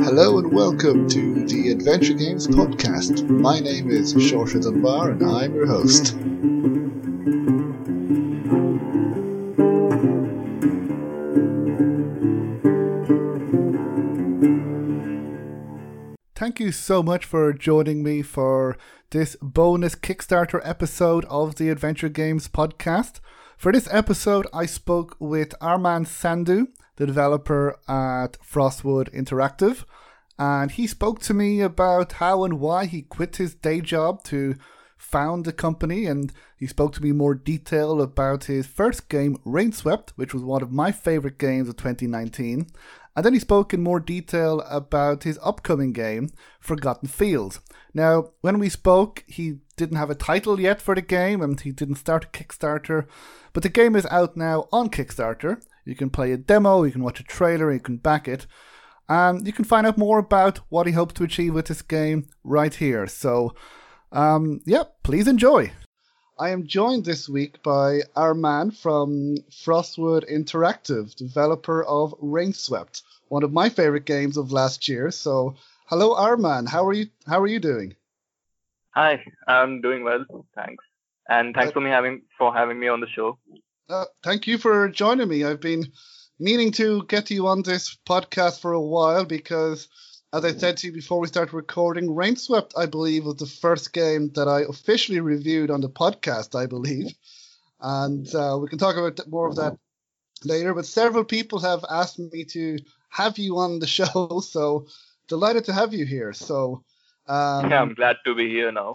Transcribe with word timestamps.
Hello 0.00 0.38
and 0.38 0.52
welcome 0.52 1.08
to 1.08 1.44
the 1.46 1.70
Adventure 1.72 2.14
Games 2.14 2.46
podcast. 2.46 3.28
My 3.28 3.58
name 3.58 3.90
is 3.90 4.14
Shorter 4.22 4.60
Than 4.60 4.80
Bar 4.80 5.10
and 5.10 5.24
I'm 5.24 5.52
your 5.52 5.66
host. 5.66 6.14
Thank 16.36 16.60
you 16.60 16.70
so 16.70 17.02
much 17.02 17.24
for 17.24 17.52
joining 17.52 18.04
me 18.04 18.22
for 18.22 18.78
this 19.10 19.36
bonus 19.42 19.96
Kickstarter 19.96 20.60
episode 20.62 21.24
of 21.24 21.56
the 21.56 21.68
Adventure 21.68 22.08
Games 22.08 22.46
podcast. 22.46 23.18
For 23.56 23.72
this 23.72 23.88
episode, 23.90 24.46
I 24.52 24.66
spoke 24.66 25.16
with 25.18 25.58
Armaan 25.60 26.06
Sandhu, 26.06 26.68
the 26.94 27.06
developer 27.06 27.76
at 27.88 28.38
Frostwood 28.40 29.12
Interactive, 29.12 29.84
and 30.38 30.70
he 30.70 30.86
spoke 30.86 31.18
to 31.22 31.34
me 31.34 31.60
about 31.60 32.12
how 32.12 32.44
and 32.44 32.60
why 32.60 32.86
he 32.86 33.02
quit 33.02 33.36
his 33.36 33.54
day 33.54 33.80
job 33.80 34.22
to 34.24 34.54
found 34.96 35.44
the 35.44 35.52
company 35.52 36.04
and 36.04 36.30
he 36.56 36.66
spoke 36.66 36.92
to 36.92 37.02
me 37.02 37.10
more 37.10 37.34
detail 37.34 38.02
about 38.02 38.44
his 38.44 38.66
first 38.66 39.08
game 39.08 39.34
Rainswept 39.46 40.10
which 40.16 40.34
was 40.34 40.42
one 40.42 40.62
of 40.62 40.70
my 40.70 40.92
favorite 40.92 41.38
games 41.38 41.70
of 41.70 41.76
2019 41.76 42.66
and 43.16 43.24
then 43.24 43.32
he 43.32 43.40
spoke 43.40 43.74
in 43.74 43.82
more 43.82 44.00
detail 44.00 44.60
about 44.68 45.24
his 45.24 45.38
upcoming 45.42 45.92
game 45.92 46.30
Forgotten 46.60 47.08
Fields. 47.08 47.60
Now 47.92 48.30
when 48.40 48.58
we 48.58 48.68
spoke 48.68 49.24
he 49.26 49.58
didn't 49.76 49.96
have 49.96 50.10
a 50.10 50.14
title 50.14 50.60
yet 50.60 50.80
for 50.80 50.94
the 50.94 51.02
game 51.02 51.42
and 51.42 51.60
he 51.60 51.72
didn't 51.72 51.96
start 51.96 52.24
a 52.24 52.28
Kickstarter. 52.28 53.06
But 53.52 53.62
the 53.62 53.68
game 53.68 53.96
is 53.96 54.06
out 54.06 54.36
now 54.36 54.68
on 54.72 54.90
Kickstarter. 54.90 55.62
You 55.84 55.96
can 55.96 56.10
play 56.10 56.32
a 56.32 56.36
demo 56.36 56.84
you 56.84 56.92
can 56.92 57.02
watch 57.02 57.20
a 57.20 57.24
trailer 57.24 57.72
you 57.72 57.80
can 57.80 57.96
back 57.96 58.28
it. 58.28 58.46
And 59.08 59.44
you 59.44 59.52
can 59.52 59.64
find 59.64 59.86
out 59.86 59.98
more 59.98 60.18
about 60.18 60.58
what 60.68 60.86
he 60.86 60.92
hopes 60.92 61.14
to 61.14 61.24
achieve 61.24 61.54
with 61.54 61.66
this 61.66 61.82
game 61.82 62.28
right 62.44 62.74
here. 62.74 63.06
So 63.08 63.54
um, 64.12 64.60
yeah, 64.66 64.84
please 65.02 65.26
enjoy. 65.26 65.72
I 66.40 66.48
am 66.48 66.66
joined 66.66 67.04
this 67.04 67.28
week 67.28 67.62
by 67.62 68.00
Armaan 68.16 68.74
from 68.74 69.36
Frostwood 69.50 70.26
Interactive, 70.26 71.14
developer 71.14 71.84
of 71.84 72.14
Rainswept, 72.18 73.02
one 73.28 73.42
of 73.42 73.52
my 73.52 73.68
favorite 73.68 74.06
games 74.06 74.38
of 74.38 74.50
last 74.50 74.88
year. 74.88 75.10
So, 75.10 75.56
hello, 75.84 76.14
Armaan. 76.14 76.66
How 76.66 76.86
are 76.86 76.94
you? 76.94 77.08
How 77.26 77.42
are 77.42 77.46
you 77.46 77.60
doing? 77.60 77.94
Hi, 78.94 79.22
I'm 79.46 79.82
doing 79.82 80.02
well, 80.02 80.24
thanks, 80.54 80.82
and 81.28 81.54
thanks 81.54 81.72
uh, 81.72 81.72
for 81.72 81.80
me 81.82 81.90
having 81.90 82.22
for 82.38 82.54
having 82.54 82.80
me 82.80 82.88
on 82.88 83.00
the 83.00 83.08
show. 83.08 83.38
Uh, 83.90 84.06
thank 84.22 84.46
you 84.46 84.56
for 84.56 84.88
joining 84.88 85.28
me. 85.28 85.44
I've 85.44 85.60
been 85.60 85.92
meaning 86.38 86.72
to 86.72 87.04
get 87.04 87.30
you 87.30 87.48
on 87.48 87.64
this 87.64 87.98
podcast 88.08 88.62
for 88.62 88.72
a 88.72 88.80
while 88.80 89.26
because 89.26 89.88
as 90.32 90.44
I 90.44 90.52
said 90.52 90.76
to 90.78 90.86
you 90.86 90.92
before 90.92 91.18
we 91.18 91.26
started 91.26 91.54
recording, 91.54 92.08
Rainswept, 92.08 92.72
I 92.76 92.86
believe, 92.86 93.24
was 93.24 93.36
the 93.36 93.46
first 93.46 93.92
game 93.92 94.30
that 94.34 94.46
I 94.46 94.62
officially 94.62 95.20
reviewed 95.20 95.70
on 95.70 95.80
the 95.80 95.88
podcast, 95.88 96.58
I 96.58 96.66
believe. 96.66 97.12
And 97.80 98.32
uh, 98.34 98.58
we 98.60 98.68
can 98.68 98.78
talk 98.78 98.96
about 98.96 99.18
more 99.28 99.48
of 99.48 99.56
that 99.56 99.76
later. 100.44 100.72
But 100.72 100.86
several 100.86 101.24
people 101.24 101.58
have 101.60 101.84
asked 101.90 102.18
me 102.18 102.44
to 102.44 102.78
have 103.08 103.38
you 103.38 103.58
on 103.58 103.80
the 103.80 103.86
show, 103.98 104.40
so 104.40 104.86
delighted 105.26 105.64
to 105.64 105.72
have 105.72 105.92
you 105.92 106.06
here. 106.06 106.32
So. 106.32 106.84
Um, 107.26 107.70
yeah, 107.70 107.80
I'm 107.80 107.94
glad 107.94 108.16
to 108.24 108.34
be 108.34 108.48
here 108.48 108.72
now. 108.72 108.94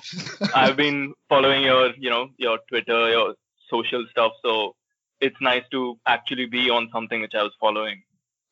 I've 0.54 0.76
been 0.76 1.14
following 1.30 1.64
your, 1.64 1.94
you 1.98 2.10
know, 2.10 2.30
your 2.38 2.60
Twitter, 2.68 3.10
your 3.10 3.36
social 3.70 4.06
stuff, 4.10 4.34
so 4.44 4.76
it's 5.22 5.40
nice 5.40 5.64
to 5.72 5.98
actually 6.06 6.46
be 6.46 6.70
on 6.70 6.90
something 6.92 7.22
which 7.22 7.34
I 7.34 7.44
was 7.44 7.54
following. 7.60 8.04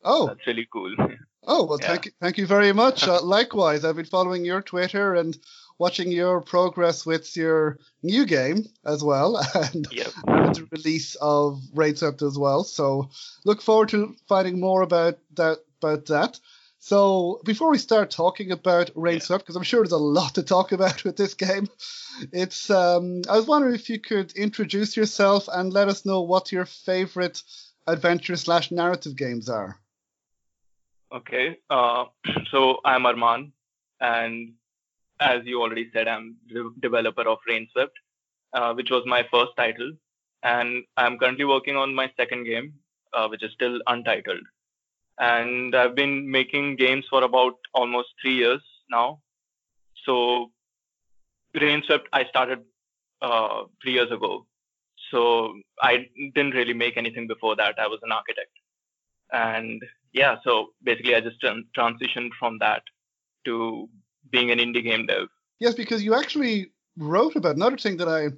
Oh, 0.02 0.26
that's 0.26 0.46
really 0.46 0.66
cool. 0.72 0.94
Oh 1.46 1.64
well, 1.64 1.78
yeah. 1.80 1.88
thank 1.88 2.06
you, 2.06 2.12
thank 2.20 2.38
you 2.38 2.46
very 2.46 2.72
much. 2.72 3.06
Uh, 3.14 3.22
likewise, 3.22 3.84
I've 3.84 3.96
been 3.96 4.04
following 4.06 4.44
your 4.44 4.62
Twitter 4.62 5.14
and 5.14 5.36
watching 5.78 6.10
your 6.10 6.40
progress 6.40 7.04
with 7.04 7.36
your 7.36 7.78
new 8.02 8.24
game 8.26 8.64
as 8.84 9.02
well, 9.02 9.36
and 9.54 9.86
yep. 9.90 10.12
the 10.26 10.66
release 10.70 11.14
of 11.16 11.60
Rainswept 11.74 12.22
as 12.22 12.38
well. 12.38 12.64
So 12.64 13.10
look 13.44 13.60
forward 13.60 13.90
to 13.90 14.14
finding 14.28 14.60
more 14.60 14.82
about 14.82 15.18
that 15.34 15.58
about 15.82 16.06
that. 16.06 16.40
So 16.78 17.40
before 17.44 17.70
we 17.70 17.78
start 17.78 18.10
talking 18.10 18.50
about 18.50 18.94
Rainswept, 18.94 19.38
because 19.38 19.56
I'm 19.56 19.62
sure 19.62 19.80
there's 19.80 19.92
a 19.92 19.96
lot 19.96 20.34
to 20.34 20.42
talk 20.42 20.72
about 20.72 21.02
with 21.04 21.16
this 21.16 21.34
game, 21.34 21.66
it's 22.32 22.68
um, 22.70 23.22
I 23.28 23.36
was 23.36 23.46
wondering 23.46 23.74
if 23.74 23.88
you 23.88 23.98
could 23.98 24.32
introduce 24.32 24.96
yourself 24.96 25.48
and 25.50 25.72
let 25.72 25.88
us 25.88 26.04
know 26.04 26.20
what 26.20 26.52
your 26.52 26.66
favorite 26.66 27.42
adventure 27.86 28.36
slash 28.36 28.70
narrative 28.70 29.16
games 29.16 29.48
are. 29.48 29.78
Okay. 31.12 31.58
Uh, 31.70 32.04
so 32.50 32.78
I'm 32.84 33.04
Armaan, 33.04 33.52
and 34.00 34.54
as 35.20 35.40
you 35.44 35.62
already 35.62 35.90
said, 35.92 36.08
I'm 36.08 36.36
the 36.48 36.72
developer 36.80 37.28
of 37.28 37.38
Rainswept, 37.48 37.96
uh, 38.52 38.74
which 38.74 38.90
was 38.90 39.04
my 39.06 39.26
first 39.30 39.52
title, 39.56 39.92
and 40.42 40.84
I'm 40.96 41.18
currently 41.18 41.44
working 41.44 41.76
on 41.76 41.94
my 41.94 42.10
second 42.16 42.44
game, 42.44 42.74
uh, 43.12 43.28
which 43.28 43.42
is 43.42 43.52
still 43.52 43.80
untitled. 43.86 44.42
And 45.18 45.76
I've 45.76 45.94
been 45.94 46.28
making 46.30 46.76
games 46.76 47.04
for 47.08 47.22
about 47.22 47.54
almost 47.72 48.08
three 48.20 48.34
years 48.34 48.60
now. 48.90 49.20
So 50.04 50.50
Rainswept, 51.54 52.06
I 52.12 52.24
started 52.24 52.64
uh, 53.22 53.64
three 53.80 53.92
years 53.92 54.10
ago. 54.10 54.46
So 55.10 55.54
I 55.80 56.08
didn't 56.34 56.54
really 56.54 56.74
make 56.74 56.96
anything 56.96 57.28
before 57.28 57.54
that. 57.56 57.78
I 57.78 57.86
was 57.86 58.00
an 58.02 58.10
architect. 58.10 58.50
And 59.32 59.80
yeah, 60.14 60.36
so 60.44 60.68
basically 60.82 61.14
I 61.14 61.20
just 61.20 61.42
transitioned 61.42 62.30
from 62.38 62.58
that 62.60 62.82
to 63.44 63.88
being 64.30 64.50
an 64.50 64.58
indie 64.58 64.82
game 64.82 65.06
dev. 65.06 65.28
Yes, 65.58 65.74
because 65.74 66.02
you 66.02 66.14
actually 66.14 66.70
wrote 66.96 67.36
about 67.36 67.56
another 67.56 67.76
thing 67.76 67.98
that 67.98 68.08
I 68.08 68.28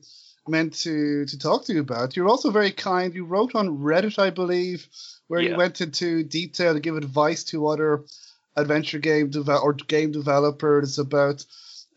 meant 0.49 0.73
to 0.75 1.27
to 1.27 1.39
talk 1.39 1.67
to 1.67 1.75
you 1.75 1.81
about. 1.81 2.17
You're 2.17 2.29
also 2.29 2.51
very 2.51 2.73
kind. 2.73 3.15
You 3.15 3.27
wrote 3.27 3.55
on 3.55 3.79
Reddit, 3.79 4.19
I 4.19 4.31
believe, 4.31 4.89
where 5.29 5.41
yeah. 5.41 5.51
you 5.51 5.57
went 5.57 5.81
into 5.81 6.23
detail 6.23 6.73
to 6.75 6.81
give 6.81 6.97
advice 6.97 7.45
to 7.45 7.69
other 7.69 8.05
adventure 8.57 8.99
game 8.99 9.31
dev- 9.31 9.49
or 9.49 9.75
game 9.75 10.13
developers 10.13 10.99
about 10.99 11.45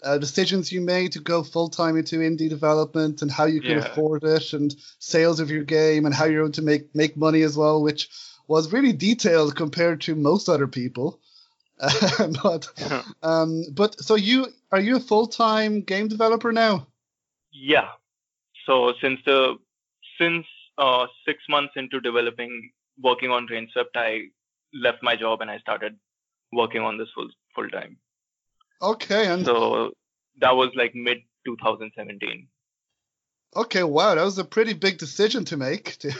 uh, 0.03 0.17
decisions 0.17 0.71
you 0.71 0.81
made 0.81 1.13
to 1.13 1.19
go 1.19 1.43
full 1.43 1.69
time 1.69 1.97
into 1.97 2.17
indie 2.17 2.49
development 2.49 3.21
and 3.21 3.31
how 3.31 3.45
you 3.45 3.61
can 3.61 3.77
yeah. 3.77 3.85
afford 3.85 4.23
it 4.23 4.53
and 4.53 4.75
sales 4.99 5.39
of 5.39 5.51
your 5.51 5.63
game 5.63 6.05
and 6.05 6.13
how 6.13 6.25
you're 6.25 6.41
going 6.41 6.51
to 6.51 6.61
make 6.61 6.93
make 6.93 7.15
money 7.15 7.43
as 7.43 7.55
well, 7.57 7.81
which 7.81 8.09
was 8.49 8.73
really 8.73 8.91
detailed 8.91 9.55
compared 9.55 10.01
to 10.01 10.15
most 10.15 10.49
other 10.49 10.67
people. 10.67 11.21
but 12.43 12.67
um, 13.23 13.63
but 13.71 13.97
so 14.01 14.15
you 14.15 14.47
are 14.73 14.81
you 14.81 14.97
a 14.97 14.99
full 14.99 15.27
time 15.27 15.81
game 15.81 16.09
developer 16.09 16.51
now? 16.51 16.87
Yeah. 17.53 17.89
So 18.65 18.93
since 19.01 19.21
the 19.25 19.57
since 20.19 20.45
uh, 20.77 21.07
six 21.25 21.39
months 21.47 21.73
into 21.77 22.01
developing, 22.01 22.71
working 23.01 23.31
on 23.31 23.47
Rainswept, 23.47 23.95
I 23.95 24.23
left 24.73 25.01
my 25.01 25.15
job 25.15 25.39
and 25.39 25.49
I 25.49 25.59
started 25.59 25.95
working 26.51 26.81
on 26.81 26.97
this 26.97 27.07
full 27.15 27.29
full 27.55 27.69
time. 27.69 27.97
Okay, 28.81 29.27
and 29.27 29.45
so 29.45 29.91
that 30.41 30.55
was 30.55 30.71
like 30.75 30.93
mid 30.95 31.19
2017. 31.45 32.47
Okay, 33.55 33.83
wow, 33.83 34.13
that 34.13 34.23
was 34.23 34.37
a 34.37 34.45
pretty 34.45 34.73
big 34.73 34.99
decision 34.99 35.43
to 35.45 35.57
make 35.57 35.97
to 35.99 36.11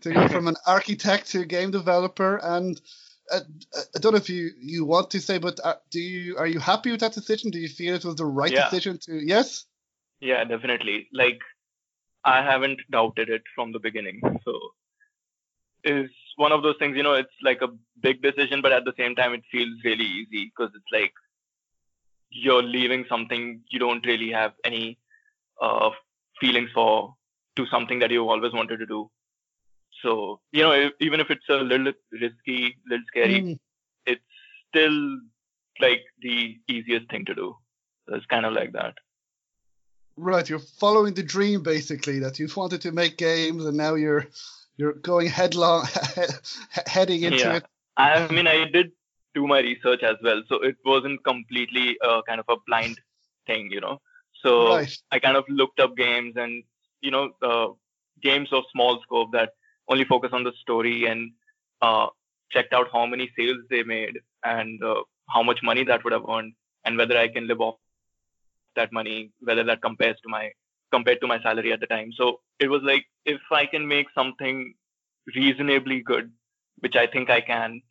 to 0.00 0.12
go 0.12 0.28
from 0.28 0.48
an 0.48 0.56
architect 0.66 1.30
to 1.32 1.40
a 1.40 1.46
game 1.46 1.70
developer. 1.70 2.36
And 2.42 2.80
uh, 3.30 3.40
I 3.94 3.98
don't 3.98 4.12
know 4.12 4.18
if 4.18 4.30
you, 4.30 4.50
you 4.58 4.84
want 4.84 5.10
to 5.10 5.20
say, 5.20 5.38
but 5.38 5.60
uh, 5.62 5.74
do 5.90 6.00
you 6.00 6.36
are 6.38 6.46
you 6.46 6.58
happy 6.58 6.90
with 6.90 7.00
that 7.00 7.12
decision? 7.12 7.50
Do 7.50 7.58
you 7.58 7.68
feel 7.68 7.94
it 7.94 8.04
was 8.04 8.16
the 8.16 8.24
right 8.24 8.50
yeah. 8.50 8.64
decision 8.64 8.98
to? 9.04 9.14
Yes. 9.14 9.66
Yeah, 10.20 10.44
definitely. 10.44 11.08
Like 11.12 11.40
I 12.24 12.42
haven't 12.42 12.80
doubted 12.90 13.28
it 13.28 13.42
from 13.54 13.72
the 13.72 13.78
beginning. 13.78 14.20
So 14.44 14.58
it's 15.84 16.12
one 16.36 16.52
of 16.52 16.62
those 16.62 16.76
things. 16.78 16.96
You 16.96 17.02
know, 17.02 17.14
it's 17.14 17.28
like 17.42 17.60
a 17.62 17.68
big 18.00 18.22
decision, 18.22 18.62
but 18.62 18.72
at 18.72 18.84
the 18.84 18.94
same 18.98 19.14
time, 19.14 19.34
it 19.34 19.42
feels 19.50 19.76
really 19.84 20.04
easy 20.04 20.52
because 20.54 20.72
it's 20.74 20.92
like 20.92 21.12
you're 22.30 22.62
leaving 22.62 23.04
something 23.08 23.60
you 23.70 23.78
don't 23.78 24.06
really 24.06 24.30
have 24.30 24.52
any 24.64 24.98
uh, 25.60 25.90
feelings 26.40 26.70
for 26.74 27.14
to 27.56 27.66
something 27.66 27.98
that 28.00 28.10
you 28.10 28.28
always 28.28 28.52
wanted 28.52 28.78
to 28.78 28.86
do. 28.86 29.10
So, 30.02 30.40
you 30.52 30.62
know, 30.62 30.72
if, 30.72 30.92
even 31.00 31.20
if 31.20 31.30
it's 31.30 31.48
a 31.48 31.56
little 31.56 31.92
risky, 32.12 32.76
little 32.88 33.04
scary, 33.08 33.42
mm. 33.42 33.58
it's 34.06 34.22
still 34.68 35.18
like 35.80 36.02
the 36.20 36.56
easiest 36.68 37.10
thing 37.10 37.24
to 37.26 37.34
do. 37.34 37.56
So 38.08 38.14
it's 38.14 38.26
kind 38.26 38.46
of 38.46 38.52
like 38.52 38.72
that. 38.72 38.94
Right, 40.16 40.48
you're 40.48 40.58
following 40.58 41.14
the 41.14 41.22
dream 41.22 41.62
basically 41.62 42.18
that 42.20 42.38
you 42.38 42.48
wanted 42.54 42.80
to 42.82 42.92
make 42.92 43.16
games 43.16 43.64
and 43.64 43.76
now 43.76 43.94
you're 43.94 44.26
you're 44.76 44.94
going 44.94 45.28
headlong 45.28 45.86
heading 46.86 47.22
into 47.22 47.38
yeah. 47.38 47.56
it. 47.56 47.66
I 47.96 48.28
mean, 48.28 48.46
I 48.46 48.64
did 48.70 48.92
do 49.34 49.46
my 49.46 49.60
research 49.60 50.02
as 50.02 50.16
well, 50.22 50.42
so 50.48 50.56
it 50.62 50.76
wasn't 50.84 51.22
completely 51.24 51.98
uh, 52.02 52.22
kind 52.26 52.40
of 52.40 52.46
a 52.48 52.56
blind 52.66 52.98
thing, 53.46 53.70
you 53.70 53.80
know. 53.80 54.00
So 54.42 54.74
Right. 54.74 54.96
I 55.10 55.18
kind 55.18 55.36
of 55.36 55.44
looked 55.48 55.80
up 55.80 55.96
games 55.96 56.34
and 56.36 56.62
you 57.00 57.10
know 57.10 57.30
uh, 57.42 57.68
games 58.22 58.48
of 58.52 58.64
small 58.72 59.00
scope 59.02 59.32
that 59.32 59.50
only 59.88 60.04
focus 60.04 60.30
on 60.32 60.44
the 60.44 60.52
story 60.60 61.06
and 61.06 61.32
uh, 61.82 62.08
checked 62.52 62.72
out 62.72 62.88
how 62.92 63.06
many 63.06 63.30
sales 63.36 63.58
they 63.70 63.82
made 63.82 64.18
and 64.44 64.82
uh, 64.82 65.02
how 65.28 65.42
much 65.42 65.60
money 65.62 65.84
that 65.84 66.04
would 66.04 66.12
have 66.12 66.28
earned 66.28 66.54
and 66.84 66.96
whether 66.96 67.16
I 67.16 67.28
can 67.28 67.46
live 67.46 67.60
off 67.60 67.76
that 68.76 68.92
money, 68.92 69.30
whether 69.40 69.64
that 69.64 69.82
compares 69.82 70.16
to 70.22 70.28
my 70.28 70.50
compared 70.92 71.20
to 71.20 71.26
my 71.26 71.40
salary 71.42 71.72
at 71.72 71.80
the 71.80 71.86
time. 71.86 72.12
So 72.16 72.40
it 72.58 72.68
was 72.68 72.82
like 72.82 73.04
if 73.24 73.40
I 73.50 73.66
can 73.66 73.86
make 73.86 74.06
something 74.14 74.74
reasonably 75.34 76.00
good, 76.00 76.30
which 76.80 76.96
I 76.96 77.06
think 77.06 77.30
I 77.30 77.40
can, 77.40 77.82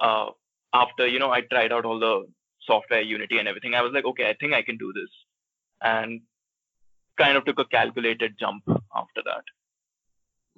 uh, 0.00 0.30
after 0.72 1.06
you 1.06 1.18
know 1.18 1.30
I 1.30 1.42
tried 1.42 1.72
out 1.72 1.84
all 1.84 1.98
the 1.98 2.26
software, 2.66 3.00
Unity, 3.00 3.38
and 3.38 3.48
everything, 3.48 3.74
I 3.74 3.82
was 3.82 3.92
like, 3.92 4.04
okay, 4.04 4.28
I 4.28 4.34
think 4.38 4.54
I 4.54 4.62
can 4.62 4.76
do 4.76 4.92
this, 4.92 5.10
and 5.82 6.22
kind 7.16 7.36
of 7.36 7.44
took 7.44 7.58
a 7.58 7.64
calculated 7.64 8.36
jump 8.38 8.62
after 8.68 9.22
that. 9.24 9.44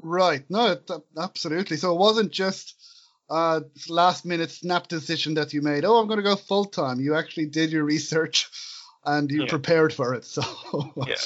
Right. 0.02 0.44
No, 0.48 0.76
absolutely. 1.18 1.76
So 1.76 1.92
it 1.92 1.98
wasn't 1.98 2.32
just 2.32 2.74
uh 3.28 3.60
last 3.88 4.24
minute 4.24 4.50
snap 4.50 4.88
decision 4.88 5.34
that 5.34 5.52
you 5.52 5.62
made. 5.62 5.84
Oh, 5.84 5.96
I'm 5.96 6.08
going 6.08 6.18
to 6.18 6.24
go 6.24 6.36
full 6.36 6.64
time. 6.64 7.00
You 7.00 7.14
actually 7.14 7.46
did 7.46 7.70
your 7.70 7.84
research 7.84 8.48
and 9.04 9.30
you 9.30 9.42
Yeah. 9.42 9.48
prepared 9.48 9.92
for 9.92 10.14
it. 10.14 10.24
So 10.34 10.42
Yeah. 11.06 11.16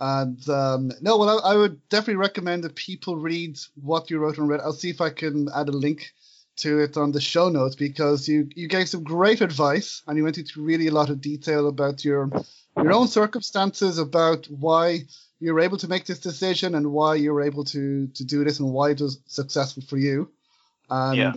And 0.00 0.48
um, 0.48 0.92
no, 1.00 1.18
well, 1.18 1.40
I, 1.40 1.52
I 1.52 1.56
would 1.56 1.88
definitely 1.88 2.16
recommend 2.16 2.64
that 2.64 2.74
people 2.76 3.16
read 3.16 3.58
what 3.80 4.10
you 4.10 4.18
wrote 4.18 4.38
on 4.38 4.48
Reddit. 4.48 4.62
I'll 4.62 4.72
see 4.72 4.90
if 4.90 5.00
I 5.00 5.10
can 5.10 5.48
add 5.54 5.68
a 5.68 5.72
link 5.72 6.12
to 6.58 6.80
it 6.80 6.96
on 6.96 7.12
the 7.12 7.20
show 7.20 7.48
notes 7.48 7.76
because 7.76 8.28
you 8.28 8.48
you 8.54 8.68
gave 8.68 8.88
some 8.88 9.02
great 9.04 9.40
advice 9.40 10.02
and 10.06 10.16
you 10.16 10.24
went 10.24 10.38
into 10.38 10.62
really 10.62 10.88
a 10.88 10.92
lot 10.92 11.10
of 11.10 11.20
detail 11.20 11.68
about 11.68 12.04
your 12.04 12.30
your 12.76 12.92
own 12.92 13.08
circumstances, 13.08 13.98
about 13.98 14.46
why 14.46 15.00
you 15.40 15.54
were 15.54 15.60
able 15.60 15.78
to 15.78 15.88
make 15.88 16.04
this 16.06 16.20
decision 16.20 16.74
and 16.74 16.92
why 16.92 17.14
you 17.14 17.32
were 17.32 17.42
able 17.42 17.64
to 17.64 18.06
to 18.08 18.24
do 18.24 18.44
this 18.44 18.60
and 18.60 18.72
why 18.72 18.90
it 18.90 19.00
was 19.00 19.20
successful 19.26 19.82
for 19.82 19.96
you. 19.96 20.30
And 20.90 21.18
Yeah. 21.18 21.32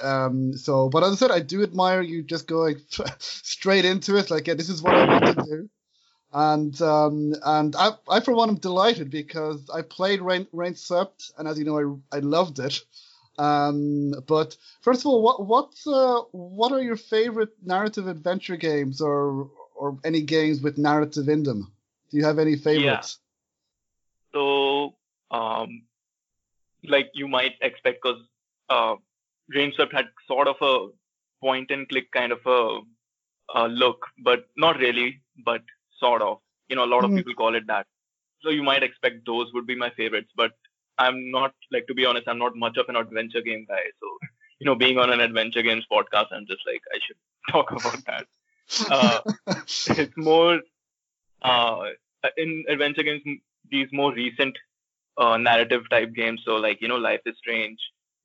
um, 0.00 0.56
so, 0.56 0.88
but 0.88 1.02
as 1.04 1.12
I 1.12 1.16
said, 1.16 1.30
I 1.30 1.40
do 1.40 1.62
admire 1.62 2.02
you 2.02 2.22
just 2.22 2.46
going 2.46 2.80
straight 3.18 3.84
into 3.84 4.16
it. 4.16 4.30
Like, 4.30 4.46
yeah, 4.46 4.54
this 4.54 4.68
is 4.68 4.82
what 4.82 4.94
I 4.94 5.06
want 5.06 5.38
to 5.38 5.44
do. 5.44 5.68
And 6.32 6.82
um, 6.82 7.34
and 7.44 7.76
I, 7.76 7.90
I 8.08 8.20
for 8.20 8.34
one 8.34 8.48
am 8.48 8.56
delighted 8.56 9.08
because 9.08 9.70
I 9.72 9.82
played 9.82 10.20
Rain, 10.20 10.48
Rain 10.52 10.74
Swept, 10.74 11.30
and 11.38 11.46
as 11.46 11.58
you 11.58 11.64
know, 11.64 12.02
I, 12.12 12.16
I 12.16 12.20
loved 12.20 12.58
it. 12.58 12.80
Um, 13.38 14.12
but 14.26 14.56
first 14.82 15.02
of 15.02 15.06
all, 15.06 15.22
what 15.22 15.46
what 15.46 15.72
uh, 15.86 16.22
what 16.32 16.72
are 16.72 16.82
your 16.82 16.96
favorite 16.96 17.50
narrative 17.64 18.06
adventure 18.06 18.56
games, 18.56 19.00
or 19.00 19.50
or 19.74 19.98
any 20.04 20.22
games 20.22 20.62
with 20.62 20.78
narrative 20.78 21.28
in 21.28 21.42
them? 21.42 21.72
Do 22.10 22.18
you 22.18 22.24
have 22.24 22.38
any 22.38 22.56
favorites? 22.56 23.18
Yeah. 24.34 24.38
So, 24.38 24.94
um, 25.30 25.82
like 26.84 27.10
you 27.14 27.28
might 27.28 27.54
expect, 27.60 28.02
because 28.02 28.20
uh, 28.68 28.96
Rainswept 29.54 29.92
had 29.92 30.06
sort 30.26 30.48
of 30.48 30.56
a 30.60 30.88
point 31.40 31.70
and 31.70 31.88
click 31.88 32.10
kind 32.12 32.32
of 32.32 32.40
a, 32.46 32.80
a 33.54 33.68
look, 33.68 34.06
but 34.18 34.46
not 34.56 34.78
really, 34.78 35.20
but 35.44 35.62
sort 35.98 36.22
of. 36.22 36.38
You 36.68 36.76
know, 36.76 36.84
a 36.84 36.92
lot 36.94 37.04
of 37.04 37.10
Mhm. 37.10 37.16
people 37.16 37.34
call 37.34 37.54
it 37.54 37.66
that. 37.66 37.86
So 38.42 38.50
you 38.50 38.62
might 38.62 38.82
expect 38.82 39.26
those 39.26 39.52
would 39.52 39.66
be 39.66 39.74
my 39.76 39.90
favorites, 39.90 40.30
but 40.36 40.52
I'm 40.98 41.30
not 41.30 41.54
like 41.72 41.86
to 41.88 41.94
be 41.94 42.06
honest, 42.06 42.28
I'm 42.28 42.38
not 42.38 42.56
much 42.56 42.76
of 42.76 42.88
an 42.88 42.96
adventure 42.96 43.40
game 43.40 43.66
guy. 43.68 43.82
So, 44.00 44.06
you 44.58 44.66
know, 44.66 44.74
being 44.74 44.98
on 44.98 45.10
an 45.10 45.20
adventure 45.20 45.62
games 45.62 45.84
podcast, 45.90 46.26
I'm 46.32 46.46
just 46.46 46.62
like 46.66 46.82
I 46.94 46.98
should 47.06 47.16
talk 47.50 47.70
about 47.72 48.04
that. 48.06 48.26
Uh, 48.90 49.20
it's 49.98 50.16
more 50.16 50.60
uh, 51.42 51.90
in 52.36 52.64
adventure 52.68 53.02
games 53.02 53.22
these 53.70 53.88
more 53.92 54.12
recent 54.12 54.56
uh, 55.18 55.36
narrative 55.36 55.82
type 55.90 56.12
games 56.14 56.42
so 56.44 56.56
like 56.56 56.80
you 56.80 56.88
know 56.88 56.96
life 56.96 57.20
is 57.26 57.36
strange 57.38 57.78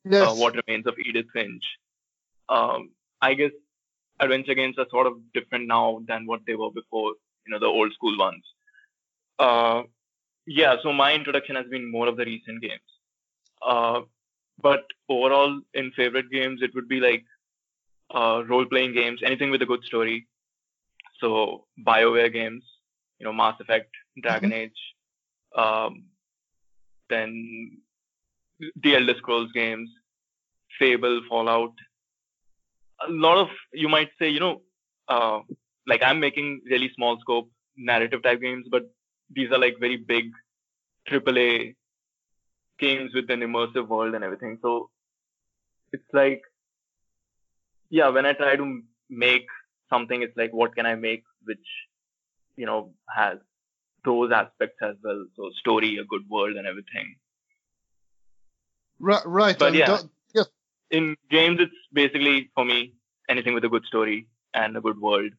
yes. 0.05 0.27
uh, 0.27 0.33
what 0.33 0.55
remains 0.55 0.87
of 0.87 0.95
edith 1.05 1.27
finch 1.33 1.63
um, 2.49 2.89
i 3.21 3.33
guess 3.33 3.51
adventure 4.19 4.55
games 4.55 4.75
are 4.77 4.87
sort 4.89 5.07
of 5.07 5.13
different 5.33 5.67
now 5.67 6.01
than 6.07 6.25
what 6.25 6.41
they 6.47 6.55
were 6.55 6.71
before 6.71 7.13
you 7.45 7.51
know 7.51 7.59
the 7.59 7.65
old 7.65 7.93
school 7.93 8.17
ones 8.17 8.43
uh, 9.39 9.83
yeah 10.57 10.75
so 10.83 10.91
my 10.91 11.13
introduction 11.13 11.55
has 11.55 11.67
been 11.67 11.89
more 11.91 12.07
of 12.07 12.17
the 12.17 12.25
recent 12.25 12.61
games. 12.61 12.89
Uh, 13.65 14.01
but 14.61 14.83
overall 15.09 15.59
in 15.73 15.91
favorite 15.95 16.29
games 16.31 16.61
it 16.61 16.71
would 16.75 16.87
be 16.87 16.99
like 16.99 17.23
uh, 18.13 18.43
role 18.47 18.65
playing 18.65 18.93
games 18.93 19.21
anything 19.23 19.51
with 19.51 19.61
a 19.61 19.65
good 19.65 19.83
story. 19.83 20.27
So 21.21 21.65
bioware 21.87 22.31
games 22.33 22.63
you 23.19 23.25
know 23.25 23.33
mass 23.33 23.59
effect 23.59 23.91
dragon 24.21 24.53
age 24.53 24.79
um, 25.55 26.03
then 27.09 27.77
the 28.83 28.95
elder 28.95 29.15
scrolls 29.17 29.51
games 29.53 29.89
fable 30.77 31.21
fallout. 31.29 31.73
A 33.07 33.11
lot 33.11 33.37
of 33.37 33.49
you 33.73 33.89
might 33.89 34.09
say 34.19 34.29
you 34.29 34.39
know 34.39 34.61
uh, 35.07 35.39
like 35.87 36.01
i'm 36.03 36.19
making 36.19 36.61
really 36.69 36.91
small 36.95 37.19
scope 37.19 37.49
narrative 37.77 38.21
type 38.23 38.41
games 38.41 38.65
but 38.69 38.83
these 39.35 39.51
are 39.51 39.59
like 39.59 39.79
very 39.79 39.97
big 39.97 40.31
aaa 41.11 41.75
games 42.79 43.13
with 43.13 43.29
an 43.35 43.41
immersive 43.47 43.87
world 43.87 44.15
and 44.15 44.23
everything 44.23 44.57
so 44.61 44.89
it's 45.91 46.13
like 46.13 46.43
yeah 47.89 48.09
when 48.09 48.25
i 48.25 48.33
try 48.33 48.55
to 48.55 48.67
make 49.09 49.47
something 49.93 50.21
it's 50.21 50.37
like 50.41 50.53
what 50.53 50.75
can 50.75 50.85
i 50.85 50.95
make 50.95 51.23
which 51.43 51.69
you 52.55 52.65
know 52.65 52.91
has 53.15 53.37
those 54.05 54.31
aspects 54.31 54.77
as 54.89 54.95
well 55.03 55.25
so 55.35 55.49
story 55.59 55.97
a 55.97 56.05
good 56.13 56.29
world 56.29 56.55
and 56.55 56.67
everything 56.67 57.15
right. 58.99 59.25
Right. 59.25 59.57
But 59.57 59.73
yeah. 59.73 59.87
don't- 59.87 60.11
yes. 60.33 60.47
in 60.91 61.15
games 61.29 61.59
it's 61.59 61.81
basically 61.93 62.49
for 62.55 62.65
me 62.65 62.93
anything 63.29 63.53
with 63.53 63.65
a 63.65 63.69
good 63.69 63.85
story 63.85 64.27
and 64.53 64.77
a 64.77 64.81
good 64.81 64.99
world 64.99 65.31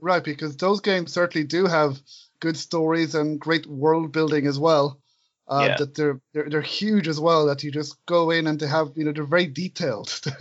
Right, 0.00 0.24
because 0.24 0.56
those 0.56 0.80
games 0.80 1.12
certainly 1.12 1.46
do 1.46 1.66
have 1.66 2.00
good 2.40 2.56
stories 2.56 3.14
and 3.14 3.38
great 3.40 3.66
world 3.66 4.12
building 4.12 4.46
as 4.46 4.58
well. 4.58 4.98
Uh, 5.48 5.66
Yeah. 5.68 5.76
That 5.76 5.94
they're, 5.94 6.20
they're 6.32 6.48
they're 6.48 6.60
huge 6.62 7.08
as 7.08 7.20
well. 7.20 7.46
That 7.46 7.62
you 7.62 7.70
just 7.70 7.96
go 8.06 8.30
in 8.30 8.46
and 8.46 8.58
they 8.58 8.66
have 8.68 8.92
you 8.96 9.04
know 9.04 9.12
they're 9.12 9.24
very 9.24 9.46
detailed, 9.46 10.08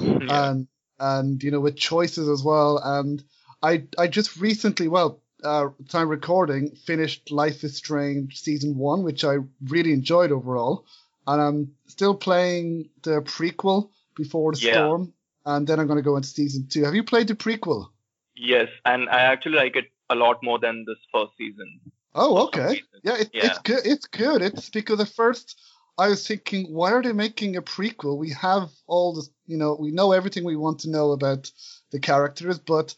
Yeah. 0.00 0.48
and 0.48 0.66
and 0.98 1.42
you 1.42 1.50
know 1.50 1.60
with 1.60 1.76
choices 1.76 2.28
as 2.28 2.42
well. 2.42 2.78
And 2.78 3.22
I 3.62 3.84
I 3.98 4.06
just 4.08 4.36
recently, 4.36 4.88
well, 4.88 5.20
uh, 5.42 5.68
time 5.88 6.08
recording, 6.08 6.70
finished 6.74 7.30
Life 7.30 7.64
is 7.64 7.76
Strange 7.76 8.40
season 8.40 8.76
one, 8.78 9.02
which 9.04 9.24
I 9.24 9.36
really 9.68 9.92
enjoyed 9.92 10.32
overall, 10.32 10.84
and 11.26 11.40
I'm 11.40 11.74
still 11.86 12.14
playing 12.14 12.88
the 13.02 13.20
prequel 13.22 13.90
Before 14.16 14.52
the 14.52 14.60
Yeah. 14.60 14.72
Storm, 14.72 15.12
and 15.44 15.66
then 15.66 15.78
I'm 15.80 15.86
going 15.86 15.98
to 15.98 16.10
go 16.10 16.16
into 16.16 16.28
season 16.28 16.66
two. 16.68 16.84
Have 16.84 16.94
you 16.94 17.04
played 17.04 17.28
the 17.28 17.34
prequel? 17.34 17.88
Yes 18.36 18.68
and 18.84 19.08
i 19.08 19.20
actually 19.20 19.56
like 19.56 19.76
it 19.76 19.86
a 20.10 20.14
lot 20.14 20.38
more 20.42 20.58
than 20.58 20.84
this 20.86 20.98
first 21.12 21.32
season 21.38 21.80
Oh, 22.16 22.44
okay. 22.44 22.80
Yeah, 23.02 23.16
it, 23.16 23.30
it's 23.32 23.58
good. 23.58 23.80
It's 23.84 24.06
good. 24.06 24.40
It's 24.40 24.70
because 24.70 25.00
at 25.00 25.08
first 25.08 25.60
I 25.98 26.06
was 26.06 26.24
thinking, 26.24 26.72
why 26.72 26.92
are 26.92 27.02
they 27.02 27.12
making 27.12 27.56
a 27.56 27.62
prequel? 27.62 28.18
We 28.18 28.30
have 28.30 28.70
all 28.86 29.14
this, 29.14 29.30
you 29.46 29.56
know, 29.56 29.76
we 29.78 29.90
know 29.90 30.12
everything 30.12 30.44
we 30.44 30.54
want 30.54 30.78
to 30.80 30.90
know 30.90 31.10
about 31.10 31.50
the 31.90 31.98
characters, 31.98 32.60
but 32.60 32.94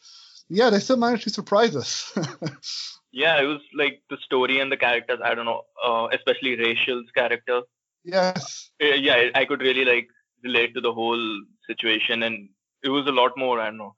yeah, 0.50 0.68
they 0.68 0.80
still 0.80 0.98
managed 0.98 1.24
to 1.24 1.30
surprise 1.30 1.74
us. 1.74 2.12
yeah 3.16 3.40
it 3.40 3.46
was 3.46 3.60
like 3.74 4.02
the 4.10 4.18
story 4.24 4.60
and 4.60 4.70
the 4.70 4.76
characters 4.76 5.20
i 5.24 5.34
don't 5.34 5.46
know 5.50 5.62
uh, 5.88 6.06
especially 6.16 6.56
rachel's 6.56 7.10
character 7.18 7.62
yes. 8.04 8.70
Uh, 8.82 8.98
yeah 9.08 9.30
i 9.34 9.44
could 9.44 9.62
really 9.68 9.84
like 9.84 10.08
relate 10.44 10.74
to 10.74 10.82
the 10.86 10.92
whole 10.92 11.24
situation 11.66 12.22
and 12.22 12.48
it 12.82 12.90
was 12.96 13.06
a 13.06 13.16
lot 13.20 13.32
more 13.44 13.58
i 13.60 13.66
don't 13.66 13.78
know 13.78 13.94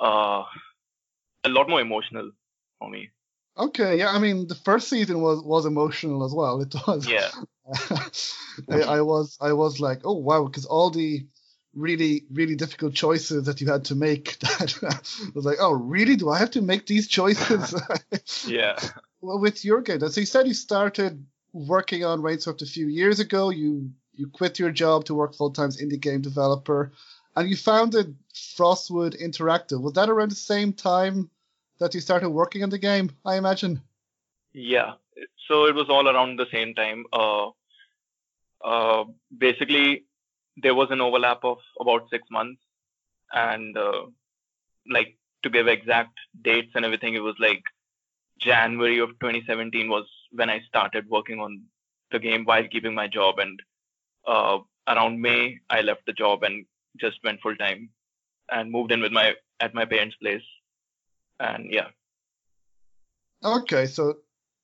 uh 0.00 0.44
a 1.44 1.48
lot 1.48 1.68
more 1.68 1.80
emotional 1.80 2.30
for 2.78 2.90
me 2.90 3.10
Okay. 3.58 3.98
Yeah. 3.98 4.10
I 4.10 4.18
mean, 4.18 4.46
the 4.46 4.54
first 4.54 4.88
season 4.88 5.20
was 5.20 5.42
was 5.42 5.66
emotional 5.66 6.24
as 6.24 6.32
well. 6.32 6.60
It 6.60 6.74
was. 6.86 7.08
yeah 7.08 7.28
I, 8.70 8.96
I 8.96 9.00
was 9.02 9.36
I 9.40 9.52
was 9.52 9.80
like, 9.80 10.00
oh 10.04 10.16
wow, 10.16 10.44
because 10.44 10.64
all 10.64 10.90
the 10.90 11.26
really 11.74 12.24
really 12.32 12.56
difficult 12.56 12.94
choices 12.94 13.44
that 13.44 13.60
you 13.60 13.70
had 13.70 13.84
to 13.86 13.94
make. 13.94 14.38
That 14.58 14.78
was 15.34 15.44
like, 15.44 15.58
oh 15.60 15.72
really? 15.72 16.16
Do 16.16 16.30
I 16.30 16.38
have 16.38 16.52
to 16.52 16.62
make 16.62 16.86
these 16.86 17.08
choices? 17.08 17.74
yeah 18.46 18.78
Well, 19.20 19.40
with 19.40 19.64
your 19.64 19.82
game, 19.82 20.00
so 20.08 20.20
you 20.20 20.26
said 20.26 20.46
you 20.46 20.54
started 20.54 21.26
working 21.52 22.04
on 22.04 22.22
Rainswept 22.22 22.62
a 22.62 22.66
few 22.66 22.86
years 22.86 23.20
ago. 23.20 23.50
You 23.50 23.90
you 24.14 24.28
quit 24.28 24.58
your 24.58 24.70
job 24.70 25.04
to 25.06 25.14
work 25.14 25.34
full 25.34 25.50
time 25.50 25.68
as 25.68 25.78
indie 25.78 26.00
game 26.00 26.22
developer, 26.22 26.92
and 27.36 27.50
you 27.50 27.56
founded 27.56 28.16
Frostwood 28.38 29.20
Interactive. 29.20 29.80
Was 29.80 29.94
that 29.94 30.08
around 30.08 30.30
the 30.30 30.36
same 30.36 30.72
time 30.72 31.30
that 31.78 31.94
you 31.94 32.00
started 32.00 32.30
working 32.30 32.62
on 32.62 32.70
the 32.70 32.78
game? 32.78 33.10
I 33.24 33.36
imagine. 33.36 33.80
Yeah. 34.52 34.94
So 35.46 35.66
it 35.66 35.74
was 35.74 35.88
all 35.88 36.08
around 36.08 36.38
the 36.38 36.46
same 36.52 36.74
time. 36.74 37.04
Uh, 37.12 37.48
uh, 38.64 39.04
basically, 39.36 40.04
there 40.56 40.74
was 40.74 40.88
an 40.90 41.00
overlap 41.00 41.44
of 41.44 41.58
about 41.80 42.08
six 42.10 42.24
months, 42.30 42.60
and 43.32 43.76
uh, 43.76 44.06
like 44.90 45.16
to 45.42 45.50
give 45.50 45.68
exact 45.68 46.18
dates 46.42 46.72
and 46.74 46.84
everything, 46.84 47.14
it 47.14 47.22
was 47.22 47.36
like 47.38 47.62
January 48.38 48.98
of 48.98 49.10
2017 49.20 49.88
was 49.88 50.06
when 50.32 50.50
I 50.50 50.60
started 50.68 51.08
working 51.08 51.40
on 51.40 51.62
the 52.10 52.18
game 52.18 52.44
while 52.44 52.66
keeping 52.66 52.94
my 52.94 53.06
job, 53.06 53.38
and 53.38 53.60
uh, 54.26 54.58
around 54.86 55.20
May 55.20 55.58
I 55.70 55.82
left 55.82 56.06
the 56.06 56.12
job 56.12 56.42
and 56.42 56.66
just 56.98 57.18
went 57.22 57.40
full 57.40 57.56
time 57.56 57.90
and 58.50 58.70
moved 58.70 58.92
in 58.92 59.00
with 59.00 59.12
my 59.12 59.34
at 59.60 59.74
my 59.74 59.84
parents' 59.84 60.16
place, 60.16 60.42
and 61.40 61.70
yeah. 61.70 61.88
Okay, 63.44 63.86
so 63.86 64.18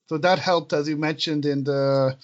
so 0.07 0.19
that 0.19 0.38
helped, 0.38 0.73
as 0.73 0.88
you 0.88 0.97
mentioned 0.97 1.47
in 1.47 1.64
the 1.64 2.17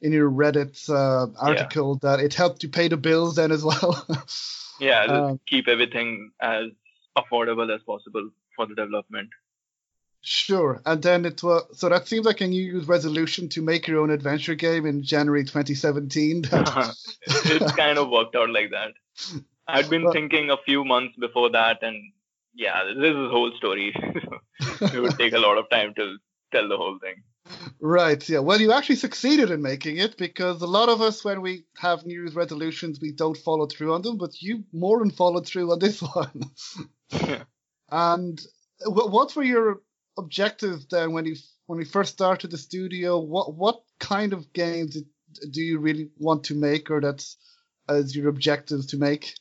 in 0.00 0.12
your 0.12 0.30
Reddit 0.30 0.88
uh, 0.88 1.28
article, 1.40 1.98
yeah. 2.02 2.16
that 2.16 2.24
it 2.24 2.34
helped 2.34 2.62
you 2.62 2.68
pay 2.68 2.88
the 2.88 2.96
bills 2.96 3.36
then 3.36 3.52
as 3.52 3.62
well. 3.64 4.06
yeah, 4.80 5.04
um, 5.04 5.40
keep 5.46 5.68
everything 5.68 6.32
as 6.40 6.66
affordable 7.16 7.72
as 7.74 7.82
possible 7.82 8.30
for 8.56 8.66
the 8.66 8.74
development. 8.74 9.30
Sure, 10.20 10.82
and 10.84 11.00
then 11.00 11.24
it 11.24 11.42
was 11.42 11.64
so 11.78 11.88
that 11.88 12.08
seems 12.08 12.26
like 12.26 12.40
a 12.40 12.46
New 12.46 12.80
resolution 12.80 13.48
to 13.50 13.62
make 13.62 13.86
your 13.86 14.00
own 14.00 14.10
adventure 14.10 14.56
game 14.56 14.84
in 14.84 15.02
January 15.02 15.44
2017. 15.44 16.44
it 16.52 17.76
kind 17.76 17.98
of 17.98 18.10
worked 18.10 18.34
out 18.34 18.50
like 18.50 18.70
that. 18.70 18.94
I'd 19.68 19.90
been 19.90 20.10
thinking 20.12 20.50
a 20.50 20.56
few 20.56 20.84
months 20.84 21.14
before 21.18 21.50
that, 21.50 21.82
and 21.82 22.12
yeah, 22.54 22.84
this 22.84 23.10
is 23.10 23.16
a 23.16 23.28
whole 23.28 23.52
story. 23.56 23.94
it 24.80 25.00
would 25.00 25.18
take 25.18 25.34
a 25.34 25.38
lot 25.38 25.58
of 25.58 25.68
time 25.70 25.94
to 25.94 26.16
tell 26.52 26.68
the 26.68 26.76
whole 26.76 26.98
thing. 26.98 27.22
Right. 27.80 28.26
Yeah. 28.28 28.40
Well, 28.40 28.60
you 28.60 28.72
actually 28.72 28.96
succeeded 28.96 29.50
in 29.50 29.62
making 29.62 29.98
it 29.98 30.16
because 30.18 30.60
a 30.60 30.66
lot 30.66 30.88
of 30.88 31.00
us, 31.00 31.24
when 31.24 31.40
we 31.40 31.64
have 31.78 32.04
New 32.04 32.20
Year's 32.20 32.34
resolutions, 32.34 33.00
we 33.00 33.12
don't 33.12 33.36
follow 33.36 33.66
through 33.66 33.94
on 33.94 34.02
them. 34.02 34.18
But 34.18 34.40
you 34.40 34.64
more 34.72 34.98
than 34.98 35.10
followed 35.10 35.46
through 35.46 35.70
on 35.72 35.78
this 35.78 36.00
one. 36.14 36.42
and 37.90 38.40
what 38.84 39.34
were 39.34 39.42
your 39.42 39.80
objectives 40.18 40.86
then 40.86 41.12
when 41.12 41.24
you 41.24 41.36
when 41.66 41.78
we 41.78 41.84
first 41.84 42.12
started 42.12 42.50
the 42.50 42.58
studio? 42.58 43.18
What 43.18 43.54
what 43.54 43.82
kind 43.98 44.32
of 44.32 44.52
games 44.52 44.98
do 45.50 45.60
you 45.60 45.78
really 45.78 46.10
want 46.18 46.44
to 46.44 46.54
make, 46.54 46.90
or 46.90 47.00
that's 47.00 47.36
as 47.88 48.14
your 48.14 48.28
objectives 48.28 48.86
to 48.86 48.98
make? 48.98 49.34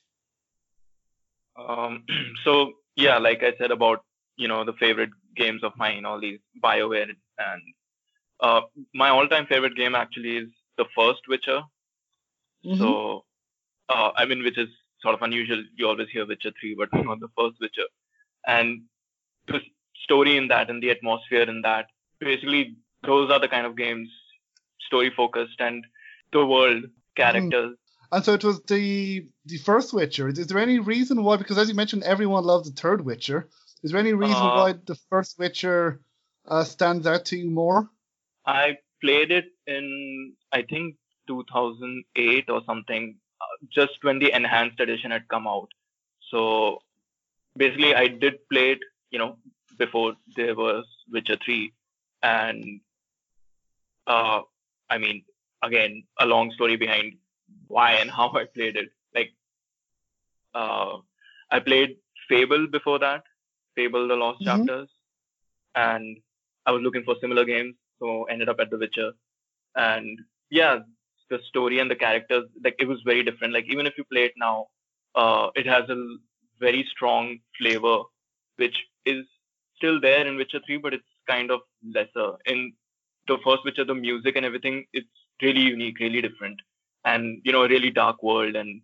Um. 1.57 2.03
So 2.43 2.73
yeah, 2.95 3.17
like 3.17 3.43
I 3.43 3.53
said 3.57 3.71
about 3.71 4.03
you 4.37 4.47
know 4.47 4.63
the 4.63 4.73
favorite 4.73 5.09
games 5.35 5.63
of 5.63 5.73
mine, 5.77 6.05
all 6.05 6.19
these 6.19 6.39
Bioware 6.63 7.09
and 7.09 7.61
uh, 8.39 8.61
my 8.93 9.09
all-time 9.09 9.45
favorite 9.47 9.75
game 9.75 9.95
actually 9.95 10.37
is 10.37 10.49
the 10.77 10.85
first 10.95 11.21
Witcher. 11.27 11.61
Mm-hmm. 12.65 12.77
So, 12.77 13.25
uh, 13.89 14.11
I 14.15 14.25
mean, 14.25 14.43
which 14.43 14.57
is 14.57 14.69
sort 15.01 15.15
of 15.15 15.21
unusual. 15.21 15.63
You 15.75 15.87
always 15.87 16.09
hear 16.09 16.25
Witcher 16.25 16.51
3, 16.59 16.75
but 16.75 16.89
not 16.93 17.19
the 17.19 17.29
first 17.37 17.55
Witcher. 17.59 17.87
And 18.45 18.83
the 19.47 19.59
story 20.03 20.37
in 20.37 20.47
that 20.49 20.69
and 20.69 20.81
the 20.81 20.91
atmosphere 20.91 21.43
in 21.43 21.61
that, 21.61 21.87
basically, 22.19 22.75
those 23.03 23.31
are 23.31 23.39
the 23.39 23.47
kind 23.47 23.65
of 23.65 23.77
games, 23.77 24.09
story 24.81 25.11
focused, 25.15 25.59
and 25.59 25.85
the 26.31 26.45
world, 26.45 26.83
characters. 27.15 27.75
And 28.11 28.23
so 28.23 28.33
it 28.33 28.43
was 28.43 28.61
the 28.63 29.27
the 29.45 29.57
first 29.57 29.93
Witcher. 29.93 30.29
Is 30.29 30.47
there 30.47 30.59
any 30.59 30.79
reason 30.79 31.23
why? 31.23 31.37
Because 31.37 31.57
as 31.57 31.67
you 31.67 31.75
mentioned, 31.75 32.03
everyone 32.03 32.43
loves 32.43 32.69
the 32.69 32.79
third 32.79 33.03
Witcher. 33.03 33.49
Is 33.83 33.91
there 33.91 33.99
any 33.99 34.13
reason 34.13 34.35
uh, 34.37 34.55
why 34.55 34.73
the 34.85 34.95
first 35.09 35.37
Witcher 35.37 35.99
uh, 36.47 36.63
stands 36.63 37.05
out 37.05 37.25
to 37.25 37.37
you 37.37 37.49
more? 37.49 37.89
I 38.45 38.77
played 39.01 39.31
it 39.31 39.45
in 39.65 40.33
I 40.51 40.61
think 40.61 40.95
2008 41.27 42.49
or 42.49 42.61
something, 42.65 43.17
uh, 43.41 43.65
just 43.69 44.03
when 44.03 44.19
the 44.19 44.33
enhanced 44.33 44.79
edition 44.79 45.11
had 45.11 45.27
come 45.27 45.47
out. 45.47 45.69
So 46.31 46.81
basically, 47.55 47.93
I 47.93 48.07
did 48.07 48.47
play 48.49 48.71
it, 48.71 48.79
you 49.11 49.19
know, 49.19 49.37
before 49.77 50.13
there 50.35 50.55
was 50.55 50.85
Witcher 51.11 51.37
3, 51.43 51.73
and 52.23 52.79
uh, 54.07 54.41
I 54.89 54.97
mean, 54.97 55.23
again, 55.61 56.03
a 56.19 56.25
long 56.25 56.51
story 56.51 56.77
behind 56.77 57.17
why 57.67 57.93
and 57.93 58.09
how 58.09 58.31
I 58.33 58.45
played 58.45 58.75
it. 58.75 58.89
Like, 59.13 59.31
uh, 60.53 60.97
I 61.51 61.59
played 61.59 61.97
Fable 62.29 62.67
before 62.67 62.99
that, 62.99 63.23
Fable: 63.75 64.07
The 64.07 64.15
Lost 64.15 64.41
mm-hmm. 64.41 64.57
Chapters, 64.57 64.89
and 65.75 66.17
I 66.65 66.71
was 66.71 66.81
looking 66.81 67.03
for 67.03 67.15
similar 67.21 67.45
games 67.45 67.75
so 67.99 68.23
ended 68.25 68.49
up 68.49 68.59
at 68.59 68.69
The 68.69 68.77
Witcher, 68.77 69.11
and 69.75 70.19
yeah, 70.49 70.79
the 71.29 71.39
story 71.47 71.79
and 71.79 71.89
the 71.89 71.95
characters 71.95 72.45
like 72.63 72.75
it 72.79 72.87
was 72.87 73.01
very 73.05 73.23
different. 73.23 73.53
Like 73.53 73.65
even 73.69 73.85
if 73.85 73.93
you 73.97 74.03
play 74.05 74.25
it 74.25 74.33
now, 74.37 74.67
uh, 75.15 75.49
it 75.55 75.65
has 75.65 75.89
a 75.89 76.17
very 76.59 76.87
strong 76.91 77.39
flavor, 77.57 77.99
which 78.57 78.75
is 79.05 79.25
still 79.75 79.99
there 79.99 80.25
in 80.25 80.37
Witcher 80.37 80.59
3, 80.65 80.77
but 80.77 80.93
it's 80.93 81.03
kind 81.27 81.51
of 81.51 81.61
lesser. 81.83 82.33
In 82.45 82.73
the 83.27 83.37
first 83.43 83.63
Witcher, 83.65 83.85
the 83.85 83.93
music 83.93 84.35
and 84.35 84.45
everything, 84.45 84.85
it's 84.93 85.07
really 85.41 85.61
unique, 85.61 85.99
really 85.99 86.21
different, 86.21 86.59
and 87.07 87.41
you 87.43 87.51
know, 87.51 87.63
a 87.63 87.69
really 87.69 87.89
dark 87.89 88.21
world 88.21 88.55
and 88.55 88.81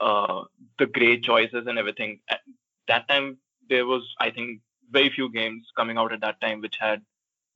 uh, 0.00 0.42
the 0.78 0.86
great 0.86 1.22
choices 1.22 1.66
and 1.66 1.78
everything. 1.78 2.20
At 2.28 2.40
that 2.88 3.08
time, 3.08 3.38
there 3.68 3.86
was, 3.86 4.02
I 4.18 4.30
think, 4.30 4.60
very 4.90 5.10
few 5.10 5.30
games 5.30 5.66
coming 5.76 5.96
out 5.96 6.12
at 6.12 6.20
that 6.22 6.40
time 6.40 6.60
which 6.60 6.76
had 6.80 7.02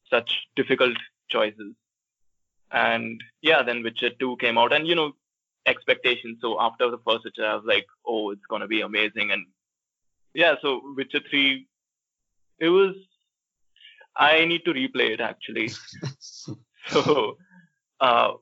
such 0.09 0.31
difficult 0.55 0.97
choices. 1.29 1.73
And 2.71 3.21
yeah, 3.43 3.63
then 3.63 3.83
Witcher 3.83 4.11
2 4.21 4.37
came 4.37 4.59
out, 4.59 4.73
and 4.73 4.87
you 4.87 4.95
know, 4.95 5.13
expectations. 5.67 6.39
So 6.41 6.61
after 6.61 6.91
the 6.91 7.03
first 7.07 7.25
Witcher, 7.25 7.47
I 7.47 7.55
was 7.55 7.65
like, 7.67 7.87
oh, 8.07 8.31
it's 8.31 8.47
gonna 8.49 8.69
be 8.69 8.83
amazing. 8.83 9.33
And 9.33 9.47
yeah, 10.35 10.55
so 10.63 10.81
Witcher 10.97 11.21
3, 11.29 11.67
it 12.61 12.69
was. 12.69 12.95
I 14.17 14.45
need 14.45 14.65
to 14.65 14.73
replay 14.73 15.11
it 15.15 15.21
actually. 15.21 15.71
so, 16.89 17.37
uh, 18.01 18.33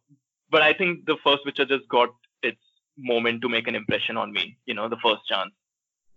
but 0.53 0.63
I 0.63 0.75
think 0.75 1.07
the 1.07 1.17
first 1.25 1.45
Witcher 1.47 1.65
just 1.65 1.89
got 1.89 2.11
its 2.43 2.61
moment 2.99 3.41
to 3.41 3.49
make 3.49 3.67
an 3.67 3.75
impression 3.75 4.17
on 4.17 4.33
me. 4.33 4.59
You 4.67 4.75
know, 4.75 4.89
the 4.89 4.99
first 5.03 5.27
chance. 5.27 5.51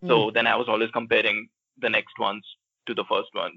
Mm. 0.03 0.09
So 0.09 0.31
then 0.31 0.45
I 0.45 0.57
was 0.57 0.67
always 0.67 0.91
comparing 0.91 1.47
the 1.79 1.89
next 1.89 2.19
ones 2.19 2.45
to 2.85 2.93
the 2.93 3.05
first 3.09 3.29
one. 3.31 3.53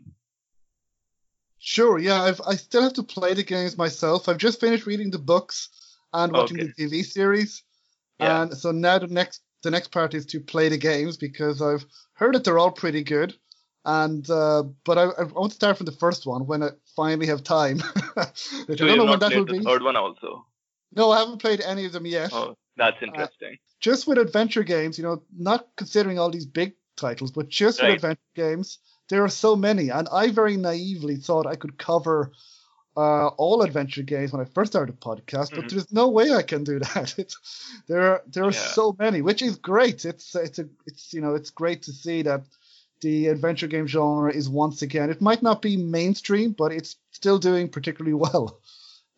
Sure, 1.59 1.99
yeah, 1.99 2.23
I've, 2.23 2.41
I 2.47 2.55
still 2.55 2.83
have 2.83 2.93
to 2.95 3.03
play 3.03 3.35
the 3.35 3.43
games 3.43 3.77
myself. 3.77 4.29
I've 4.29 4.39
just 4.39 4.61
finished 4.61 4.87
reading 4.87 5.11
the 5.11 5.19
books 5.19 5.69
and 6.13 6.33
watching 6.33 6.61
okay. 6.61 6.73
the 6.77 6.85
TV 6.87 7.05
series, 7.05 7.65
yeah. 8.21 8.43
and 8.43 8.57
so 8.57 8.71
now 8.71 9.01
the 9.01 9.09
next 9.09 9.43
the 9.65 9.71
next 9.73 9.89
part 9.89 10.15
is 10.15 10.25
to 10.27 10.41
play 10.41 10.69
the 10.69 10.79
games 10.79 11.17
because 11.17 11.61
I've 11.61 11.85
heard 12.13 12.37
that 12.37 12.45
they're 12.45 12.61
all 12.61 12.71
pretty 12.71 13.03
good, 13.03 13.35
and 13.85 14.31
uh, 14.31 14.63
but 14.85 14.99
I, 14.99 15.07
I 15.19 15.25
want 15.25 15.51
to 15.51 15.57
start 15.57 15.77
from 15.77 15.87
the 15.87 15.99
first 16.05 16.27
one 16.27 16.47
when 16.47 16.63
I 16.63 16.69
finally 16.95 17.27
have 17.27 17.43
time. 17.43 17.83
I 18.17 18.75
don't 18.77 18.97
know 18.97 19.07
when 19.07 19.19
that 19.19 19.35
will 19.35 19.45
be. 19.45 19.59
Third 19.59 19.83
one 19.83 19.97
also. 19.97 20.47
No, 20.95 21.11
I 21.11 21.19
haven't 21.19 21.39
played 21.39 21.61
any 21.61 21.85
of 21.85 21.93
them 21.93 22.07
yet. 22.07 22.31
Oh, 22.33 22.57
that's 22.77 23.03
interesting. 23.03 23.55
Uh, 23.55 23.57
just 23.81 24.07
with 24.07 24.19
adventure 24.19 24.65
games, 24.65 24.99
you 24.99 25.05
know, 25.05 25.23
not 25.37 25.69
considering 25.77 26.19
all 26.19 26.31
these 26.31 26.47
big 26.47 26.75
titles, 26.97 27.31
but 27.31 27.49
just 27.49 27.81
right. 27.81 27.91
with 27.91 27.97
adventure 27.97 28.21
games 28.35 28.79
there 29.09 29.25
are 29.25 29.29
so 29.29 29.57
many, 29.57 29.89
and 29.89 30.09
I 30.13 30.31
very 30.31 30.57
naively 30.57 31.17
thought 31.17 31.47
I 31.47 31.57
could 31.57 31.79
cover 31.79 32.33
uh, 32.97 33.29
all 33.29 33.63
adventure 33.63 34.03
games 34.03 34.33
when 34.33 34.43
I 34.43 34.45
first 34.45 34.73
started 34.73 34.97
the 34.97 35.01
podcast, 35.01 35.51
but 35.51 35.61
mm-hmm. 35.61 35.69
there's 35.69 35.93
no 35.93 36.09
way 36.09 36.33
I 36.33 36.43
can 36.43 36.65
do 36.65 36.79
that. 36.95 37.15
It's, 37.19 37.37
there 37.89 38.13
are 38.13 38.23
there 38.27 38.45
are 38.45 38.53
yeah. 38.53 38.59
so 38.59 38.95
many, 38.99 39.23
which 39.23 39.43
is 39.43 39.57
great. 39.57 40.05
It's 40.05 40.35
it's 40.35 40.59
a 40.59 40.69
it's 40.87 41.13
you 41.13 41.21
know 41.21 41.35
it's 41.35 41.51
great 41.51 41.83
to 41.83 41.93
see 41.93 42.23
that 42.23 42.43
the 43.01 43.29
adventure 43.29 43.69
game 43.69 43.87
genre 43.87 44.33
is 44.33 44.49
once 44.49 44.83
again. 44.83 45.11
It 45.11 45.21
might 45.21 45.43
not 45.43 45.63
be 45.63 45.77
mainstream, 45.77 46.53
but 46.53 46.73
it's 46.73 46.97
still 47.13 47.39
doing 47.39 47.69
particularly 47.69 48.15
well. 48.27 48.61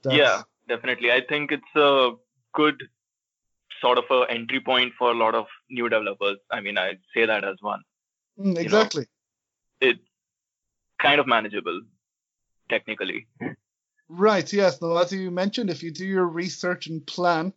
That's, 0.03 0.17
yeah, 0.17 0.43
definitely. 0.71 1.13
I 1.13 1.21
think 1.29 1.53
it's 1.53 1.77
a 1.77 2.13
good 2.55 2.83
sort 3.83 3.99
of 3.99 4.05
a 4.11 4.31
entry 4.31 4.61
point 4.61 4.93
for 4.99 5.11
a 5.11 5.15
lot 5.15 5.35
of 5.35 5.47
new 5.69 5.89
developers. 5.89 6.39
I 6.51 6.61
mean, 6.61 6.79
I 6.79 6.93
say 7.15 7.27
that 7.27 7.45
as 7.45 7.57
one. 7.61 7.83
Mm, 8.39 8.59
exactly. 8.59 9.07
You 9.81 9.89
know? 9.89 9.93
it's 9.93 10.07
kind 11.03 11.21
of 11.21 11.27
manageable 11.27 11.81
technically. 12.69 13.27
Right. 14.09 14.53
Yes. 14.53 14.81
Now, 14.83 14.97
as 14.99 15.13
you 15.13 15.31
mentioned, 15.31 15.71
if 15.71 15.83
you 15.83 15.91
do 15.91 16.05
your 16.05 16.27
research 16.27 16.89
and 16.89 17.07
plan, 17.07 17.53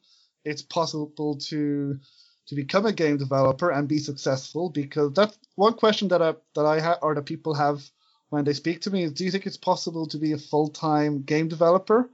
it's 0.46 0.62
possible 0.62 1.38
to 1.50 2.00
to 2.48 2.56
become 2.56 2.86
a 2.86 2.92
game 2.92 3.18
developer 3.18 3.72
and 3.72 3.88
be 3.88 3.98
successful. 3.98 4.70
Because 4.70 5.14
that's 5.14 5.38
one 5.56 5.74
question 5.74 6.10
that 6.10 6.22
I 6.22 6.36
that 6.56 6.66
I 6.66 6.80
have 6.80 7.00
or 7.02 7.16
that 7.16 7.26
people 7.26 7.54
have 7.54 7.82
when 8.30 8.44
they 8.44 8.54
speak 8.54 8.82
to 8.82 8.92
me 8.92 9.04
is, 9.04 9.14
do 9.14 9.26
you 9.26 9.32
think 9.32 9.46
it's 9.46 9.58
possible 9.72 10.08
to 10.08 10.18
be 10.18 10.32
a 10.32 10.38
full 10.38 10.70
time 10.70 11.24
game 11.24 11.48
developer? 11.48 12.10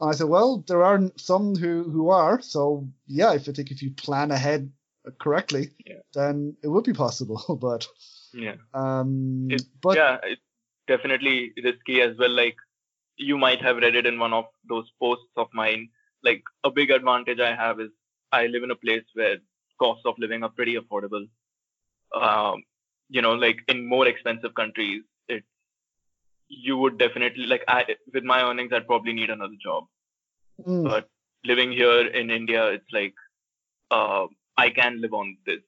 And 0.00 0.10
I 0.10 0.12
said, 0.12 0.28
well, 0.28 0.64
there 0.66 0.82
are 0.82 1.00
some 1.16 1.54
who 1.54 1.84
who 1.84 2.10
are. 2.10 2.40
So 2.40 2.88
yeah, 3.06 3.34
if 3.34 3.48
I 3.48 3.52
think 3.52 3.70
if 3.70 3.82
you 3.82 3.90
plan 3.90 4.30
ahead 4.30 4.70
correctly, 5.20 5.70
yeah. 5.86 6.00
then 6.14 6.56
it 6.62 6.68
would 6.68 6.84
be 6.84 6.92
possible. 6.92 7.58
but 7.60 7.86
yeah. 8.32 8.56
Um, 8.72 9.48
it, 9.50 9.62
but 9.80 9.96
yeah, 9.96 10.18
it's 10.24 10.40
definitely 10.88 11.52
risky 11.62 12.00
as 12.02 12.16
well. 12.18 12.30
Like 12.30 12.56
you 13.16 13.38
might 13.38 13.62
have 13.62 13.76
read 13.76 13.94
it 13.94 14.06
in 14.06 14.18
one 14.18 14.32
of 14.32 14.46
those 14.68 14.90
posts 15.00 15.32
of 15.36 15.48
mine. 15.52 15.88
Like 16.22 16.42
a 16.64 16.70
big 16.70 16.90
advantage 16.90 17.38
I 17.40 17.54
have 17.54 17.80
is 17.80 17.90
I 18.32 18.46
live 18.46 18.62
in 18.62 18.70
a 18.70 18.76
place 18.76 19.04
where 19.14 19.36
costs 19.78 20.04
of 20.06 20.14
living 20.18 20.42
are 20.42 20.50
pretty 20.50 20.76
affordable. 20.76 21.28
Um, 22.14 22.64
you 23.08 23.22
know, 23.22 23.34
like 23.34 23.58
in 23.68 23.86
more 23.88 24.06
expensive 24.06 24.54
countries, 24.54 25.02
you 26.62 26.76
would 26.76 26.98
definitely 26.98 27.46
like 27.46 27.64
I 27.68 27.84
with 28.12 28.24
my 28.24 28.42
earnings, 28.42 28.72
I'd 28.72 28.86
probably 28.86 29.12
need 29.12 29.30
another 29.30 29.56
job. 29.62 29.84
Mm. 30.66 30.84
But 30.84 31.08
living 31.44 31.72
here 31.72 32.06
in 32.06 32.30
India, 32.30 32.66
it's 32.68 32.90
like 32.92 33.14
uh, 33.90 34.26
I 34.56 34.70
can 34.70 35.00
live 35.00 35.14
on 35.14 35.36
this 35.46 35.60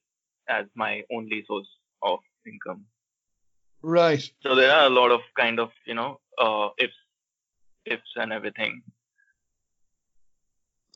as 0.48 0.66
my 0.74 1.02
only 1.12 1.44
source 1.46 1.68
of 2.02 2.20
income. 2.46 2.84
Right. 3.82 4.28
So 4.42 4.54
there 4.54 4.72
are 4.72 4.86
a 4.86 4.90
lot 4.90 5.10
of 5.10 5.20
kind 5.38 5.60
of 5.60 5.70
you 5.86 5.94
know 5.94 6.20
uh, 6.38 6.68
ifs, 6.78 6.94
ifs 7.84 8.12
and 8.16 8.32
everything. 8.32 8.82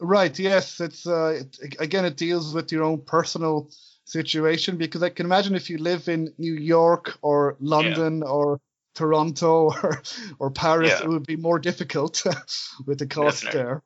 Right. 0.01 0.39
Yes. 0.39 0.81
It's 0.81 1.07
uh, 1.07 1.41
it, 1.61 1.77
again, 1.79 2.05
it 2.05 2.17
deals 2.17 2.55
with 2.55 2.73
your 2.73 2.85
own 2.85 3.03
personal 3.03 3.71
situation 4.05 4.77
because 4.77 5.03
I 5.03 5.11
can 5.11 5.27
imagine 5.27 5.55
if 5.55 5.71
you 5.71 5.79
live 5.79 6.09
in 6.09 6.33
New 6.39 6.55
York 6.55 7.19
or 7.23 7.57
London 7.61 8.19
yeah. 8.19 8.31
or 8.31 8.61
Toronto 8.95 9.71
or 9.83 10.03
or 10.39 10.51
Paris, 10.51 10.91
yeah. 10.91 11.05
it 11.05 11.09
would 11.09 11.27
be 11.27 11.37
more 11.37 11.59
difficult 11.59 12.25
with 12.87 12.99
the 12.99 13.07
cost 13.07 13.45
Definitely. 13.45 13.63
there. 13.63 13.83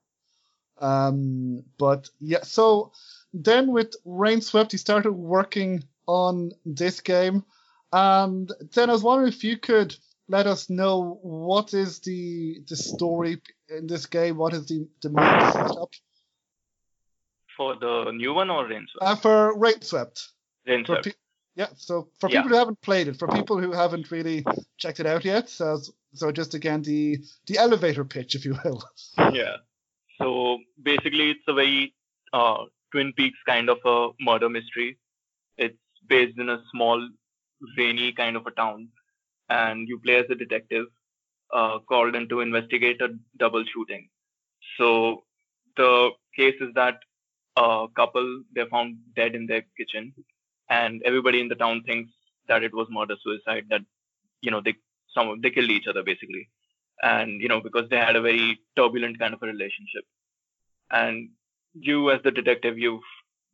Um, 0.78 1.64
but 1.78 2.10
yeah, 2.20 2.42
so 2.42 2.92
then 3.32 3.72
with 3.72 3.94
Rainswept, 4.04 4.72
he 4.72 4.78
started 4.78 5.12
working 5.12 5.84
on 6.06 6.52
this 6.64 7.00
game, 7.00 7.44
and 7.92 8.50
then 8.74 8.90
I 8.90 8.92
was 8.92 9.02
wondering 9.02 9.28
if 9.28 9.44
you 9.44 9.56
could 9.56 9.96
let 10.28 10.46
us 10.46 10.70
know 10.70 11.18
what 11.22 11.74
is 11.74 12.00
the 12.00 12.60
the 12.68 12.76
story 12.76 13.40
in 13.68 13.86
this 13.86 14.06
game. 14.06 14.36
What 14.36 14.52
is 14.52 14.66
the 14.66 14.88
the 15.02 15.10
main 15.10 15.52
setup? 15.52 15.90
For 17.56 17.76
the 17.76 18.10
new 18.12 18.34
one 18.34 18.50
or 18.50 18.66
Rainswept? 18.66 19.00
Uh, 19.00 19.16
for 19.16 19.56
Rainswept. 19.56 20.28
Rainswept. 20.66 21.04
Pe- 21.04 21.12
yeah. 21.54 21.68
So 21.76 22.08
for 22.18 22.28
yeah. 22.28 22.42
people 22.42 22.50
who 22.50 22.56
haven't 22.56 22.80
played 22.80 23.08
it, 23.08 23.18
for 23.18 23.28
people 23.28 23.58
who 23.58 23.72
haven't 23.72 24.10
really 24.10 24.44
checked 24.78 25.00
it 25.00 25.06
out 25.06 25.24
yet, 25.24 25.48
so 25.48 25.80
so 26.12 26.32
just 26.32 26.54
again 26.54 26.82
the 26.82 27.18
the 27.46 27.58
elevator 27.58 28.04
pitch, 28.04 28.34
if 28.34 28.44
you 28.44 28.56
will. 28.64 28.82
Yeah. 29.32 29.56
So 30.18 30.58
basically, 30.82 31.30
it's 31.30 31.44
a 31.48 31.54
very 31.54 31.94
uh, 32.32 32.64
Twin 32.92 33.12
Peaks 33.12 33.38
kind 33.46 33.68
of 33.68 33.78
a 33.84 34.10
murder 34.20 34.48
mystery. 34.48 34.98
It's 35.56 35.78
based 36.08 36.38
in 36.38 36.48
a 36.48 36.62
small, 36.72 37.08
rainy 37.76 38.12
kind 38.12 38.36
of 38.36 38.46
a 38.46 38.50
town, 38.52 38.88
and 39.48 39.88
you 39.88 39.98
play 39.98 40.16
as 40.16 40.26
a 40.30 40.34
detective 40.34 40.86
uh, 41.52 41.78
called 41.88 42.14
in 42.14 42.28
to 42.28 42.40
investigate 42.40 43.00
a 43.00 43.08
double 43.38 43.64
shooting. 43.72 44.08
So 44.78 45.24
the 45.76 46.10
case 46.36 46.54
is 46.60 46.74
that 46.74 46.98
a 47.56 47.86
couple 47.96 48.42
they 48.54 48.64
found 48.70 48.96
dead 49.14 49.34
in 49.34 49.46
their 49.46 49.64
kitchen, 49.76 50.12
and 50.68 51.02
everybody 51.04 51.40
in 51.40 51.48
the 51.48 51.54
town 51.54 51.82
thinks 51.84 52.10
that 52.48 52.62
it 52.62 52.74
was 52.74 52.86
murder 52.90 53.16
suicide. 53.22 53.66
That 53.70 53.82
you 54.40 54.50
know 54.50 54.60
they 54.60 54.74
some 55.14 55.40
they 55.40 55.50
killed 55.50 55.70
each 55.70 55.86
other 55.86 56.02
basically, 56.02 56.48
and 57.02 57.40
you 57.40 57.48
know 57.48 57.60
because 57.60 57.88
they 57.88 57.96
had 57.96 58.16
a 58.16 58.20
very 58.20 58.60
turbulent 58.76 59.18
kind 59.18 59.34
of 59.34 59.42
a 59.42 59.46
relationship, 59.46 60.04
and 60.90 61.30
you 61.74 62.10
as 62.10 62.20
the 62.22 62.30
detective 62.30 62.78
you've 62.78 63.02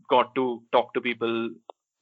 got 0.09 0.35
to 0.35 0.63
talk 0.73 0.93
to 0.95 1.01
people, 1.01 1.51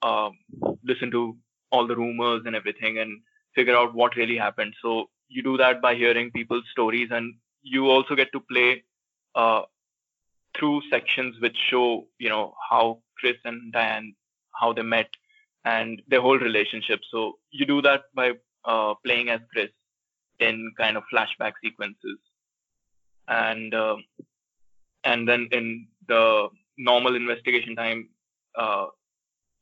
um, 0.03 0.39
listen 0.85 1.11
to 1.11 1.37
all 1.71 1.87
the 1.87 1.97
rumors 1.97 2.43
and 2.47 2.57
everything, 2.57 2.99
and 2.99 3.21
figure 3.55 3.77
out 3.77 3.95
what 3.95 4.17
really 4.17 4.37
happened. 4.37 4.75
So 4.83 5.11
you 5.29 5.43
do 5.43 5.57
that 5.59 5.83
by 5.83 5.95
hearing 5.95 6.31
people's 6.31 6.65
stories, 6.71 7.09
and 7.11 7.35
you 7.63 7.91
also 7.91 8.15
get 8.15 8.33
to 8.33 8.41
play 8.41 8.85
uh, 9.35 9.63
through 10.57 10.83
sections 10.91 11.37
which 11.41 11.57
show, 11.71 12.07
you 12.19 12.29
know, 12.29 12.55
how 12.69 13.01
Chris 13.19 13.37
and 13.45 13.73
Diane, 13.73 14.15
how 14.61 14.73
they 14.73 14.83
met 14.83 15.09
and 15.65 16.03
their 16.09 16.21
whole 16.21 16.39
relationship. 16.39 17.01
So 17.11 17.35
you 17.51 17.67
do 17.67 17.83
that 17.83 18.03
by 18.15 18.33
uh, 18.65 18.95
playing 19.05 19.29
as 19.31 19.41
Chris 19.53 19.71
in 20.41 20.73
kind 20.79 20.97
of 20.97 21.03
flashback 21.13 21.53
sequences, 21.63 22.19
and 23.27 23.75
uh, 23.75 23.97
and 25.05 25.29
then 25.29 25.49
in 25.53 25.89
the 26.07 26.49
normal 26.77 27.17
investigation 27.17 27.75
time, 27.77 28.09
uh, 28.57 28.87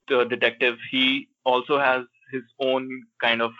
the 0.08 0.24
detective 0.24 0.76
he 0.90 1.28
also 1.44 1.78
has 1.78 2.04
his 2.30 2.42
own 2.60 2.88
kind 3.22 3.40
of 3.42 3.52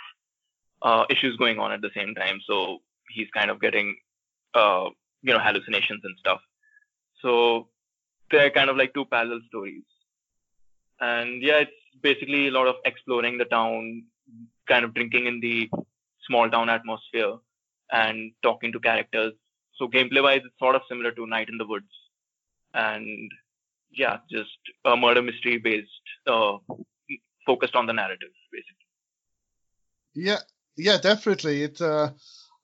uh, 0.83 1.05
issues 1.11 1.37
going 1.37 1.59
on 1.59 1.73
at 1.73 1.81
the 1.81 1.91
same 1.95 2.15
time. 2.15 2.41
So 2.47 2.79
he's 3.09 3.29
kind 3.35 3.51
of 3.51 3.61
getting 3.61 3.97
uh, 4.55 4.91
you 5.23 5.33
know 5.33 5.41
hallucinations 5.41 6.03
and 6.05 6.17
stuff. 6.19 6.41
So 7.23 7.69
they're 8.31 8.51
kind 8.51 8.71
of 8.71 8.77
like 8.77 8.95
two 8.95 9.05
parallel 9.07 9.41
stories. 9.49 9.85
And 11.01 11.43
yeah, 11.43 11.59
it's 11.59 11.73
basically 12.03 12.49
a 12.49 12.51
lot 12.51 12.67
of 12.67 12.77
exploring 12.85 13.39
the 13.39 13.45
town, 13.45 14.05
kind 14.69 14.85
of 14.85 14.95
drinking 14.95 15.27
in 15.27 15.41
the 15.41 15.71
small 16.27 16.49
town 16.51 16.69
atmosphere 16.69 17.37
and 17.91 18.33
talking 18.43 18.73
to 18.73 18.81
characters. 18.81 19.33
So 19.77 19.89
gameplay 19.89 20.23
wise, 20.23 20.41
it's 20.45 20.59
sort 20.59 20.75
of 20.75 20.83
similar 20.89 21.13
to 21.13 21.27
Night 21.27 21.49
in 21.49 21.59
the 21.59 21.67
Woods. 21.67 21.93
And 22.75 23.31
yeah, 23.91 24.19
just 24.31 24.51
a 24.85 24.97
murder 24.97 25.23
mystery 25.23 25.59
based, 25.59 25.89
uh, 26.27 26.59
focused 27.45 27.77
on 27.77 27.87
the 27.87 27.93
narrative, 27.93 28.31
basically. 28.53 28.87
Yeah, 30.15 30.39
yeah, 30.77 30.99
definitely. 30.99 31.63
It's 31.63 31.81
uh, 31.81 32.11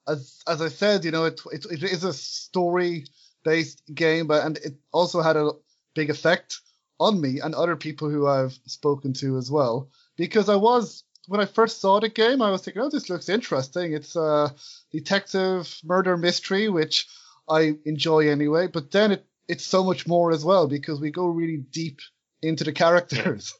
as 0.09 0.42
as 0.49 0.61
I 0.62 0.68
said, 0.68 1.05
you 1.05 1.11
know, 1.11 1.25
it 1.25 1.40
it, 1.53 1.66
it 1.71 1.83
is 1.83 2.05
a 2.05 2.12
story 2.12 3.05
based 3.45 3.83
game, 3.95 4.27
but 4.27 4.45
and 4.45 4.57
it 4.59 4.75
also 4.92 5.21
had 5.21 5.37
a 5.37 5.51
big 5.95 6.11
effect 6.11 6.61
on 7.03 7.21
me 7.21 7.41
and 7.41 7.55
other 7.55 7.77
people 7.77 8.09
who 8.09 8.27
I've 8.27 8.59
spoken 8.67 9.12
to 9.15 9.37
as 9.37 9.51
well. 9.51 9.91
Because 10.17 10.49
I 10.49 10.57
was 10.57 11.05
when 11.29 11.41
I 11.41 11.47
first 11.47 11.81
saw 11.81 12.01
the 12.01 12.09
game, 12.09 12.43
I 12.43 12.51
was 12.51 12.62
thinking, 12.62 12.83
oh, 12.83 12.91
this 12.91 13.09
looks 13.09 13.29
interesting. 13.29 13.93
It's 13.93 14.17
a 14.17 14.55
detective 14.91 15.79
murder 15.85 16.17
mystery, 16.17 16.69
which 16.69 17.07
I 17.49 17.77
enjoy 17.85 18.29
anyway. 18.29 18.67
But 18.67 18.91
then 18.91 19.12
it 19.12 19.27
it's 19.49 19.65
so 19.65 19.85
much 19.85 20.07
more 20.07 20.31
as 20.33 20.45
well 20.45 20.67
because 20.69 21.01
we 21.01 21.11
go 21.11 21.27
really 21.27 21.59
deep 21.59 22.01
into 22.41 22.65
the 22.65 22.73
characters. 22.73 23.55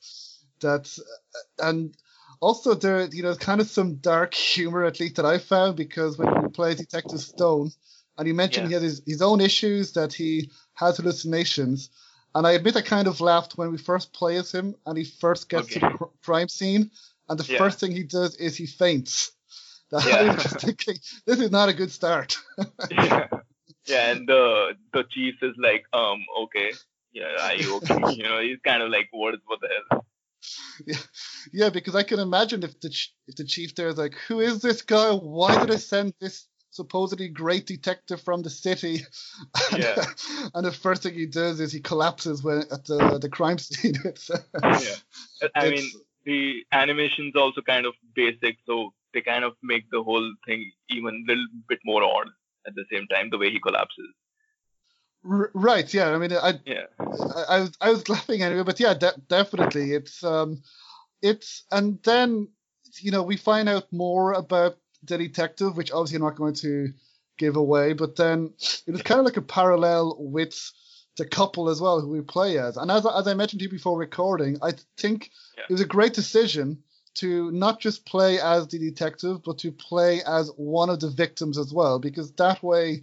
That's 0.61 1.01
and 1.59 1.97
also 2.41 2.75
there, 2.75 3.07
you 3.13 3.23
know, 3.23 3.35
kind 3.35 3.61
of 3.61 3.69
some 3.69 3.97
dark 3.97 4.35
humor 4.35 4.85
at 4.85 5.01
least 5.01 5.17
that 5.17 5.27
I 5.27 5.39
found 5.39 5.77
because 5.77 6.19
when 6.19 6.29
you 6.43 6.49
play 6.49 6.75
Detective 6.75 7.21
Stone, 7.21 7.73
and 8.19 8.27
he 8.27 8.33
mentioned 8.33 8.65
yeah. 8.65 8.69
he 8.69 8.75
had 8.75 8.83
his, 8.83 9.03
his 9.07 9.23
own 9.23 9.41
issues 9.41 9.93
that 9.93 10.13
he 10.13 10.51
has 10.75 10.97
hallucinations. 10.97 11.91
And 12.35 12.47
I 12.47 12.53
admit 12.53 12.77
I 12.77 12.83
kind 12.83 13.09
of 13.09 13.21
laughed 13.21 13.59
when 13.59 13.71
we 13.71 13.79
first 13.79 14.13
play 14.13 14.37
as 14.37 14.53
him 14.53 14.75
and 14.87 14.97
he 14.97 15.05
first 15.05 15.49
gets 15.49 15.65
okay. 15.65 15.81
to 15.81 15.81
the 15.81 15.99
cr- 15.99 16.05
crime 16.25 16.49
scene, 16.49 16.91
and 17.29 17.39
the 17.39 17.51
yeah. 17.51 17.59
first 17.59 17.81
thing 17.81 17.93
he 17.93 18.05
does 18.05 18.37
is 18.37 18.57
he 18.57 18.67
faints. 18.67 19.33
That 19.91 20.07
yeah. 20.07 20.17
I 20.17 20.35
was 20.35 20.43
just 20.43 20.61
thinking, 20.61 20.95
this 21.27 21.39
is 21.39 21.51
not 21.51 21.69
a 21.69 21.75
good 21.75 21.91
start. 21.93 22.39
yeah. 22.91 23.27
yeah, 23.85 24.11
and 24.11 24.27
the 24.27 24.71
the 24.95 25.05
chief 25.11 25.35
is 25.43 25.53
like, 25.59 25.85
um, 25.93 26.25
okay, 26.45 26.71
yeah, 27.13 27.37
are 27.43 27.55
you 27.55 27.77
okay? 27.77 27.99
you 28.17 28.23
know, 28.23 28.41
he's 28.41 28.57
kind 28.65 28.83
of 28.83 28.89
like, 28.89 29.09
what 29.11 29.35
is 29.35 29.41
what 29.45 29.61
the 29.61 29.69
hell? 29.91 30.07
Yeah, 30.87 30.97
yeah, 31.53 31.69
because 31.69 31.95
I 31.95 32.05
can 32.05 32.21
imagine 32.21 32.63
if 32.63 32.81
the 32.81 32.89
if 33.29 33.37
the 33.37 33.45
chief 33.45 33.75
there 33.75 33.89
is 33.89 33.99
like, 33.99 34.15
who 34.29 34.41
is 34.41 34.63
this 34.63 34.81
guy? 34.81 35.13
Why 35.13 35.61
did 35.61 35.71
I 35.71 35.77
send 35.77 36.15
this 36.21 36.47
supposedly 36.73 37.29
great 37.29 37.67
detective 37.67 38.21
from 38.21 38.43
the 38.43 38.51
city. 38.51 39.03
And, 39.71 39.83
yeah. 39.83 40.05
and 40.55 40.67
the 40.67 40.73
first 40.73 41.05
thing 41.05 41.15
he 41.15 41.27
does 41.27 41.61
is 41.61 41.73
he 41.73 41.81
collapses 41.81 42.43
when 42.43 42.65
at 42.73 42.85
the 42.87 43.19
the 43.21 43.29
crime 43.29 43.59
scene. 43.59 43.95
yeah. 44.63 44.97
I 45.55 45.71
mean, 45.71 45.89
the 46.25 46.65
animation's 46.73 47.37
also 47.37 47.61
kind 47.61 47.87
of 47.87 47.95
basic, 48.15 48.57
so 48.67 48.93
they 49.15 49.21
kind 49.21 49.45
of 49.45 49.53
make 49.63 49.91
the 49.91 50.03
whole 50.03 50.35
thing 50.47 50.73
even 50.89 51.25
a 51.25 51.31
little 51.31 51.47
bit 51.69 51.81
more 51.85 52.03
odd 52.03 52.29
at 52.67 52.75
the 52.75 52.85
same 52.91 53.07
time, 53.09 53.29
the 53.31 53.39
way 53.39 53.51
he 53.51 53.61
collapses. 53.61 54.09
R- 55.25 55.51
right. 55.55 55.93
Yeah. 55.93 56.11
I 56.11 56.19
mean, 56.19 56.33
I, 56.33 56.55
yeah. 56.65 56.87
I, 56.99 57.45
I, 57.49 57.61
was 57.61 57.73
I 57.81 57.91
was 57.91 58.09
laughing 58.09 58.43
anyway, 58.43 58.65
but 58.65 58.81
yeah, 58.81 58.95
de- 58.95 59.21
definitely, 59.29 59.93
it's 59.93 60.25
um, 60.25 60.63
it's 61.21 61.65
and 61.71 62.03
then 62.03 62.49
you 63.01 63.11
know 63.11 63.23
we 63.23 63.37
find 63.37 63.69
out 63.69 63.93
more 63.93 64.33
about 64.33 64.77
the 65.03 65.19
detective, 65.19 65.77
which 65.77 65.93
obviously 65.93 66.17
I'm 66.17 66.23
not 66.23 66.37
going 66.37 66.55
to 66.55 66.89
give 67.39 67.57
away, 67.57 67.93
but 67.93 68.17
then 68.17 68.53
it 68.87 68.91
was 68.91 69.03
kind 69.03 69.19
of 69.19 69.25
like 69.25 69.37
a 69.37 69.43
parallel 69.43 70.17
with 70.19 70.73
the 71.17 71.27
couple 71.27 71.69
as 71.69 71.81
well 71.81 72.01
who 72.01 72.09
we 72.09 72.21
play 72.21 72.59
as. 72.59 72.77
And 72.77 72.91
as, 72.91 73.07
as 73.07 73.27
I 73.27 73.35
mentioned 73.35 73.61
to 73.61 73.65
you 73.65 73.71
before 73.71 73.99
recording, 73.99 74.59
I 74.63 74.73
think 74.97 75.31
yeah. 75.57 75.65
it 75.69 75.73
was 75.73 75.81
a 75.81 75.87
great 75.87 76.15
decision 76.15 76.83
to 77.15 77.51
not 77.51 77.81
just 77.81 78.07
play 78.07 78.41
as 78.41 78.69
the 78.69 78.79
detective, 78.79 79.43
but 79.45 79.59
to 79.59 79.73
play 79.73 80.23
as 80.27 80.51
one 80.57 80.89
of 80.89 81.01
the 81.01 81.11
victims 81.11 81.59
as 81.59 81.73
well, 81.73 81.99
because 81.99 82.33
that 82.33 82.63
way 82.63 83.03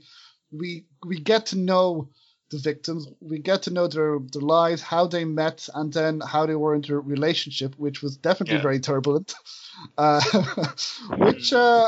we 0.52 0.86
we 1.06 1.20
get 1.20 1.48
to 1.48 1.58
know 1.58 2.10
the 2.50 2.58
victims, 2.58 3.08
we 3.22 3.40
get 3.40 3.64
to 3.64 3.72
know 3.72 3.88
their 3.88 4.20
their 4.20 4.42
lives, 4.42 4.82
how 4.82 5.08
they 5.08 5.26
met, 5.26 5.68
and 5.76 5.94
then 5.94 6.20
how 6.20 6.46
they 6.46 6.56
were 6.56 6.76
in 6.76 6.82
their 6.82 7.00
relationship, 7.00 7.76
which 7.78 8.02
was 8.02 8.18
definitely 8.18 8.56
yeah. 8.56 8.62
very 8.62 8.80
turbulent. 8.80 9.34
Uh, 9.98 10.20
which, 11.20 11.54
uh, 11.54 11.88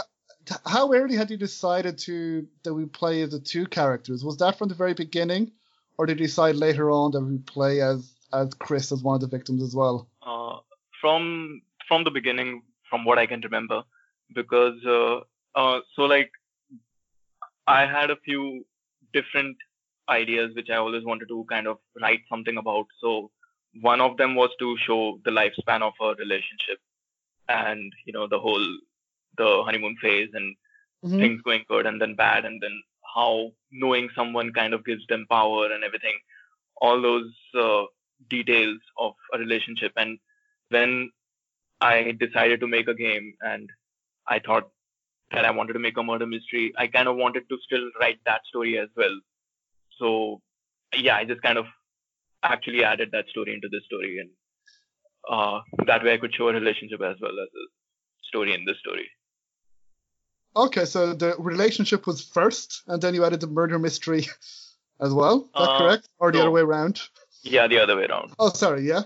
how 0.66 0.94
early 0.94 1.18
had 1.18 1.30
you 1.30 1.36
decided 1.36 1.98
to 1.98 2.48
that 2.64 2.74
we 2.74 2.86
play 2.86 3.22
as 3.22 3.32
the 3.32 3.40
two 3.40 3.66
characters? 3.66 4.24
Was 4.24 4.38
that 4.38 4.58
from 4.58 4.70
the 4.70 4.76
very 4.76 4.94
beginning, 4.94 5.52
or 5.98 6.06
did 6.06 6.18
you 6.18 6.26
decide 6.26 6.56
later 6.56 6.90
on 6.90 7.12
that 7.12 7.20
we 7.20 7.38
play 7.40 7.82
as 7.82 8.14
as 8.32 8.54
Chris 8.54 8.94
as 8.94 9.04
one 9.04 9.16
of 9.16 9.22
the 9.22 9.28
victims 9.28 9.62
as 9.62 9.76
well? 9.76 10.08
Uh, 10.26 10.60
from 11.02 11.62
from 11.86 12.06
the 12.06 12.12
beginning, 12.12 12.62
from 12.90 13.04
what 13.04 13.18
I 13.18 13.26
can 13.26 13.42
remember, 13.42 13.84
because 14.34 14.80
uh, 14.86 15.20
uh, 15.56 15.82
so 15.96 16.04
like 16.04 16.32
I 17.68 17.86
had 17.86 18.10
a 18.10 18.16
few 18.16 18.66
different 19.14 19.58
ideas 20.12 20.52
which 20.56 20.70
I 20.70 20.76
always 20.76 21.04
wanted 21.04 21.30
to 21.30 21.46
kind 21.50 21.68
of 21.68 21.78
write 22.02 22.22
something 22.30 22.58
about. 22.58 22.86
So 23.02 23.32
one 23.82 24.02
of 24.02 24.18
them 24.18 24.36
was 24.36 24.50
to 24.60 24.78
show 24.86 25.20
the 25.26 25.32
lifespan 25.32 25.82
of 25.82 25.94
a 26.02 26.16
relationship 26.16 26.80
and 27.48 27.94
you 28.06 28.14
know 28.14 28.28
the 28.28 28.40
whole 28.40 28.66
the 29.38 29.64
honeymoon 29.66 29.96
phase 30.02 30.30
and 30.34 30.56
mm-hmm. 31.06 31.20
things 31.20 31.42
going 31.42 31.64
good 31.68 31.86
and 31.86 32.02
then 32.02 32.16
bad 32.16 32.46
and 32.46 32.62
then 32.62 32.82
how 33.16 33.52
knowing 33.72 34.10
someone 34.16 34.52
kind 34.52 34.74
of 34.74 34.86
gives 34.86 35.06
them 35.08 35.26
power 35.30 35.72
and 35.72 35.84
everything 35.84 36.18
all 36.82 37.02
those 37.02 37.32
uh, 37.60 37.84
details 38.30 38.80
of 38.98 39.14
a 39.34 39.40
relationship 39.40 39.92
and 39.96 40.20
when 40.70 41.10
i 41.80 42.16
decided 42.20 42.60
to 42.60 42.68
make 42.68 42.88
a 42.88 42.94
game 42.94 43.34
and 43.42 43.70
i 44.28 44.40
thought 44.40 44.70
that 45.32 45.46
i 45.46 45.52
wanted 45.52 45.74
to 45.74 45.80
make 45.80 45.98
a 45.98 46.04
murder 46.04 46.28
mystery 46.28 46.72
i 46.78 46.88
kind 46.88 47.08
of 47.08 47.16
wanted 47.16 47.48
to 47.50 47.58
still 47.66 47.90
write 48.00 48.20
that 48.26 48.42
story 48.46 48.78
as 48.78 48.90
well 48.96 49.18
so 49.98 50.42
yeah 50.96 51.16
i 51.16 51.26
just 51.26 51.42
kind 51.42 51.58
of 51.58 51.66
actually 52.44 52.84
added 52.84 53.10
that 53.12 53.28
story 53.30 53.54
into 53.54 53.70
this 53.70 53.84
story 53.86 54.20
and 54.20 54.30
uh, 55.30 55.62
that 55.86 56.04
way 56.04 56.14
i 56.14 56.18
could 56.18 56.34
show 56.34 56.50
a 56.50 56.54
relationship 56.54 57.02
as 57.02 57.16
well 57.22 57.38
as 57.46 57.50
a 57.64 57.66
story 58.28 58.54
in 58.54 58.66
this 58.66 58.78
story 58.80 59.10
Okay, 60.56 60.86
so 60.86 61.14
the 61.14 61.36
relationship 61.40 62.06
was 62.06 62.22
first, 62.22 62.84
and 62.88 63.02
then 63.02 63.14
you 63.14 63.24
added 63.24 63.40
the 63.40 63.48
murder 63.48 63.80
mystery 63.80 64.28
as 65.00 65.14
well. 65.14 65.44
Is 65.44 65.50
that 65.54 65.70
uh, 65.70 65.78
correct, 65.78 66.10
or 66.20 66.32
the 66.32 66.40
no. 66.40 66.42
other 66.44 66.52
way 66.52 66.62
around? 66.62 67.02
Yeah, 67.44 67.68
the 67.68 67.80
other 67.80 67.96
way 67.96 68.06
around. 68.06 68.34
Oh, 68.38 68.50
sorry. 68.50 68.82
Yeah, 68.82 69.04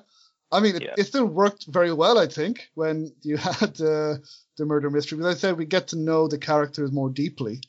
I 0.51 0.59
mean, 0.59 0.77
it, 0.77 0.83
yeah. 0.83 0.93
it 0.97 1.05
still 1.05 1.25
worked 1.25 1.67
very 1.67 1.93
well, 1.93 2.17
I 2.17 2.27
think, 2.27 2.69
when 2.73 3.13
you 3.21 3.37
had 3.59 3.79
uh, 3.79 4.17
the 4.57 4.65
murder 4.65 4.89
mystery. 4.89 5.19
But 5.19 5.27
I 5.27 5.33
said 5.35 5.57
we 5.57 5.65
get 5.65 5.87
to 5.89 5.97
know 5.97 6.27
the 6.27 6.39
characters 6.39 6.91
more 6.91 7.09
deeply. 7.09 7.61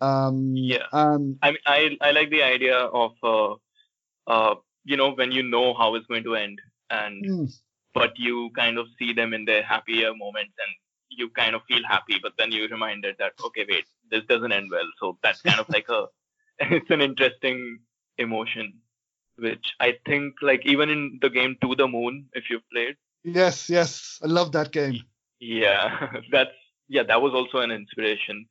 Um, 0.00 0.54
yeah. 0.56 0.84
Um, 0.92 1.38
I 1.42 1.50
mean, 1.50 1.58
I 1.66 1.96
I 2.00 2.10
like 2.12 2.30
the 2.30 2.42
idea 2.42 2.76
of 2.76 3.12
uh, 3.22 3.54
uh, 4.26 4.54
you 4.84 4.96
know, 4.96 5.12
when 5.12 5.32
you 5.32 5.42
know 5.42 5.74
how 5.74 5.94
it's 5.94 6.06
going 6.06 6.24
to 6.24 6.36
end, 6.36 6.60
and 6.90 7.24
mm. 7.24 7.52
but 7.94 8.12
you 8.16 8.50
kind 8.56 8.78
of 8.78 8.86
see 8.98 9.12
them 9.12 9.34
in 9.34 9.44
their 9.44 9.62
happier 9.62 10.14
moments, 10.14 10.54
and 10.58 10.74
you 11.10 11.30
kind 11.30 11.54
of 11.54 11.62
feel 11.66 11.82
happy, 11.86 12.16
but 12.22 12.32
then 12.38 12.52
you're 12.52 12.68
reminded 12.68 13.16
that 13.18 13.32
okay, 13.44 13.66
wait, 13.68 13.84
this 14.10 14.24
doesn't 14.28 14.52
end 14.52 14.70
well. 14.70 14.88
So 15.00 15.18
that's 15.22 15.42
kind 15.42 15.60
of 15.60 15.68
like 15.68 15.88
a 15.88 16.06
it's 16.58 16.90
an 16.90 17.00
interesting 17.00 17.80
emotion, 18.18 18.74
which 19.36 19.74
I 19.80 19.96
think 20.06 20.34
like 20.42 20.64
even 20.66 20.90
in 20.90 21.18
the 21.20 21.30
game 21.30 21.56
To 21.62 21.74
the 21.74 21.88
Moon, 21.88 22.26
if 22.32 22.50
you've 22.50 22.68
played. 22.72 22.96
Yes, 23.24 23.68
yes, 23.68 24.20
I 24.22 24.26
love 24.28 24.52
that 24.52 24.70
game. 24.72 25.02
Yeah, 25.40 26.12
that's 26.32 26.54
yeah, 26.88 27.02
that 27.02 27.20
was 27.20 27.34
also 27.34 27.58
an 27.58 27.70
inspiration. 27.70 28.46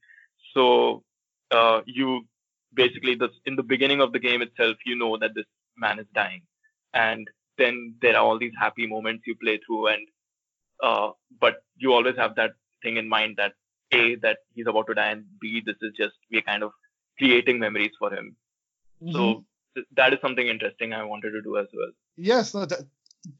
So 0.53 1.03
uh, 1.51 1.81
you 1.85 2.25
basically 2.73 3.15
the 3.15 3.29
in 3.45 3.55
the 3.55 3.63
beginning 3.63 4.01
of 4.01 4.11
the 4.13 4.19
game 4.19 4.41
itself, 4.41 4.77
you 4.85 4.95
know 4.95 5.17
that 5.17 5.35
this 5.35 5.45
man 5.77 5.99
is 5.99 6.05
dying, 6.13 6.41
and 6.93 7.27
then 7.57 7.95
there 8.01 8.15
are 8.15 8.23
all 8.23 8.39
these 8.39 8.53
happy 8.59 8.87
moments 8.87 9.23
you 9.25 9.35
play 9.35 9.59
through, 9.65 9.87
and 9.87 10.07
uh, 10.83 11.11
but 11.39 11.63
you 11.77 11.93
always 11.93 12.15
have 12.17 12.35
that 12.35 12.51
thing 12.81 12.97
in 12.97 13.07
mind 13.09 13.35
that 13.37 13.53
a 13.91 14.15
that 14.15 14.39
he's 14.53 14.67
about 14.67 14.87
to 14.87 14.93
die 14.93 15.11
and 15.11 15.23
b 15.39 15.61
this 15.65 15.77
is 15.81 15.93
just 15.97 16.15
we're 16.31 16.41
kind 16.41 16.63
of 16.63 16.71
creating 17.17 17.59
memories 17.59 17.91
for 17.97 18.13
him. 18.13 18.35
Mm-hmm. 19.01 19.15
So 19.15 19.45
th- 19.75 19.87
that 19.95 20.13
is 20.13 20.19
something 20.21 20.47
interesting 20.47 20.93
I 20.93 21.03
wanted 21.03 21.31
to 21.31 21.41
do 21.41 21.57
as 21.57 21.67
well. 21.73 21.91
Yes, 22.15 22.53
no, 22.53 22.65
that, 22.65 22.81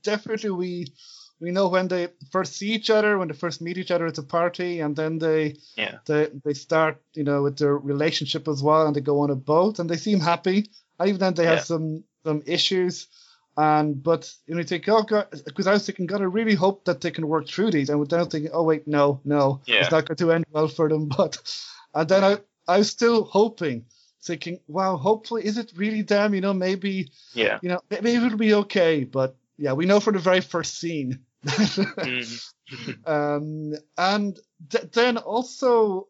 definitely 0.04 0.52
we 0.52 0.88
we 1.40 1.52
know 1.52 1.68
when 1.68 1.88
they 1.88 2.10
first 2.32 2.54
see 2.54 2.72
each 2.72 2.90
other, 2.90 3.18
when 3.18 3.28
they 3.28 3.34
first 3.34 3.62
meet 3.62 3.78
each 3.78 3.92
other 3.92 4.08
at 4.08 4.18
a 4.18 4.24
party, 4.24 4.80
and 4.80 4.96
then 4.96 5.20
they 5.20 5.58
yeah. 5.76 6.00
they 6.06 6.30
they 6.44 6.54
start 6.54 7.02
you 7.14 7.24
know 7.24 7.44
with 7.44 7.58
their 7.58 7.78
relationship 7.78 8.48
as 8.48 8.64
well, 8.64 8.88
and 8.88 8.96
they 8.96 9.02
go 9.02 9.20
on 9.22 9.30
a 9.30 9.36
boat, 9.36 9.80
and 9.80 9.90
they 9.90 9.98
seem 9.98 10.20
happy. 10.20 10.70
Even 11.04 11.20
then 11.20 11.34
they 11.34 11.44
yeah. 11.44 11.56
have 11.56 11.66
some 11.66 12.04
some 12.24 12.44
issues. 12.46 13.08
And 13.60 14.04
but 14.04 14.32
you 14.46 14.54
know, 14.54 14.60
you 14.60 14.68
think, 14.68 14.88
oh 14.88 15.02
god, 15.02 15.28
because 15.46 15.66
I 15.66 15.74
was 15.74 15.86
thinking, 15.86 16.06
God, 16.06 16.22
I 16.22 16.26
really 16.26 16.54
hope 16.54 16.86
that 16.86 17.02
they 17.02 17.10
can 17.10 17.28
work 17.28 17.48
through 17.48 17.72
these. 17.72 17.90
And 17.90 18.08
then 18.08 18.28
thinking, 18.28 18.52
oh 18.54 18.64
wait, 18.64 18.88
no, 18.88 19.20
no, 19.26 19.62
yeah. 19.66 19.78
it's 19.78 19.92
not 19.92 20.06
going 20.06 20.18
to 20.18 20.32
end 20.32 20.46
well 20.52 20.68
for 20.68 20.88
them. 20.88 21.10
But 21.18 21.38
and 21.96 22.08
then 22.08 22.24
I, 22.24 22.38
I 22.68 22.78
was 22.80 22.92
still 22.92 23.24
hoping, 23.24 23.86
thinking, 24.22 24.60
wow, 24.68 24.96
hopefully, 24.96 25.44
is 25.44 25.58
it 25.58 25.74
really 25.76 26.04
them? 26.04 26.36
You 26.36 26.42
know, 26.42 26.54
maybe, 26.54 27.10
yeah, 27.34 27.58
you 27.64 27.70
know, 27.70 27.82
maybe 27.90 28.14
it'll 28.14 28.38
be 28.38 28.54
okay. 28.54 29.04
But 29.04 29.36
yeah, 29.58 29.74
we 29.74 29.88
know 29.88 30.00
from 30.00 30.14
the 30.14 30.20
very 30.20 30.42
first 30.42 30.78
scene. 30.80 31.26
Mm-hmm. 31.46 32.92
um, 33.10 33.74
and 33.98 34.40
th- 34.70 34.92
then 34.92 35.18
also, 35.18 36.08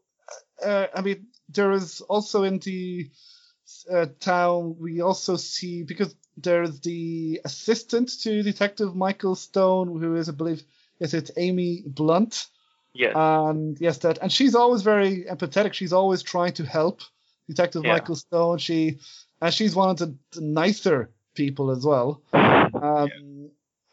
uh, 0.64 0.88
I 0.94 1.02
mean, 1.02 1.28
there 1.50 1.72
is 1.72 2.02
also 2.02 2.44
in 2.44 2.60
the 2.60 3.10
uh, 3.92 4.08
town 4.20 4.76
we 4.80 5.02
also 5.02 5.36
see 5.36 5.84
because 5.84 6.16
there's 6.38 6.80
the 6.82 7.42
assistant 7.44 8.10
to 8.22 8.44
Detective 8.44 8.96
Michael 8.96 9.36
Stone, 9.36 10.00
who 10.00 10.16
is, 10.16 10.30
I 10.30 10.34
believe, 10.34 10.64
yes, 11.00 11.14
it's 11.14 11.32
Amy 11.36 11.84
Blunt. 11.86 12.48
Yes. 12.94 13.14
And 13.16 13.78
yes, 13.80 14.00
that, 14.00 14.20
and 14.22 14.32
she's 14.32 14.56
always 14.56 14.82
very 14.82 15.26
empathetic. 15.26 15.74
She's 15.74 15.94
always 15.94 16.24
trying 16.24 16.54
to 16.54 16.66
help 16.66 17.02
Detective 17.48 17.84
yeah. 17.84 17.94
Michael 17.94 18.16
Stone. 18.16 18.60
She, 18.60 19.00
and 19.42 19.54
she's 19.54 19.76
one 19.76 19.90
of 19.90 19.98
the, 19.98 20.16
the 20.32 20.42
nicer 20.42 21.12
people 21.36 21.72
as 21.72 21.86
well. 21.86 22.22
Um, 22.34 22.72
yeah. 22.74 23.08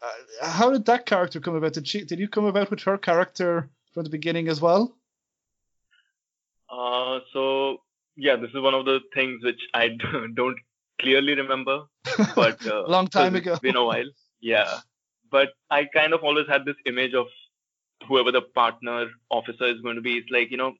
Uh, 0.05 0.47
how 0.47 0.71
did 0.71 0.85
that 0.85 1.05
character 1.05 1.39
come 1.39 1.55
about? 1.55 1.73
Did 1.73 1.87
she, 1.87 2.03
did 2.03 2.19
you 2.19 2.27
come 2.27 2.45
about 2.45 2.69
with 2.69 2.81
her 2.83 2.97
character 2.97 3.69
from 3.93 4.03
the 4.03 4.09
beginning 4.09 4.47
as 4.47 4.61
well? 4.61 4.95
Uh, 6.69 7.19
so 7.33 7.77
yeah, 8.17 8.35
this 8.35 8.49
is 8.49 8.61
one 8.61 8.73
of 8.73 8.85
the 8.85 8.99
things 9.13 9.43
which 9.43 9.61
I 9.73 9.89
don't 10.33 10.57
clearly 10.99 11.35
remember, 11.35 11.83
but 12.35 12.65
uh, 12.67 12.83
long 12.87 13.07
time 13.07 13.35
ago. 13.35 13.53
It's 13.53 13.59
been 13.59 13.75
a 13.75 13.85
while. 13.85 14.09
Yeah, 14.41 14.79
but 15.31 15.49
I 15.69 15.85
kind 15.85 16.13
of 16.13 16.23
always 16.23 16.47
had 16.47 16.65
this 16.65 16.75
image 16.85 17.13
of 17.13 17.27
whoever 18.07 18.31
the 18.31 18.41
partner 18.41 19.07
officer 19.29 19.65
is 19.65 19.81
going 19.81 19.95
to 19.95 20.01
be. 20.01 20.17
It's 20.17 20.29
like 20.29 20.51
you 20.51 20.57
know, 20.57 20.73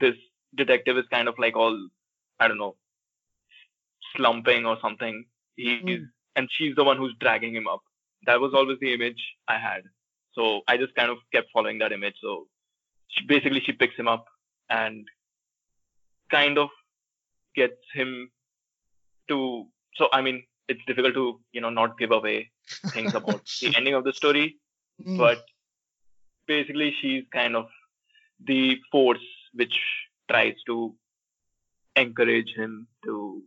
this 0.00 0.16
detective 0.54 0.98
is 0.98 1.04
kind 1.10 1.28
of 1.28 1.34
like 1.38 1.56
all 1.56 1.88
I 2.40 2.48
don't 2.48 2.58
know, 2.58 2.76
slumping 4.16 4.66
or 4.66 4.78
something. 4.80 5.24
He's 5.56 5.82
mm. 5.82 6.06
and 6.36 6.48
she's 6.50 6.74
the 6.74 6.84
one 6.84 6.96
who's 6.96 7.14
dragging 7.20 7.54
him 7.54 7.68
up. 7.68 7.82
That 8.26 8.40
was 8.40 8.52
always 8.54 8.78
the 8.80 8.94
image 8.94 9.22
I 9.48 9.58
had. 9.58 9.82
So 10.34 10.62
I 10.66 10.76
just 10.76 10.94
kind 10.94 11.10
of 11.10 11.18
kept 11.32 11.48
following 11.52 11.78
that 11.78 11.92
image. 11.92 12.14
So 12.22 12.46
she, 13.08 13.26
basically, 13.26 13.60
she 13.60 13.72
picks 13.72 13.96
him 13.96 14.08
up 14.08 14.26
and 14.70 15.06
kind 16.30 16.58
of 16.58 16.68
gets 17.54 17.80
him 17.92 18.30
to 19.28 19.66
so 19.94 20.08
I 20.12 20.22
mean 20.22 20.42
it's 20.68 20.84
difficult 20.86 21.14
to 21.14 21.40
you 21.52 21.60
know 21.60 21.70
not 21.70 21.98
give 21.98 22.10
away 22.10 22.50
things 22.88 23.14
about 23.14 23.42
the 23.60 23.74
ending 23.76 23.94
of 23.94 24.04
the 24.04 24.12
story, 24.12 24.56
mm. 25.04 25.18
but 25.18 25.44
basically 26.46 26.94
she's 27.00 27.24
kind 27.32 27.56
of 27.56 27.66
the 28.44 28.78
force 28.90 29.26
which 29.52 29.78
tries 30.30 30.54
to 30.66 30.94
encourage 31.96 32.54
him 32.56 32.86
to 33.04 33.42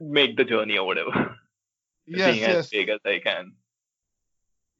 make 0.00 0.36
the 0.36 0.44
journey 0.44 0.78
or 0.78 0.86
whatever. 0.86 1.36
Yes, 2.06 2.34
being 2.34 2.40
yes. 2.48 2.56
as 2.56 2.70
big 2.70 2.88
as 2.88 3.00
I 3.04 3.18
can. 3.18 3.52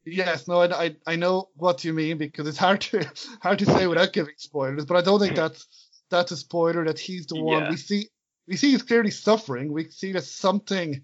Yes, 0.07 0.47
no, 0.47 0.61
I, 0.61 0.85
I, 0.85 0.97
I 1.07 1.17
know 1.17 1.49
what 1.57 1.83
you 1.83 1.95
mean 1.95 2.19
because 2.19 2.47
it's 2.47 2.59
hard 2.59 2.83
to 2.83 3.11
hard 3.43 3.59
to 3.61 3.67
say 3.67 3.87
without 3.87 4.13
giving 4.13 4.35
spoilers, 4.37 4.85
but 4.85 4.97
I 4.97 5.03
don't 5.03 5.21
think 5.21 5.37
that's 5.37 5.67
that's 6.11 6.33
a 6.33 6.37
spoiler 6.37 6.85
that 6.85 6.99
he's 6.99 7.27
the 7.27 7.43
one 7.43 7.63
yeah. 7.63 7.71
we 7.71 7.77
see 7.77 8.09
we 8.47 8.57
see 8.57 8.73
he's 8.73 8.83
clearly 8.83 9.11
suffering. 9.11 9.73
We 9.73 9.89
see 9.89 10.13
that 10.13 10.25
something 10.25 11.03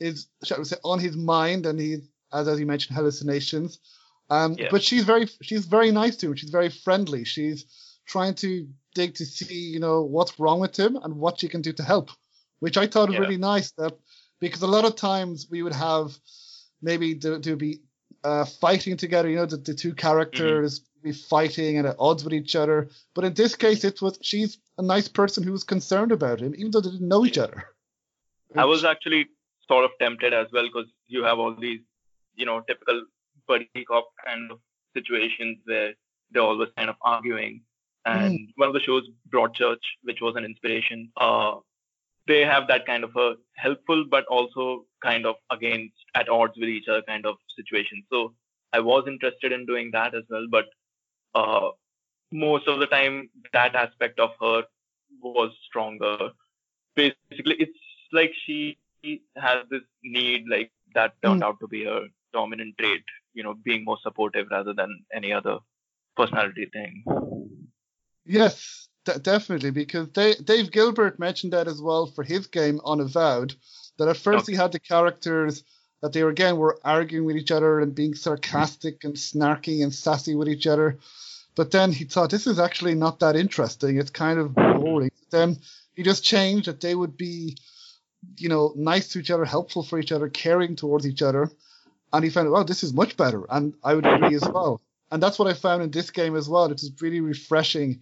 is, 0.00 0.28
shall 0.44 0.58
we 0.58 0.64
say, 0.64 0.76
on 0.84 0.98
his 0.98 1.16
mind, 1.16 1.66
and 1.66 1.78
he, 1.80 1.98
as 2.32 2.48
as 2.48 2.58
you 2.58 2.66
mentioned, 2.66 2.96
hallucinations. 2.96 3.78
Um, 4.30 4.56
yeah. 4.58 4.68
But 4.70 4.82
she's 4.82 5.04
very, 5.04 5.28
she's 5.42 5.66
very 5.66 5.90
nice 5.90 6.16
to 6.16 6.28
him. 6.28 6.36
She's 6.36 6.50
very 6.50 6.70
friendly. 6.70 7.24
She's 7.24 7.66
trying 8.06 8.34
to 8.36 8.66
dig 8.94 9.14
to 9.16 9.26
see, 9.26 9.54
you 9.54 9.80
know, 9.80 10.02
what's 10.02 10.38
wrong 10.38 10.60
with 10.60 10.78
him 10.78 10.96
and 10.96 11.16
what 11.16 11.40
she 11.40 11.48
can 11.48 11.62
do 11.62 11.72
to 11.74 11.82
help, 11.82 12.10
which 12.60 12.76
I 12.76 12.86
thought 12.86 13.10
was 13.10 13.18
really 13.18 13.36
nice. 13.36 13.72
That 13.72 13.96
because 14.42 14.62
a 14.62 14.66
lot 14.66 14.84
of 14.84 14.96
times 14.96 15.46
we 15.48 15.62
would 15.62 15.72
have 15.72 16.18
maybe 16.82 17.14
to, 17.14 17.38
to 17.38 17.54
be 17.54 17.80
uh, 18.24 18.44
fighting 18.44 18.96
together, 18.96 19.28
you 19.28 19.36
know, 19.36 19.46
the, 19.46 19.56
the 19.56 19.72
two 19.72 19.94
characters 19.94 20.80
mm-hmm. 20.80 21.10
be 21.10 21.12
fighting 21.12 21.78
and 21.78 21.86
at 21.86 21.94
odds 22.00 22.24
with 22.24 22.34
each 22.34 22.56
other. 22.56 22.88
But 23.14 23.24
in 23.24 23.34
this 23.34 23.54
case, 23.54 23.84
it 23.84 24.02
was 24.02 24.18
she's 24.20 24.58
a 24.78 24.82
nice 24.82 25.06
person 25.06 25.44
who 25.44 25.52
was 25.52 25.62
concerned 25.62 26.10
about 26.10 26.40
him, 26.40 26.54
even 26.58 26.72
though 26.72 26.80
they 26.80 26.90
didn't 26.90 27.06
know 27.06 27.24
each 27.24 27.38
other. 27.38 27.68
I 28.56 28.64
was 28.64 28.84
actually 28.84 29.28
sort 29.68 29.84
of 29.84 29.92
tempted 30.00 30.34
as 30.34 30.48
well 30.52 30.64
because 30.64 30.90
you 31.06 31.22
have 31.22 31.38
all 31.38 31.54
these, 31.54 31.80
you 32.34 32.44
know, 32.44 32.62
typical 32.62 33.04
buddy 33.46 33.70
cop 33.88 34.08
kind 34.26 34.50
of 34.50 34.58
situations 34.92 35.58
where 35.64 35.94
they're 36.32 36.42
always 36.42 36.68
kind 36.76 36.90
of 36.90 36.96
arguing. 37.02 37.62
And 38.04 38.40
mm. 38.40 38.52
one 38.56 38.66
of 38.66 38.74
the 38.74 38.80
shows, 38.80 39.04
Broadchurch, 39.32 39.86
which 40.02 40.20
was 40.20 40.34
an 40.34 40.44
inspiration, 40.44 41.12
uh, 41.16 41.58
they 42.26 42.40
have 42.40 42.68
that 42.68 42.86
kind 42.86 43.04
of 43.04 43.14
a 43.16 43.34
helpful 43.56 44.04
but 44.10 44.24
also 44.26 44.84
kind 45.02 45.26
of 45.26 45.36
against 45.50 45.94
at 46.14 46.28
odds 46.28 46.54
with 46.56 46.68
each 46.68 46.88
other 46.88 47.02
kind 47.02 47.26
of 47.26 47.36
situation. 47.56 48.04
So 48.10 48.34
I 48.72 48.80
was 48.80 49.04
interested 49.06 49.52
in 49.52 49.66
doing 49.66 49.90
that 49.92 50.14
as 50.14 50.24
well, 50.30 50.46
but 50.50 50.66
uh, 51.34 51.70
most 52.30 52.68
of 52.68 52.80
the 52.80 52.86
time 52.86 53.28
that 53.52 53.74
aspect 53.74 54.18
of 54.18 54.30
her 54.40 54.64
was 55.20 55.50
stronger. 55.66 56.30
Basically, 56.94 57.56
it's 57.58 57.78
like 58.12 58.32
she 58.46 58.78
has 59.36 59.64
this 59.70 59.82
need, 60.02 60.44
like 60.48 60.70
that 60.94 61.14
turned 61.22 61.42
mm. 61.42 61.46
out 61.46 61.58
to 61.60 61.68
be 61.68 61.84
her 61.84 62.06
dominant 62.32 62.76
trait. 62.78 63.02
You 63.34 63.42
know, 63.42 63.54
being 63.54 63.84
more 63.84 63.98
supportive 64.02 64.48
rather 64.50 64.74
than 64.74 65.04
any 65.14 65.32
other 65.32 65.58
personality 66.16 66.68
thing. 66.72 67.04
Yes, 68.24 68.88
d- 69.04 69.18
definitely, 69.20 69.70
because 69.70 70.08
Dave 70.08 70.70
Gilbert 70.70 71.18
mentioned 71.18 71.52
that 71.52 71.68
as 71.68 71.80
well 71.80 72.06
for 72.06 72.24
his 72.24 72.46
game 72.46 72.80
Unavowed. 72.84 73.54
That 73.98 74.08
at 74.08 74.16
first 74.16 74.44
okay. 74.44 74.52
he 74.52 74.56
had 74.56 74.72
the 74.72 74.78
characters 74.78 75.64
that 76.00 76.12
they 76.12 76.24
were 76.24 76.30
again 76.30 76.56
were 76.56 76.78
arguing 76.84 77.26
with 77.26 77.36
each 77.36 77.50
other 77.50 77.80
and 77.80 77.94
being 77.94 78.14
sarcastic 78.14 79.04
and 79.04 79.14
snarky 79.14 79.82
and 79.82 79.94
sassy 79.94 80.34
with 80.34 80.48
each 80.48 80.66
other. 80.66 80.98
But 81.54 81.70
then 81.70 81.92
he 81.92 82.04
thought 82.04 82.30
this 82.30 82.46
is 82.46 82.58
actually 82.58 82.94
not 82.94 83.20
that 83.20 83.36
interesting. 83.36 83.98
It's 83.98 84.10
kind 84.10 84.38
of 84.38 84.54
boring. 84.54 85.10
Then 85.30 85.58
he 85.94 86.02
just 86.02 86.24
changed 86.24 86.66
that 86.66 86.80
they 86.80 86.94
would 86.94 87.16
be, 87.16 87.56
you 88.38 88.48
know, 88.48 88.72
nice 88.74 89.08
to 89.08 89.18
each 89.18 89.30
other, 89.30 89.44
helpful 89.44 89.82
for 89.82 89.98
each 89.98 90.12
other, 90.12 90.28
caring 90.28 90.76
towards 90.76 91.06
each 91.06 91.22
other. 91.22 91.50
And 92.12 92.24
he 92.24 92.30
found, 92.30 92.50
well, 92.50 92.62
oh, 92.62 92.64
this 92.64 92.82
is 92.82 92.92
much 92.92 93.16
better. 93.16 93.44
And 93.50 93.74
I 93.84 93.94
would 93.94 94.06
agree 94.06 94.34
as 94.34 94.48
well. 94.48 94.80
And 95.10 95.22
that's 95.22 95.38
what 95.38 95.48
I 95.48 95.52
found 95.52 95.82
in 95.82 95.90
this 95.90 96.10
game 96.10 96.34
as 96.36 96.48
well. 96.48 96.64
It 96.64 96.82
is 96.82 96.90
really 97.00 97.20
refreshing 97.20 98.00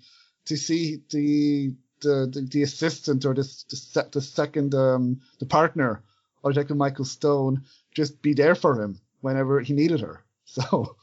to 0.51 0.57
see 0.57 1.01
the 1.11 1.73
the, 2.03 2.29
the, 2.33 2.41
the 2.51 2.63
assistant 2.63 3.25
or 3.25 3.35
this 3.35 3.63
the, 3.65 4.09
the 4.11 4.21
second 4.21 4.75
um, 4.75 5.21
the 5.39 5.47
partner 5.47 6.03
of 6.43 6.53
Detective 6.53 6.77
Michael 6.77 7.05
Stone 7.05 7.63
just 7.95 8.21
be 8.21 8.35
there 8.35 8.57
for 8.57 8.83
him 8.83 9.01
whenever 9.21 9.61
he 9.61 9.73
needed 9.73 10.01
her. 10.01 10.25
So, 10.51 10.97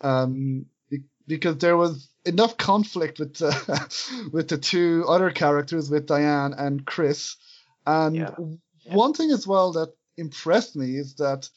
um, 0.00 0.66
because 1.28 1.58
there 1.58 1.76
was 1.76 2.08
enough 2.24 2.56
conflict 2.56 3.20
with 3.20 3.34
the, 3.34 4.28
with 4.32 4.48
the 4.48 4.58
two 4.58 5.04
other 5.08 5.30
characters, 5.30 5.88
with 5.88 6.06
Diane 6.06 6.52
and 6.52 6.84
Chris. 6.84 7.36
And 7.86 8.16
yeah. 8.16 8.34
one 8.86 9.12
thing 9.14 9.30
as 9.30 9.46
well 9.46 9.70
that 9.74 9.94
impressed 10.16 10.74
me 10.74 10.96
is 10.96 11.14
that 11.14 11.48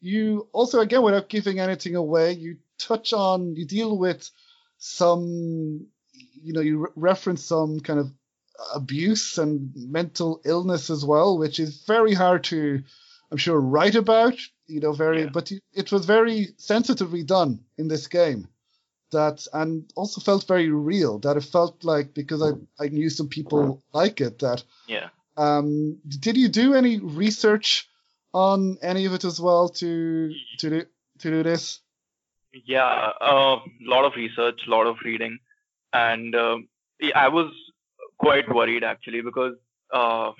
you 0.00 0.48
also, 0.54 0.80
again, 0.80 1.02
without 1.02 1.28
giving 1.28 1.60
anything 1.60 1.94
away, 1.94 2.32
you 2.32 2.56
touch 2.78 3.12
on, 3.12 3.54
you 3.54 3.66
deal 3.66 3.98
with 3.98 4.30
some, 4.78 5.88
you 6.42 6.52
know, 6.52 6.60
you 6.60 6.78
re- 6.78 6.90
reference 6.96 7.44
some 7.44 7.80
kind 7.80 7.98
of 7.98 8.12
abuse 8.74 9.38
and 9.38 9.72
mental 9.74 10.40
illness 10.44 10.90
as 10.90 11.04
well, 11.04 11.38
which 11.38 11.60
is 11.60 11.84
very 11.84 12.14
hard 12.14 12.44
to 12.44 12.82
I'm 13.30 13.38
sure, 13.38 13.60
write 13.60 13.94
about. 13.94 14.34
You 14.66 14.80
know, 14.80 14.92
very, 14.92 15.22
yeah. 15.22 15.30
but 15.32 15.52
it 15.72 15.92
was 15.92 16.06
very 16.06 16.48
sensitively 16.58 17.22
done 17.22 17.60
in 17.78 17.88
this 17.88 18.08
game. 18.08 18.48
That 19.12 19.46
and 19.52 19.90
also 19.94 20.20
felt 20.20 20.48
very 20.48 20.68
real. 20.68 21.20
That 21.20 21.36
it 21.36 21.44
felt 21.44 21.84
like 21.84 22.12
because 22.12 22.42
I 22.42 22.52
I 22.82 22.88
knew 22.88 23.08
some 23.08 23.28
people 23.28 23.82
like 23.92 24.20
it. 24.20 24.40
That 24.40 24.64
yeah. 24.88 25.08
Um, 25.36 25.98
did 26.08 26.36
you 26.36 26.48
do 26.48 26.74
any 26.74 26.98
research 26.98 27.88
on 28.34 28.78
any 28.82 29.04
of 29.04 29.14
it 29.14 29.24
as 29.24 29.40
well 29.40 29.68
to 29.68 30.34
to 30.58 30.70
do 30.70 30.84
to 31.20 31.30
do 31.30 31.42
this? 31.44 31.80
Yeah, 32.64 33.12
a 33.20 33.24
uh, 33.24 33.60
lot 33.82 34.06
of 34.06 34.16
research, 34.16 34.62
a 34.66 34.70
lot 34.70 34.86
of 34.86 34.96
reading, 35.04 35.38
and 35.92 36.34
uh, 36.34 36.58
I 37.14 37.28
was 37.28 37.52
quite 38.18 38.52
worried 38.52 38.84
actually 38.84 39.20
because 39.22 39.54
uh, 39.92 40.32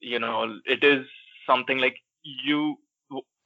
you 0.00 0.18
know 0.18 0.58
it 0.66 0.84
is 0.84 1.06
something 1.46 1.78
like 1.78 1.96
you 2.22 2.76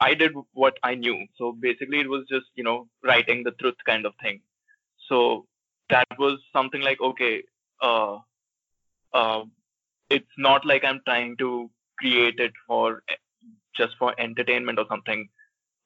I 0.00 0.14
did 0.14 0.32
what 0.52 0.78
I 0.82 0.94
knew. 0.94 1.26
So 1.37 1.52
basically, 1.52 2.00
it 2.00 2.08
was 2.08 2.24
just 2.28 2.46
you 2.54 2.64
know 2.64 2.88
writing 3.04 3.42
the 3.44 3.52
truth 3.52 3.76
kind 3.87 4.06
of 4.06 4.14
thing. 4.22 4.40
So 5.08 5.46
that 5.90 6.06
was 6.18 6.38
something 6.52 6.80
like 6.80 7.00
okay, 7.00 7.42
uh, 7.82 8.18
uh, 9.12 9.42
it's 10.11 10.37
not 10.37 10.64
like 10.64 10.84
I'm 10.84 11.00
trying 11.04 11.37
to 11.38 11.70
create 11.98 12.38
it 12.38 12.52
for 12.66 13.02
just 13.76 13.94
for 13.98 14.14
entertainment 14.18 14.78
or 14.78 14.87
something. 14.88 15.28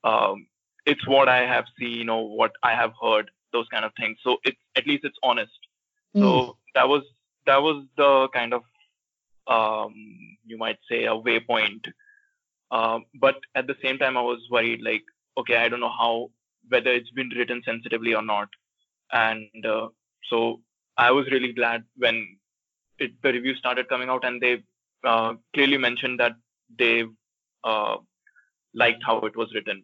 Um, 0.04 0.46
it's 0.84 1.06
what 1.06 1.28
I 1.28 1.46
have 1.46 1.64
seen 1.78 2.08
or 2.08 2.36
what 2.36 2.52
I 2.62 2.72
have 2.72 2.92
heard, 3.00 3.30
those 3.52 3.68
kind 3.68 3.84
of 3.84 3.92
things. 3.98 4.18
So 4.22 4.38
it's 4.44 4.58
at 4.76 4.86
least 4.86 5.04
it's 5.04 5.18
honest. 5.22 5.58
Mm. 6.16 6.22
So 6.22 6.56
that 6.74 6.88
was 6.88 7.02
that 7.46 7.62
was 7.62 7.84
the 7.96 8.28
kind 8.34 8.54
of 8.54 8.62
um, 9.46 9.94
you 10.44 10.56
might 10.58 10.78
say 10.88 11.04
a 11.04 11.10
waypoint 11.10 11.84
um, 12.72 13.04
but 13.20 13.36
at 13.54 13.66
the 13.66 13.76
same 13.82 13.98
time, 13.98 14.16
I 14.16 14.22
was 14.22 14.40
worried, 14.50 14.80
like, 14.82 15.04
okay, 15.38 15.56
I 15.56 15.68
don't 15.68 15.80
know 15.80 15.92
how 15.96 16.30
whether 16.68 16.90
it's 16.90 17.10
been 17.10 17.28
written 17.36 17.62
sensitively 17.64 18.14
or 18.14 18.22
not. 18.22 18.48
And 19.12 19.66
uh, 19.66 19.88
so 20.30 20.60
I 20.96 21.10
was 21.10 21.30
really 21.30 21.52
glad 21.52 21.84
when 21.96 22.38
it, 22.98 23.12
the 23.22 23.32
review 23.32 23.54
started 23.56 23.90
coming 23.90 24.08
out, 24.08 24.24
and 24.24 24.40
they 24.40 24.62
uh, 25.04 25.34
clearly 25.52 25.76
mentioned 25.76 26.18
that 26.20 26.32
they 26.78 27.04
uh, 27.62 27.96
liked 28.74 29.02
how 29.04 29.18
it 29.20 29.36
was 29.36 29.52
written. 29.54 29.82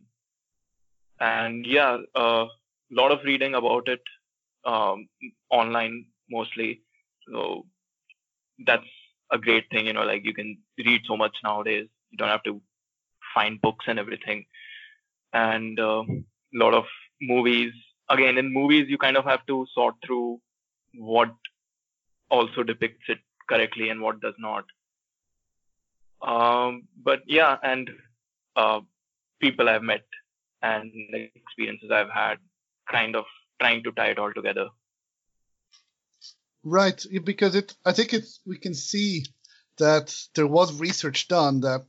And 1.20 1.66
yeah, 1.66 1.98
a 2.90 2.94
lot 2.94 3.12
of 3.12 3.24
reading 3.24 3.54
about 3.54 3.88
it 3.88 4.00
um, 4.64 5.08
online 5.50 6.06
mostly. 6.30 6.82
So 7.30 7.66
that's 8.66 8.86
a 9.30 9.38
great 9.38 9.64
thing, 9.70 9.86
you 9.86 9.92
know, 9.92 10.04
like 10.04 10.24
you 10.24 10.34
can 10.34 10.58
read 10.78 11.02
so 11.06 11.16
much 11.16 11.36
nowadays. 11.44 11.88
You 12.10 12.18
don't 12.18 12.28
have 12.28 12.42
to 12.44 12.60
find 13.34 13.60
books 13.60 13.84
and 13.88 13.98
everything 13.98 14.46
and 15.32 15.78
a 15.78 15.88
uh, 15.88 16.02
lot 16.54 16.74
of 16.74 16.84
movies 17.20 17.72
again 18.10 18.38
in 18.38 18.52
movies 18.52 18.86
you 18.88 18.98
kind 18.98 19.16
of 19.16 19.24
have 19.24 19.44
to 19.46 19.66
sort 19.74 19.94
through 20.04 20.40
what 20.94 21.30
also 22.30 22.62
depicts 22.62 23.04
it 23.08 23.18
correctly 23.48 23.90
and 23.90 24.00
what 24.00 24.20
does 24.20 24.34
not 24.38 24.64
um, 26.22 26.84
but 27.02 27.20
yeah 27.26 27.56
and 27.62 27.90
uh, 28.56 28.80
people 29.40 29.68
i've 29.68 29.82
met 29.82 30.04
and 30.62 30.90
experiences 31.34 31.90
i've 31.90 32.10
had 32.10 32.38
kind 32.90 33.16
of 33.16 33.24
trying 33.60 33.82
to 33.82 33.92
tie 33.92 34.08
it 34.08 34.18
all 34.18 34.32
together 34.32 34.68
right 36.64 37.04
because 37.24 37.54
it 37.54 37.74
i 37.84 37.92
think 37.92 38.12
it's 38.12 38.40
we 38.46 38.56
can 38.56 38.74
see 38.74 39.24
that 39.78 40.14
there 40.34 40.46
was 40.46 40.80
research 40.80 41.28
done 41.28 41.60
that 41.60 41.82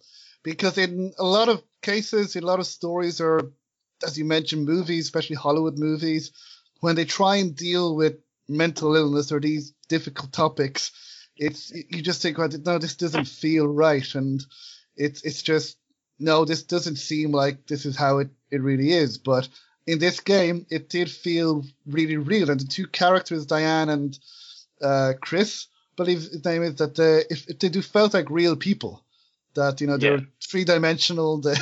because 0.44 0.78
in 0.78 1.14
a 1.20 1.26
lot 1.26 1.50
of 1.50 1.64
cases, 1.82 2.36
a 2.36 2.42
lot 2.42 2.60
of 2.60 2.68
stories, 2.68 3.20
or 3.22 3.52
as 4.06 4.18
you 4.18 4.26
mentioned, 4.26 4.66
movies, 4.66 5.06
especially 5.06 5.36
Hollywood 5.36 5.78
movies, 5.78 6.32
when 6.80 6.96
they 6.96 7.06
try 7.06 7.38
and 7.38 7.56
deal 7.56 7.96
with 7.96 8.18
mental 8.48 8.96
illness 8.96 9.32
or 9.32 9.40
these 9.40 9.74
difficult 9.88 10.32
topics, 10.32 10.92
it's 11.38 11.72
you 11.72 12.02
just 12.02 12.22
think, 12.22 12.38
well, 12.38 12.50
no, 12.66 12.78
this 12.78 12.96
doesn't 12.96 13.26
feel 13.26 13.68
right, 13.68 14.16
and 14.16 14.46
it's 14.96 15.24
it's 15.24 15.42
just 15.42 15.78
no, 16.20 16.46
this 16.46 16.64
doesn't 16.64 16.98
seem 16.98 17.32
like 17.32 17.66
this 17.68 17.86
is 17.86 17.96
how 17.96 18.20
it, 18.20 18.30
it 18.52 18.62
really 18.62 18.92
is. 18.92 19.18
But 19.18 19.48
in 19.90 20.00
this 20.00 20.20
game, 20.20 20.66
it 20.70 20.90
did 20.90 21.10
feel 21.10 21.64
really 21.88 22.18
real, 22.18 22.50
and 22.50 22.60
the 22.60 22.66
two 22.66 22.88
characters, 22.88 23.46
Diane 23.46 23.90
and 23.90 24.20
uh, 24.82 25.14
Chris, 25.20 25.68
believe 25.96 26.20
his 26.20 26.46
name 26.46 26.64
is 26.64 26.76
that 26.76 26.96
they, 26.96 27.24
if, 27.30 27.48
if 27.50 27.60
they 27.60 27.70
do 27.70 27.82
felt 27.82 28.14
like 28.14 28.30
real 28.30 28.56
people 28.56 29.04
that 29.56 29.82
you 29.82 29.88
know 29.88 29.98
they're 29.98 30.18
yeah. 30.18 30.26
three 30.42 30.64
dimensional. 30.64 31.42
They 31.52 31.56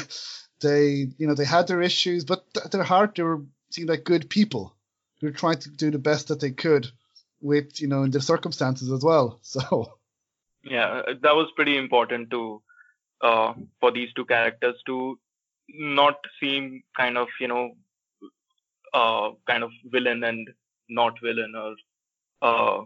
they 0.59 1.07
you 1.19 1.27
know 1.27 1.35
they 1.35 1.45
had 1.45 1.67
their 1.67 1.83
issues, 1.83 2.25
but 2.25 2.43
at 2.65 2.71
their 2.71 2.83
heart 2.83 3.13
they 3.15 3.23
were 3.23 3.43
seemed 3.69 3.89
like 3.89 4.03
good 4.03 4.27
people 4.27 4.75
who 5.19 5.27
were 5.27 5.33
trying 5.33 5.59
to 5.59 5.69
do 5.69 5.91
the 5.91 5.99
best 5.99 6.29
that 6.29 6.39
they 6.39 6.49
could 6.49 6.87
with 7.41 7.79
you 7.79 7.87
know 7.87 8.01
in 8.01 8.11
the 8.11 8.21
circumstances 8.21 8.91
as 8.91 9.03
well. 9.03 9.39
So 9.43 9.93
yeah, 10.63 11.01
that 11.21 11.35
was 11.35 11.51
pretty 11.55 11.77
important 11.77 12.31
to 12.31 12.61
uh, 13.21 13.53
for 13.79 13.91
these 13.91 14.11
two 14.13 14.25
characters 14.25 14.75
to 14.87 15.19
not 15.69 16.15
seem 16.39 16.83
kind 16.95 17.17
of 17.17 17.27
you 17.39 17.47
know 17.47 17.75
uh, 18.93 19.29
kind 19.47 19.63
of 19.63 19.71
villain 19.85 20.23
and 20.23 20.49
not 20.89 21.13
villain 21.21 21.53
or 21.55 21.75
uh, 22.41 22.83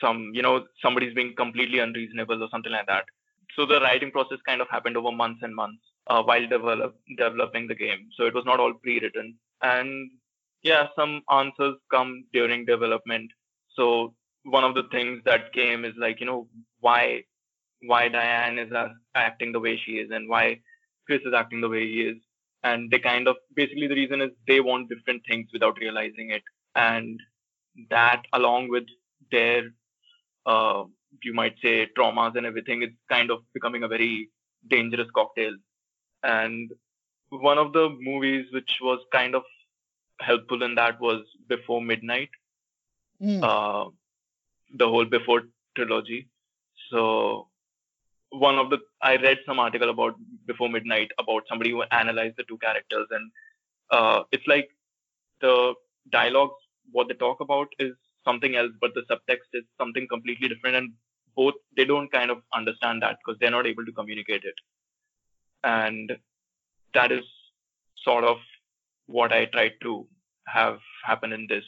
some 0.00 0.30
you 0.34 0.42
know 0.42 0.64
somebody's 0.82 1.14
being 1.14 1.34
completely 1.36 1.78
unreasonable 1.78 2.42
or 2.42 2.48
something 2.50 2.72
like 2.72 2.86
that 2.86 3.04
so 3.56 3.64
the 3.64 3.80
writing 3.80 4.10
process 4.10 4.38
kind 4.46 4.60
of 4.60 4.68
happened 4.68 4.96
over 4.96 5.12
months 5.12 5.40
and 5.42 5.54
months 5.54 5.82
uh, 6.08 6.22
while 6.22 6.46
develop, 6.46 6.96
developing 7.16 7.68
the 7.68 7.74
game. 7.74 8.08
So 8.16 8.24
it 8.26 8.34
was 8.34 8.44
not 8.44 8.60
all 8.60 8.74
pre-written. 8.74 9.36
And 9.62 10.10
yeah, 10.62 10.88
some 10.96 11.22
answers 11.30 11.76
come 11.90 12.24
during 12.32 12.64
development. 12.64 13.30
So 13.76 14.14
one 14.44 14.64
of 14.64 14.74
the 14.74 14.84
things 14.90 15.22
that 15.24 15.52
came 15.52 15.84
is 15.84 15.94
like, 15.96 16.20
you 16.20 16.26
know, 16.26 16.48
why 16.80 17.24
why 17.86 18.08
Diane 18.08 18.58
is 18.58 18.72
acting 19.14 19.52
the 19.52 19.60
way 19.60 19.78
she 19.84 19.92
is 19.92 20.10
and 20.10 20.28
why 20.28 20.60
Chris 21.06 21.20
is 21.26 21.34
acting 21.34 21.60
the 21.60 21.68
way 21.68 21.86
he 21.86 22.00
is. 22.02 22.16
And 22.64 22.90
they 22.90 23.00
kind 23.00 23.28
of 23.28 23.36
basically 23.54 23.88
the 23.88 23.96
reason 23.96 24.22
is 24.22 24.30
they 24.48 24.60
want 24.60 24.90
different 24.90 25.22
things 25.28 25.48
without 25.52 25.78
realizing 25.80 26.30
it. 26.30 26.42
And 26.76 27.20
that 27.90 28.22
along 28.34 28.70
with 28.70 28.84
their 29.32 29.64
uh, 30.46 30.84
you 31.22 31.34
might 31.34 31.56
say 31.62 31.88
traumas 31.98 32.36
and 32.36 32.46
everything 32.46 32.82
it's 32.82 32.96
kind 33.10 33.30
of 33.30 33.40
becoming 33.54 33.84
a 33.84 33.88
very 33.88 34.30
dangerous 34.68 35.08
cocktail 35.14 35.54
and 36.24 36.72
one 37.30 37.58
of 37.58 37.72
the 37.72 37.90
movies 38.00 38.46
which 38.52 38.78
was 38.82 39.00
kind 39.12 39.34
of 39.34 39.42
helpful 40.20 40.62
in 40.62 40.74
that 40.76 41.00
was 41.00 41.22
Before 41.48 41.82
Midnight, 41.82 42.30
Mm. 43.22 43.42
uh, 43.42 43.90
the 44.74 44.88
whole 44.88 45.04
Before 45.04 45.42
trilogy. 45.76 46.28
So 46.90 47.48
one 48.38 48.58
of 48.58 48.70
the 48.70 48.78
I 49.02 49.16
read 49.16 49.38
some 49.46 49.58
article 49.58 49.90
about 49.90 50.14
Before 50.46 50.68
Midnight 50.68 51.10
about 51.18 51.44
somebody 51.48 51.70
who 51.70 51.82
analyzed 51.90 52.36
the 52.36 52.44
two 52.44 52.58
characters, 52.58 53.06
and 53.10 53.30
uh, 53.90 54.22
it's 54.32 54.46
like 54.46 54.68
the 55.40 55.74
dialogues, 56.10 56.54
what 56.92 57.08
they 57.08 57.14
talk 57.14 57.40
about 57.40 57.68
is 57.78 57.92
something 58.24 58.56
else, 58.56 58.72
but 58.80 58.92
the 58.94 59.02
subtext 59.02 59.50
is 59.52 59.64
something 59.78 60.06
completely 60.08 60.48
different, 60.48 60.76
and 60.76 60.92
both 61.36 61.54
they 61.76 61.84
don't 61.84 62.10
kind 62.12 62.30
of 62.30 62.38
understand 62.54 63.02
that 63.02 63.18
because 63.24 63.38
they're 63.40 63.50
not 63.50 63.66
able 63.66 63.84
to 63.84 63.92
communicate 63.92 64.44
it, 64.44 64.54
and 65.62 66.12
that 66.94 67.12
is 67.12 67.24
sort 68.02 68.24
of 68.24 68.38
what 69.06 69.32
I 69.32 69.46
tried 69.46 69.72
to 69.82 70.06
have 70.46 70.78
happen 71.04 71.32
in 71.32 71.46
this. 71.48 71.64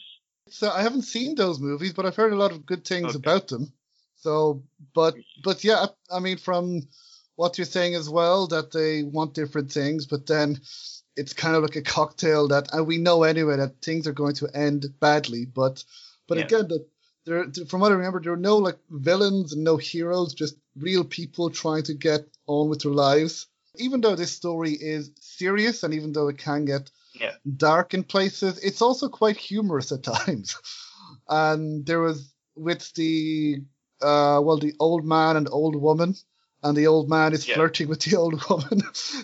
So 0.49 0.69
I 0.69 0.81
haven't 0.81 1.03
seen 1.03 1.35
those 1.35 1.59
movies, 1.59 1.93
but 1.93 2.05
I've 2.05 2.15
heard 2.15 2.33
a 2.33 2.37
lot 2.37 2.51
of 2.51 2.65
good 2.65 2.85
things 2.85 3.15
Okay. 3.15 3.17
about 3.17 3.47
them. 3.47 3.73
So, 4.17 4.63
but 4.93 5.15
but 5.43 5.63
yeah, 5.63 5.85
I 6.11 6.19
mean, 6.19 6.37
from 6.37 6.81
what 7.35 7.57
you're 7.57 7.65
saying 7.65 7.95
as 7.95 8.09
well, 8.09 8.47
that 8.47 8.71
they 8.71 9.03
want 9.03 9.33
different 9.35 9.71
things, 9.71 10.05
but 10.05 10.25
then 10.25 10.59
it's 11.15 11.33
kind 11.33 11.55
of 11.55 11.61
like 11.63 11.75
a 11.75 11.81
cocktail 11.81 12.47
that, 12.49 12.69
and 12.73 12.87
we 12.87 12.97
know 12.97 13.23
anyway 13.23 13.57
that 13.57 13.81
things 13.81 14.07
are 14.07 14.13
going 14.13 14.35
to 14.35 14.49
end 14.55 14.85
badly. 14.99 15.45
But 15.45 15.83
but 16.27 16.37
Yeah. 16.37 16.45
again, 16.45 16.67
that 16.69 16.85
there, 17.25 17.65
from 17.67 17.81
what 17.81 17.91
I 17.91 17.95
remember, 17.95 18.21
there 18.21 18.31
were 18.31 18.37
no 18.37 18.57
like 18.57 18.79
villains 18.89 19.53
and 19.53 19.63
no 19.63 19.77
heroes, 19.77 20.33
just 20.33 20.55
real 20.75 21.03
people 21.03 21.49
trying 21.49 21.83
to 21.83 21.93
get 21.93 22.21
on 22.47 22.69
with 22.69 22.81
their 22.81 22.91
lives. 22.91 23.47
Even 23.75 24.01
though 24.01 24.15
this 24.15 24.31
story 24.31 24.71
is 24.71 25.11
serious, 25.19 25.83
and 25.83 25.93
even 25.93 26.11
though 26.13 26.27
it 26.29 26.37
can 26.39 26.65
get 26.65 26.89
Yeah. 27.13 27.33
dark 27.55 27.93
in 27.93 28.03
places. 28.03 28.57
It's 28.59 28.81
also 28.81 29.09
quite 29.09 29.37
humorous 29.37 29.91
at 29.91 30.03
times. 30.15 30.55
And 31.27 31.85
there 31.85 31.99
was 31.99 32.33
with 32.55 32.91
the 32.93 33.61
uh 34.01 34.39
well 34.43 34.57
the 34.57 34.73
old 34.79 35.05
man 35.05 35.37
and 35.37 35.47
old 35.51 35.75
woman 35.75 36.15
and 36.63 36.75
the 36.77 36.87
old 36.87 37.09
man 37.09 37.33
is 37.33 37.47
Yeah. 37.47 37.55
flirting 37.55 37.87
with 37.87 38.01
the 38.01 38.15
old 38.17 38.33
woman 38.49 38.79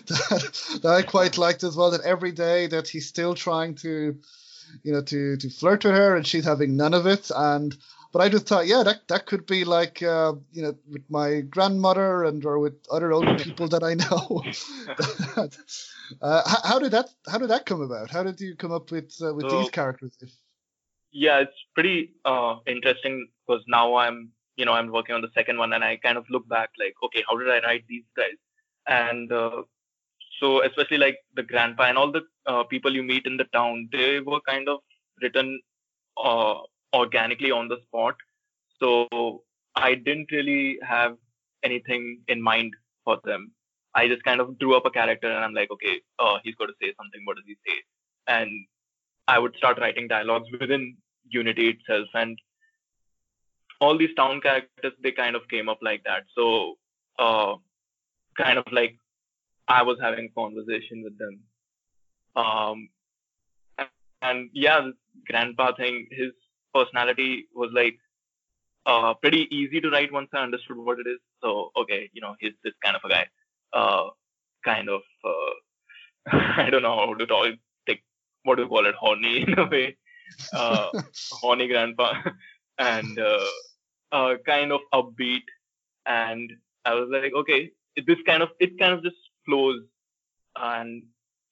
that, 0.06 0.78
that 0.82 0.90
I 0.90 1.02
quite 1.02 1.36
liked 1.38 1.64
as 1.64 1.76
well 1.76 1.90
that 1.92 2.02
every 2.02 2.32
day 2.32 2.66
that 2.68 2.88
he's 2.88 3.06
still 3.08 3.34
trying 3.34 3.74
to 3.76 4.18
you 4.82 4.92
know 4.92 5.02
to 5.02 5.36
to 5.36 5.50
flirt 5.50 5.84
with 5.84 5.94
her 5.94 6.16
and 6.16 6.26
she's 6.26 6.44
having 6.44 6.76
none 6.76 6.94
of 6.94 7.06
it 7.06 7.30
and 7.34 7.76
but 8.12 8.22
I 8.22 8.28
just 8.28 8.46
thought 8.46 8.66
yeah 8.66 8.82
that 8.84 9.06
that 9.08 9.26
could 9.26 9.46
be 9.46 9.64
like 9.64 10.02
uh 10.02 10.34
you 10.52 10.62
know 10.62 10.74
with 10.90 11.04
my 11.08 11.40
grandmother 11.40 12.24
and 12.24 12.44
or 12.44 12.58
with 12.58 12.74
other 12.90 13.12
old 13.12 13.38
people 13.38 13.68
that 13.68 13.82
I 13.82 13.94
know 13.94 14.42
uh, 16.22 16.42
how, 16.48 16.68
how 16.68 16.78
did 16.78 16.92
that 16.92 17.08
how 17.30 17.38
did 17.38 17.50
that 17.50 17.66
come 17.66 17.80
about? 17.80 18.10
How 18.10 18.22
did 18.22 18.40
you 18.40 18.54
come 18.56 18.72
up 18.72 18.90
with 18.90 19.14
uh, 19.22 19.34
with 19.34 19.48
So- 19.50 19.58
these 19.60 19.70
characters? 19.70 20.16
Yeah 21.12 21.40
it's 21.40 21.58
pretty 21.74 22.10
uh 22.24 22.56
interesting 22.66 23.28
because 23.46 23.62
now 23.68 23.94
i'm 23.96 24.32
you 24.56 24.64
know 24.64 24.72
i'm 24.72 24.90
working 24.92 25.14
on 25.14 25.22
the 25.22 25.34
second 25.34 25.58
one 25.58 25.72
and 25.72 25.84
i 25.84 25.96
kind 25.96 26.18
of 26.18 26.24
look 26.30 26.46
back 26.48 26.70
like 26.78 26.94
okay 27.04 27.22
how 27.28 27.36
did 27.36 27.50
i 27.50 27.60
write 27.66 27.84
these 27.88 28.04
guys? 28.16 28.38
And 28.86 29.32
uh, 29.32 29.62
so 30.38 30.62
especially 30.62 30.98
like 30.98 31.16
the 31.36 31.42
grandpa 31.42 31.84
and 31.84 31.96
all 31.96 32.12
the 32.12 32.22
uh, 32.46 32.64
people 32.64 32.94
you 32.94 33.02
meet 33.02 33.24
in 33.24 33.38
the 33.38 33.44
town 33.44 33.88
they 33.92 34.20
were 34.20 34.40
kind 34.46 34.68
of 34.68 34.80
written 35.22 35.60
uh, 36.22 36.56
organically 36.94 37.50
on 37.50 37.68
the 37.68 37.78
spot. 37.86 38.14
So 38.80 39.42
i 39.76 39.94
didn't 39.94 40.30
really 40.30 40.78
have 40.82 41.16
anything 41.62 42.20
in 42.28 42.42
mind 42.42 42.74
for 43.04 43.18
them. 43.24 43.52
I 43.94 44.06
just 44.08 44.22
kind 44.24 44.40
of 44.40 44.58
drew 44.58 44.76
up 44.76 44.86
a 44.86 44.90
character 44.90 45.30
and 45.30 45.44
i'm 45.44 45.54
like 45.54 45.70
okay 45.70 46.00
uh, 46.18 46.36
he's 46.44 46.56
going 46.56 46.70
to 46.70 46.80
say 46.82 46.92
something. 46.98 47.22
What 47.24 47.36
does 47.36 47.46
he 47.46 47.56
say? 47.66 47.76
And 48.26 48.50
I 49.26 49.38
would 49.38 49.56
start 49.56 49.78
writing 49.78 50.08
dialogues 50.08 50.48
within 50.60 50.96
Unity 51.28 51.70
itself, 51.70 52.08
and 52.14 52.38
all 53.80 53.98
these 53.98 54.14
town 54.16 54.40
characters 54.40 54.92
they 55.02 55.12
kind 55.12 55.36
of 55.36 55.48
came 55.48 55.68
up 55.68 55.78
like 55.82 56.04
that. 56.04 56.24
So, 56.34 56.74
uh, 57.18 57.54
kind 58.36 58.58
of 58.58 58.64
like 58.72 58.96
I 59.68 59.82
was 59.82 59.98
having 60.00 60.30
conversation 60.36 61.02
with 61.02 61.18
them. 61.18 61.40
Um, 62.36 62.88
and, 64.22 64.50
yeah, 64.52 64.90
grandpa 65.26 65.74
thing, 65.74 66.08
his 66.10 66.32
personality 66.74 67.46
was 67.54 67.70
like 67.72 67.98
uh, 68.86 69.14
pretty 69.14 69.48
easy 69.54 69.80
to 69.80 69.90
write 69.90 70.12
once 70.12 70.28
I 70.32 70.38
understood 70.38 70.76
what 70.76 70.98
it 70.98 71.06
is. 71.06 71.18
So, 71.42 71.70
okay, 71.76 72.10
you 72.12 72.20
know, 72.20 72.34
he's 72.40 72.52
this 72.62 72.74
kind 72.82 72.96
of 72.96 73.02
a 73.04 73.08
guy. 73.08 73.26
Uh, 73.72 74.08
kind 74.64 74.88
of, 74.88 75.02
uh, 75.24 76.26
I 76.56 76.70
don't 76.70 76.82
know 76.82 76.96
how 76.96 77.14
to 77.14 77.26
talk, 77.26 77.54
take, 77.86 78.02
what 78.44 78.56
do 78.56 78.62
you 78.62 78.68
call 78.68 78.86
it, 78.86 78.94
horny 78.94 79.42
in 79.48 79.58
a 79.58 79.68
way. 79.68 79.96
Uh, 80.52 80.88
horny 81.32 81.68
grandpa. 81.68 82.14
And 82.78 83.18
uh, 84.12 84.34
kind 84.46 84.72
of 84.72 84.80
upbeat. 84.92 85.42
And 86.06 86.52
I 86.84 86.94
was 86.94 87.08
like, 87.10 87.32
okay, 87.34 87.70
this 88.06 88.18
kind 88.26 88.42
of, 88.42 88.50
it 88.60 88.78
kind 88.78 88.92
of 88.92 89.02
just 89.02 89.16
flows. 89.46 89.80
And 90.56 91.02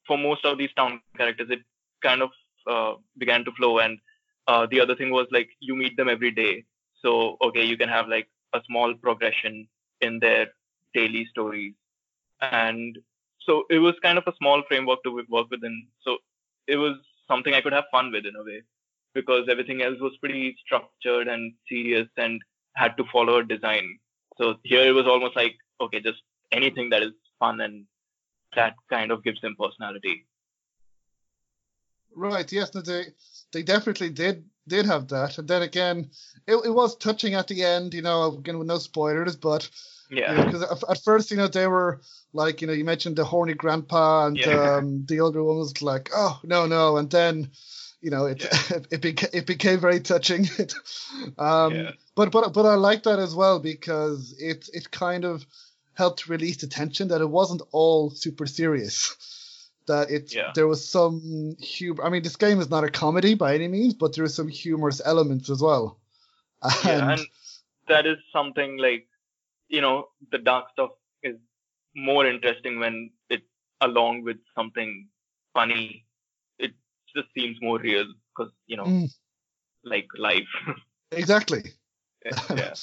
for 0.07 0.19
most 0.19 0.45
of 0.45 0.59
these 0.59 0.73
town 0.77 1.01
characters, 1.17 1.49
it 1.51 1.61
kind 2.03 2.23
of 2.23 2.31
uh, 2.67 2.95
began 3.19 3.45
to 3.45 3.53
flow. 3.53 3.79
And 3.79 3.99
uh, 4.47 4.67
the 4.71 4.81
other 4.81 4.95
thing 4.95 5.11
was 5.11 5.27
like, 5.31 5.49
you 5.61 5.75
meet 5.75 5.97
them 5.97 6.09
every 6.09 6.31
day. 6.31 6.65
So, 7.01 7.37
okay, 7.43 7.65
you 7.65 7.77
can 7.77 7.89
have 7.89 8.09
like 8.09 8.29
a 8.53 8.61
small 8.67 8.95
progression 8.95 9.69
in 10.01 10.19
their 10.21 10.49
daily 10.95 11.27
stories. 11.31 11.75
And 12.41 12.99
so 13.41 13.65
it 13.71 13.79
was 13.79 13.95
kind 14.03 14.19
of 14.19 14.25
a 14.27 14.35
small 14.39 14.63
framework 14.69 15.03
to 15.05 15.25
work 15.29 15.51
within. 15.51 15.87
So 16.05 16.19
it 16.67 16.77
was 16.77 16.97
something 17.29 17.55
I 17.55 17.61
could 17.61 17.73
have 17.73 17.85
fun 17.91 18.13
with 18.13 18.27
in 18.27 18.37
a 18.37 18.45
way 18.45 18.63
because 19.15 19.49
everything 19.51 19.83
else 19.83 19.99
was 20.01 20.17
pretty 20.19 20.57
structured 20.65 21.29
and 21.29 21.53
serious 21.69 22.09
and 22.17 22.41
had 22.75 22.97
to 22.97 23.05
follow 23.13 23.39
a 23.39 23.45
design. 23.45 23.99
So 24.39 24.57
here 24.65 24.87
it 24.89 24.93
was 24.93 25.07
almost 25.07 25.37
like, 25.37 25.57
okay, 25.81 26.01
just 26.01 26.23
anything 26.53 26.91
that 26.91 27.03
is 27.03 27.13
fun 27.39 27.61
and 27.61 27.85
that 28.57 28.75
kind 28.91 29.11
of 29.11 29.23
gives 29.25 29.41
them 29.41 29.57
personality. 29.59 30.27
right? 32.15 32.51
Yes, 32.53 32.75
no, 32.75 32.81
they 32.83 33.05
they 33.53 33.63
definitely 33.63 34.11
did 34.11 34.45
did 34.69 34.87
have 34.87 35.09
that. 35.09 35.39
And 35.39 35.49
then 35.49 35.63
again, 35.63 36.11
it, 36.47 36.57
it 36.65 36.71
was 36.71 36.97
touching 36.97 37.35
at 37.35 37.49
the 37.49 37.63
end. 37.65 37.95
You 37.95 38.03
know, 38.03 38.37
again 38.39 38.59
with 38.59 38.69
no 38.69 38.79
spoilers, 38.79 39.37
but 39.37 39.69
Yeah. 40.11 40.45
because 40.45 40.63
at, 40.63 40.91
at 40.91 41.03
first, 41.05 41.31
you 41.31 41.37
know, 41.37 41.49
they 41.49 41.67
were 41.67 42.01
like, 42.33 42.61
you 42.61 42.67
know, 42.67 42.73
you 42.75 42.85
mentioned 42.85 43.17
the 43.17 43.25
horny 43.25 43.55
grandpa, 43.55 44.27
and 44.27 44.39
Yeah. 44.39 44.77
um, 44.77 45.05
the 45.07 45.21
older 45.21 45.43
one 45.43 45.57
was 45.59 45.81
like, 45.83 46.11
oh 46.15 46.41
no 46.45 46.67
no, 46.67 46.97
and 46.97 47.11
then. 47.11 47.51
You 48.03 48.11
know, 48.11 48.27
it 48.27 48.45
it, 48.45 48.87
it, 48.91 49.01
beca- 49.01 49.35
it 49.35 49.47
became 49.47 49.81
very 49.81 50.01
touching. 50.01 50.47
um, 51.39 51.75
Yeah. 51.75 51.91
but 52.17 52.31
but 52.33 52.53
but 52.53 52.67
I 52.67 52.75
like 52.75 53.05
that 53.05 53.19
as 53.19 53.35
well 53.35 53.61
because 53.61 54.35
it 54.39 54.69
it 54.75 54.91
kind 54.91 55.25
of 55.25 55.47
helped 55.95 56.29
release 56.29 56.57
the 56.59 56.67
tension 56.67 57.09
that 57.09 57.21
it 57.21 57.31
wasn't 57.31 57.63
all 57.71 58.11
super 58.11 58.47
serious. 58.47 59.71
That 59.87 60.11
it 60.11 60.35
Yeah. 60.35 60.51
there 60.55 60.67
was 60.67 60.87
some 60.89 61.57
humor. 61.61 62.05
I 62.05 62.11
mean, 62.11 62.23
this 62.23 62.37
game 62.37 62.61
is 62.61 62.71
not 62.71 62.85
a 62.85 62.91
comedy 62.91 63.35
by 63.35 63.55
any 63.55 63.69
means, 63.69 63.95
but 63.95 64.15
there 64.15 64.25
are 64.25 64.29
some 64.29 64.49
humorous 64.49 65.01
elements 65.05 65.49
as 65.49 65.63
well. 65.63 65.99
yeah, 66.85 67.11
And, 67.11 67.21
and 67.21 67.27
that 67.89 68.07
is 68.07 68.19
something 68.33 68.79
like 68.79 69.07
you 69.69 69.81
know 69.81 70.09
the 70.31 70.39
dark 70.39 70.67
stuff 70.73 70.91
is 71.23 71.37
more 71.95 72.27
interesting 72.27 72.79
when 72.79 73.11
it's 73.29 73.45
along 73.81 74.23
with 74.23 74.39
something 74.55 75.09
funny 75.55 76.05
just 77.17 77.29
seems 77.37 77.57
more 77.61 77.79
real 77.79 78.07
because 78.35 78.53
you 78.67 78.77
know 78.77 78.87
Mm. 78.87 79.11
like 79.85 80.09
life 80.17 80.49
exactly. 81.13 81.63
yeah 82.55 82.75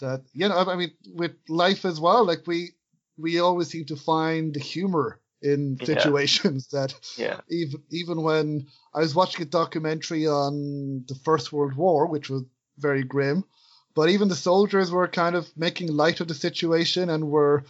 that 0.00 0.22
you 0.32 0.48
know, 0.48 0.56
I 0.58 0.76
mean, 0.76 0.92
with 1.14 1.32
life 1.48 1.84
as 1.84 2.00
well, 2.00 2.24
like 2.24 2.46
we 2.46 2.72
we 3.16 3.40
always 3.40 3.68
seem 3.68 3.86
to 3.86 3.96
find 3.96 4.54
the 4.54 4.60
humor 4.60 5.20
in 5.42 5.76
Yeah. 5.80 5.86
situations 5.86 6.68
that 6.72 6.94
yeah 7.16 7.40
even 7.50 7.82
even 7.90 8.22
when 8.22 8.66
I 8.94 9.00
was 9.00 9.14
watching 9.14 9.42
a 9.42 9.46
documentary 9.46 10.26
on 10.26 11.04
the 11.08 11.14
First 11.24 11.52
World 11.52 11.74
War, 11.74 12.06
which 12.06 12.28
was 12.30 12.42
very 12.78 13.04
grim, 13.04 13.44
but 13.94 14.10
even 14.10 14.28
the 14.28 14.34
soldiers 14.36 14.90
were 14.90 15.08
kind 15.08 15.34
of 15.34 15.48
making 15.56 15.88
light 15.88 16.20
of 16.20 16.28
the 16.28 16.34
situation 16.34 17.08
and 17.08 17.30
were, 17.30 17.64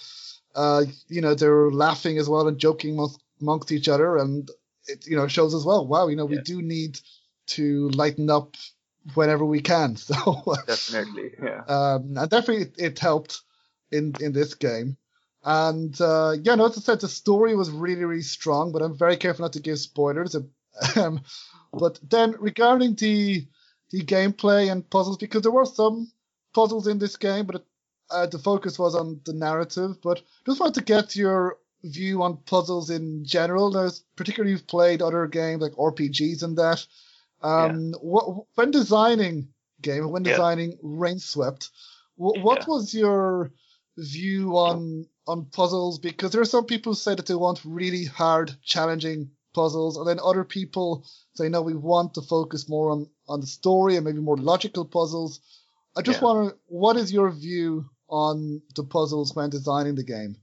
uh, 0.54 0.84
you 1.08 1.20
know, 1.20 1.34
they 1.34 1.48
were 1.48 1.72
laughing 1.72 2.18
as 2.18 2.28
well 2.28 2.48
and 2.48 2.58
joking 2.58 2.94
amongst, 2.94 3.20
amongst 3.40 3.70
each 3.72 3.88
other, 3.88 4.16
and 4.16 4.50
it 4.88 5.06
you 5.06 5.16
know 5.16 5.28
shows 5.28 5.54
as 5.54 5.64
well. 5.64 5.86
Wow, 5.86 6.08
you 6.08 6.16
know, 6.16 6.26
we 6.26 6.38
do 6.38 6.62
need 6.62 7.00
to 7.48 7.90
lighten 7.90 8.30
up 8.30 8.56
whenever 9.14 9.44
we 9.44 9.60
can. 9.62 9.96
So 10.06 10.56
definitely 10.66 11.32
yeah 11.42 11.62
um, 11.68 12.16
and 12.16 12.30
definitely 12.30 12.64
it, 12.64 12.74
it 12.78 12.98
helped 12.98 13.42
in 13.92 14.14
in 14.20 14.32
this 14.32 14.54
game. 14.54 14.96
And 15.44 15.98
uh, 16.00 16.34
yeah, 16.42 16.56
no, 16.56 16.66
as 16.66 16.78
I 16.78 16.80
said, 16.80 17.00
the 17.00 17.08
story 17.08 17.56
was 17.56 17.70
really 17.70 18.04
really 18.04 18.22
strong, 18.22 18.72
but 18.72 18.82
I'm 18.82 18.96
very 18.98 19.16
careful 19.16 19.44
not 19.44 19.54
to 19.54 19.60
give 19.60 19.78
spoilers. 19.78 20.36
Um, 20.96 21.20
but 21.72 22.00
then 22.08 22.36
regarding 22.40 22.94
the 22.96 23.46
the 23.90 24.02
gameplay 24.02 24.70
and 24.72 24.88
puzzles, 24.90 25.18
because 25.18 25.42
there 25.42 25.52
were 25.52 25.66
some 25.66 26.12
puzzles 26.54 26.86
in 26.88 26.98
this 26.98 27.16
game, 27.16 27.46
but 27.46 27.56
it, 27.56 27.66
uh, 28.10 28.26
the 28.26 28.38
focus 28.38 28.78
was 28.78 28.94
on 28.94 29.20
the 29.24 29.32
narrative. 29.34 30.00
But 30.02 30.22
just 30.46 30.60
wanted 30.60 30.74
to 30.76 30.84
get 30.84 31.16
your 31.16 31.58
view 31.82 32.22
on 32.22 32.38
puzzles 32.38 32.90
in 32.90 33.24
general? 33.24 33.70
Now, 33.70 33.90
particularly 34.16 34.52
you've 34.52 34.66
played 34.66 35.02
other 35.02 35.26
games 35.26 35.62
like 35.62 35.72
RPGs 35.72 36.42
and 36.42 36.56
that. 36.58 36.84
Um, 37.42 37.90
yeah. 37.90 37.98
what, 38.00 38.46
when 38.54 38.70
designing 38.70 39.48
game, 39.80 40.10
when 40.10 40.22
designing 40.22 40.72
yeah. 40.72 40.78
Rainswept, 40.82 41.68
what, 42.16 42.40
what 42.40 42.60
yeah. 42.60 42.64
was 42.68 42.94
your 42.94 43.52
view 43.96 44.56
on 44.56 45.06
on 45.26 45.46
puzzles? 45.46 45.98
Because 45.98 46.32
there 46.32 46.40
are 46.40 46.46
some 46.46 46.64
people 46.64 46.92
who 46.92 46.96
say 46.96 47.14
that 47.14 47.26
they 47.26 47.34
want 47.34 47.60
really 47.64 48.04
hard, 48.04 48.56
challenging 48.62 49.30
puzzles, 49.54 49.96
and 49.96 50.06
then 50.06 50.18
other 50.22 50.44
people 50.44 51.06
say 51.34 51.48
no, 51.48 51.62
we 51.62 51.74
want 51.74 52.14
to 52.14 52.22
focus 52.22 52.68
more 52.68 52.90
on 52.90 53.08
on 53.28 53.40
the 53.40 53.46
story 53.46 53.96
and 53.96 54.04
maybe 54.04 54.20
more 54.20 54.38
logical 54.38 54.84
puzzles. 54.84 55.40
I 55.96 56.02
just 56.02 56.20
yeah. 56.20 56.24
want 56.24 56.50
to, 56.50 56.56
what 56.66 56.96
is 56.96 57.12
your 57.12 57.30
view 57.30 57.88
on 58.08 58.62
the 58.74 58.84
puzzles 58.84 59.34
when 59.34 59.50
designing 59.50 59.94
the 59.94 60.04
game? 60.04 60.36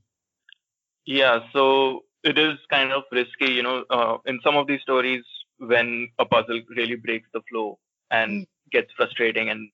Yeah, 1.05 1.39
so 1.51 2.03
it 2.23 2.37
is 2.37 2.57
kind 2.69 2.91
of 2.91 3.03
risky, 3.11 3.51
you 3.51 3.63
know, 3.63 3.83
uh, 3.89 4.17
in 4.25 4.39
some 4.43 4.55
of 4.55 4.67
these 4.67 4.81
stories 4.81 5.23
when 5.57 6.09
a 6.19 6.25
puzzle 6.25 6.61
really 6.75 6.95
breaks 6.95 7.27
the 7.33 7.41
flow 7.49 7.77
and 8.11 8.43
mm. 8.43 8.47
gets 8.71 8.91
frustrating 8.95 9.49
and 9.49 9.69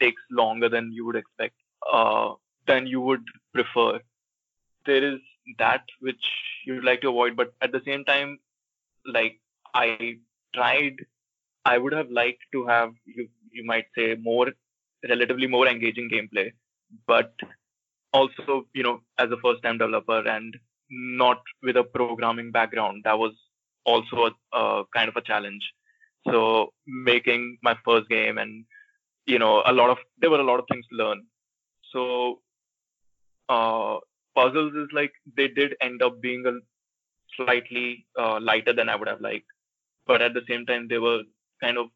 takes 0.00 0.22
longer 0.30 0.68
than 0.68 0.92
you 0.92 1.06
would 1.06 1.16
expect, 1.16 1.54
uh, 1.90 2.34
than 2.66 2.86
you 2.86 3.00
would 3.00 3.24
prefer. 3.54 4.00
There 4.86 5.14
is 5.14 5.20
that 5.58 5.84
which 6.00 6.24
you'd 6.66 6.84
like 6.84 7.00
to 7.00 7.08
avoid, 7.08 7.36
but 7.36 7.52
at 7.62 7.72
the 7.72 7.82
same 7.84 8.04
time, 8.04 8.38
like 9.06 9.40
I 9.74 10.18
tried, 10.54 10.96
I 11.64 11.78
would 11.78 11.92
have 11.92 12.10
liked 12.10 12.42
to 12.52 12.66
have 12.66 12.92
you 13.04 13.28
you 13.50 13.64
might 13.64 13.86
say 13.96 14.14
more 14.14 14.52
relatively 15.08 15.46
more 15.46 15.66
engaging 15.66 16.10
gameplay, 16.10 16.52
but 17.06 17.32
also 18.12 18.66
you 18.74 18.82
know 18.82 19.00
as 19.18 19.30
a 19.30 19.36
first 19.42 19.62
time 19.62 19.78
developer 19.78 20.26
and 20.26 20.56
not 20.90 21.40
with 21.62 21.76
a 21.76 21.84
programming 21.84 22.50
background, 22.50 23.02
that 23.04 23.18
was 23.18 23.32
also 23.84 24.30
a, 24.30 24.56
a 24.56 24.84
kind 24.94 25.08
of 25.08 25.16
a 25.16 25.22
challenge. 25.22 25.72
So 26.26 26.72
making 26.86 27.58
my 27.62 27.76
first 27.84 28.08
game 28.08 28.38
and 28.38 28.64
you 29.26 29.38
know 29.38 29.62
a 29.66 29.72
lot 29.72 29.90
of 29.90 29.98
there 30.18 30.30
were 30.30 30.40
a 30.40 30.50
lot 30.50 30.60
of 30.60 30.66
things 30.70 30.86
to 30.90 30.96
learn. 30.96 31.26
So 31.92 32.40
uh, 33.48 33.98
puzzles 34.34 34.74
is 34.74 34.88
like 34.92 35.12
they 35.36 35.48
did 35.48 35.74
end 35.80 36.02
up 36.02 36.20
being 36.20 36.44
a 36.46 36.52
slightly 37.36 38.06
uh, 38.18 38.38
lighter 38.40 38.72
than 38.72 38.88
I 38.88 38.96
would 38.96 39.08
have 39.08 39.20
liked, 39.20 39.46
but 40.06 40.22
at 40.22 40.34
the 40.34 40.42
same 40.48 40.66
time 40.66 40.88
they 40.88 40.98
were 40.98 41.22
kind 41.62 41.78
of 41.78 41.86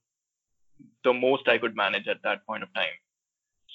the 1.04 1.12
most 1.12 1.48
I 1.48 1.58
could 1.58 1.76
manage 1.76 2.08
at 2.08 2.22
that 2.24 2.46
point 2.46 2.62
of 2.62 2.72
time. 2.74 2.98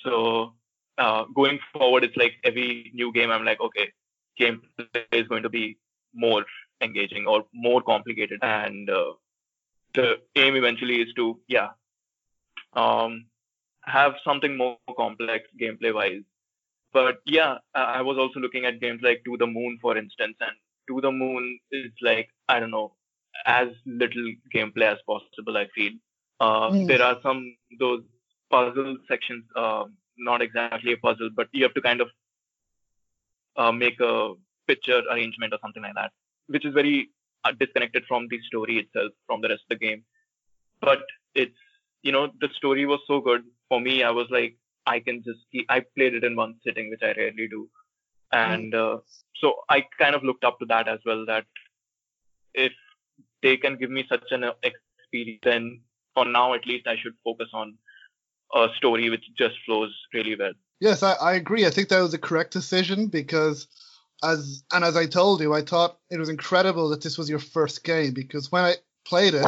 So 0.03 0.53
uh, 0.97 1.25
going 1.35 1.59
forward, 1.73 2.03
it's 2.03 2.17
like 2.17 2.33
every 2.43 2.91
new 2.93 3.11
game, 3.11 3.31
I'm 3.31 3.45
like, 3.45 3.59
okay, 3.61 3.91
gameplay 4.39 5.05
is 5.11 5.27
going 5.27 5.43
to 5.43 5.49
be 5.49 5.77
more 6.13 6.45
engaging 6.81 7.27
or 7.27 7.45
more 7.53 7.81
complicated, 7.81 8.39
and 8.41 8.89
uh, 8.89 9.13
the 9.93 10.15
aim 10.35 10.55
eventually 10.55 11.01
is 11.01 11.13
to, 11.15 11.39
yeah, 11.47 11.69
um, 12.73 13.25
have 13.83 14.15
something 14.23 14.57
more 14.57 14.77
complex 14.95 15.45
gameplay 15.59 15.93
wise. 15.93 16.23
But 16.93 17.17
yeah, 17.25 17.57
I 17.75 18.01
was 18.01 18.17
also 18.17 18.39
looking 18.39 18.65
at 18.65 18.79
games 18.79 19.01
like 19.03 19.21
To 19.25 19.37
the 19.37 19.47
Moon, 19.47 19.77
for 19.81 19.97
instance, 19.97 20.35
and 20.39 20.51
To 20.89 21.01
the 21.01 21.11
Moon 21.11 21.59
is 21.71 21.91
like 22.01 22.29
I 22.49 22.59
don't 22.59 22.71
know 22.71 22.93
as 23.45 23.67
little 23.85 24.33
gameplay 24.53 24.93
as 24.93 24.97
possible. 25.05 25.57
I 25.57 25.67
feel 25.75 25.91
uh, 26.39 26.69
mm. 26.69 26.87
there 26.87 27.01
are 27.01 27.17
some 27.21 27.55
those 27.79 28.03
puzzle 28.49 28.97
sections, 29.07 29.43
uh, 29.55 29.85
not 30.17 30.41
exactly 30.41 30.93
a 30.93 30.97
puzzle, 30.97 31.29
but 31.35 31.47
you 31.51 31.63
have 31.63 31.73
to 31.73 31.81
kind 31.81 32.01
of 32.01 32.09
uh, 33.55 33.71
make 33.71 33.99
a 33.99 34.33
picture 34.67 35.01
arrangement 35.11 35.53
or 35.53 35.59
something 35.61 35.83
like 35.83 35.95
that, 35.95 36.11
which 36.47 36.65
is 36.65 36.73
very 36.73 37.09
uh, 37.43 37.51
disconnected 37.59 38.03
from 38.07 38.27
the 38.29 38.39
story 38.47 38.79
itself, 38.79 39.11
from 39.25 39.41
the 39.41 39.49
rest 39.49 39.63
of 39.69 39.79
the 39.79 39.85
game. 39.85 40.03
But 40.81 40.99
it's, 41.33 41.57
you 42.03 42.11
know, 42.11 42.31
the 42.39 42.49
story 42.55 42.85
was 42.85 42.99
so 43.07 43.21
good 43.21 43.43
for 43.69 43.79
me. 43.79 44.03
I 44.03 44.11
was 44.11 44.27
like, 44.29 44.57
I 44.85 44.99
can 44.99 45.23
just 45.23 45.39
keep, 45.51 45.65
I 45.69 45.83
played 45.95 46.13
it 46.13 46.23
in 46.23 46.35
one 46.35 46.55
sitting, 46.65 46.89
which 46.89 47.01
I 47.03 47.13
rarely 47.13 47.47
do. 47.47 47.69
And 48.31 48.75
uh, 48.75 48.97
so 49.35 49.55
I 49.69 49.85
kind 49.97 50.15
of 50.15 50.23
looked 50.23 50.43
up 50.43 50.59
to 50.59 50.65
that 50.65 50.87
as 50.87 50.99
well, 51.05 51.25
that 51.25 51.45
if 52.53 52.73
they 53.41 53.57
can 53.57 53.77
give 53.77 53.89
me 53.89 54.05
such 54.09 54.31
an 54.31 54.45
experience, 54.63 55.39
then 55.43 55.81
for 56.13 56.25
now 56.25 56.53
at 56.53 56.65
least 56.65 56.87
I 56.87 56.97
should 56.97 57.13
focus 57.23 57.49
on 57.53 57.77
a 58.53 58.67
story 58.77 59.09
which 59.09 59.25
just 59.37 59.55
flows 59.65 59.93
really 60.13 60.35
well. 60.35 60.53
Yes, 60.79 61.03
I, 61.03 61.13
I 61.13 61.33
agree. 61.33 61.65
I 61.65 61.69
think 61.69 61.89
that 61.89 62.01
was 62.01 62.13
a 62.13 62.19
correct 62.19 62.53
decision 62.53 63.07
because 63.07 63.67
as 64.23 64.63
and 64.71 64.83
as 64.83 64.95
I 64.95 65.05
told 65.05 65.41
you, 65.41 65.53
I 65.53 65.61
thought 65.61 65.97
it 66.09 66.19
was 66.19 66.29
incredible 66.29 66.89
that 66.89 67.01
this 67.01 67.17
was 67.17 67.29
your 67.29 67.39
first 67.39 67.83
game 67.83 68.13
because 68.13 68.51
when 68.51 68.63
I 68.63 68.75
played 69.05 69.33
it 69.33 69.45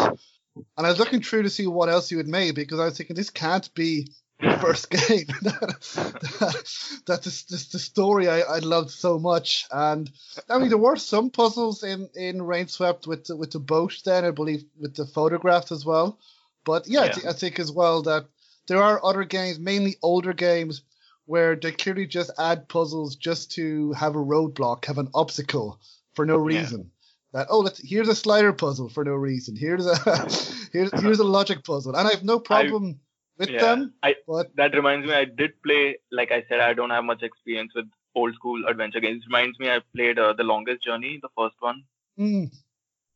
and 0.78 0.88
I 0.88 0.90
was 0.90 1.00
looking 1.00 1.22
through 1.22 1.44
to 1.44 1.50
see 1.50 1.68
what 1.68 1.90
else 1.90 2.12
you 2.12 2.18
had 2.18 2.28
made 2.28 2.56
because 2.56 2.80
I 2.80 2.86
was 2.86 2.98
thinking 2.98 3.16
this 3.16 3.30
can't 3.30 3.72
be 3.74 4.08
your 4.42 4.58
first 4.60 4.90
game. 4.90 5.28
that, 5.42 7.02
that's 7.06 7.44
the, 7.44 7.68
the 7.72 7.80
story 7.80 8.28
I, 8.28 8.42
I 8.42 8.60
loved 8.60 8.92
so 8.92 9.20
much. 9.20 9.66
And 9.72 10.10
I 10.50 10.58
mean, 10.58 10.70
there 10.70 10.78
were 10.78 10.98
some 10.98 11.30
puzzles 11.30 11.84
in 11.84 12.10
in 12.16 12.40
Rainswept 12.40 13.08
with 13.08 13.26
the, 13.26 13.36
with 13.36 13.52
the 13.52 13.60
boat. 13.60 14.00
Then 14.06 14.26
I 14.26 14.32
believe 14.32 14.64
with 14.80 14.96
the 14.96 15.06
photographs 15.06 15.72
as 15.72 15.86
well. 15.86 16.20
But 16.66 16.88
yeah, 16.88 17.02
yeah. 17.02 17.06
I, 17.06 17.10
th- 17.10 17.26
I 17.28 17.34
think 17.34 17.60
as 17.60 17.72
well 17.72 18.04
that 18.04 18.26
there 18.70 18.82
are 18.82 19.04
other 19.04 19.26
games, 19.26 19.60
mainly 19.60 19.98
older 20.02 20.32
games, 20.32 20.84
where 21.26 21.56
they 21.56 21.72
clearly 21.72 22.08
just 22.08 22.32
add 22.40 22.70
puzzles 22.70 23.16
just 23.16 23.52
to 23.52 23.92
have 23.94 24.16
a 24.16 24.20
roadblock, 24.20 24.86
have 24.86 24.98
an 24.98 25.10
obstacle 25.14 25.80
for 26.14 26.26
no 26.26 26.38
reason. 26.38 26.80
Yeah. 26.80 27.40
That 27.40 27.48
oh, 27.50 27.60
let's 27.60 27.80
here's 27.80 28.08
a 28.08 28.16
slider 28.16 28.54
puzzle 28.54 28.90
for 28.90 29.04
no 29.04 29.14
reason. 29.14 29.56
Here's 29.56 29.86
a 29.86 29.96
here's 30.74 30.92
here's 31.02 31.20
a 31.20 31.24
logic 31.24 31.64
puzzle, 31.64 31.96
and 31.96 32.08
I 32.08 32.12
have 32.12 32.24
no 32.24 32.40
problem 32.40 32.86
I, 32.96 33.40
with 33.40 33.50
yeah, 33.50 33.60
them. 33.60 33.94
I, 34.02 34.16
but 34.28 34.56
that 34.56 34.74
reminds 34.74 35.06
me, 35.06 35.14
I 35.14 35.26
did 35.26 35.62
play. 35.62 35.98
Like 36.12 36.32
I 36.32 36.46
said, 36.50 36.60
I 36.60 36.74
don't 36.74 36.90
have 36.90 37.04
much 37.04 37.22
experience 37.22 37.74
with 37.76 37.86
old 38.16 38.34
school 38.36 38.66
adventure 38.68 39.00
games. 39.00 39.24
It 39.24 39.28
reminds 39.28 39.60
me, 39.60 39.70
I 39.70 39.82
played 39.96 40.18
uh, 40.18 40.34
the 40.34 40.44
Longest 40.44 40.84
Journey, 40.84 41.20
the 41.22 41.30
first 41.38 41.56
one. 41.60 41.84
Mm. 42.18 42.52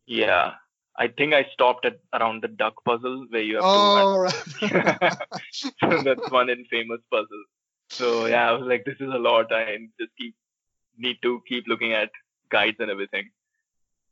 Yeah, 0.05 0.53
I 0.97 1.07
think 1.07 1.33
I 1.33 1.47
stopped 1.53 1.85
at 1.85 1.99
around 2.13 2.43
the 2.43 2.47
duck 2.47 2.83
puzzle 2.85 3.25
where 3.29 3.41
you 3.41 3.55
have 3.55 3.63
oh, 3.65 4.29
to. 4.59 4.67
Right. 4.67 5.17
so 5.51 6.03
that's 6.03 6.29
one 6.31 6.49
infamous 6.49 7.01
puzzle. 7.11 7.43
So 7.89 8.25
yeah, 8.27 8.49
I 8.49 8.51
was 8.53 8.67
like, 8.67 8.85
this 8.85 8.97
is 8.99 9.09
a 9.13 9.17
lot. 9.17 9.51
I 9.51 9.77
just 9.99 10.11
keep 10.17 10.35
need 10.97 11.17
to 11.23 11.41
keep 11.47 11.65
looking 11.67 11.93
at 11.93 12.11
guides 12.49 12.77
and 12.79 12.91
everything. 12.91 13.29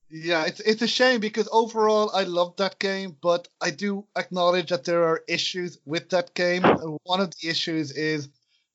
Yeah, 0.09 0.45
it's 0.45 0.59
it's 0.59 0.82
a 0.82 0.88
shame 0.88 1.21
because 1.21 1.47
overall 1.51 2.11
I 2.13 2.23
love 2.23 2.57
that 2.57 2.79
game, 2.79 3.15
but 3.21 3.47
I 3.61 3.71
do 3.71 4.05
acknowledge 4.17 4.69
that 4.69 4.84
there 4.84 5.05
are 5.05 5.23
issues 5.27 5.77
with 5.86 6.09
that 6.09 6.34
game. 6.34 6.65
And 6.65 6.99
one 7.03 7.21
of 7.21 7.32
the 7.32 7.47
issues 7.47 7.91
is 7.91 8.27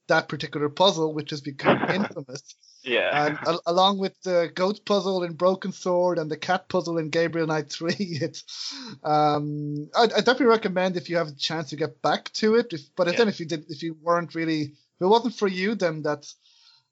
that 0.08 0.28
particular 0.28 0.68
puzzle, 0.68 1.12
which 1.12 1.30
has 1.30 1.40
become 1.40 1.82
infamous. 1.90 2.54
Yeah. 2.84 3.26
And 3.26 3.38
a- 3.46 3.70
along 3.70 3.98
with 3.98 4.20
the 4.22 4.50
goat 4.54 4.84
puzzle 4.84 5.24
in 5.24 5.34
Broken 5.34 5.72
Sword 5.72 6.18
and 6.18 6.30
the 6.30 6.36
cat 6.36 6.68
puzzle 6.68 6.98
in 6.98 7.10
Gabriel 7.10 7.46
Knight 7.46 7.70
3, 7.70 7.94
it's 7.98 8.74
um 9.02 9.88
I, 9.96 10.06
definitely 10.06 10.46
recommend 10.46 10.96
if 10.96 11.10
you 11.10 11.16
have 11.16 11.28
a 11.28 11.34
chance 11.34 11.70
to 11.70 11.76
get 11.76 12.00
back 12.02 12.32
to 12.34 12.54
it. 12.54 12.72
If, 12.72 12.82
but 12.96 13.06
yeah. 13.08 13.16
then 13.16 13.28
if 13.28 13.40
you 13.40 13.46
did 13.46 13.64
if 13.68 13.82
you 13.82 13.96
weren't 14.00 14.34
really 14.34 14.62
if 14.62 15.00
it 15.00 15.06
wasn't 15.06 15.34
for 15.34 15.48
you, 15.48 15.74
then 15.74 16.02
that's 16.02 16.36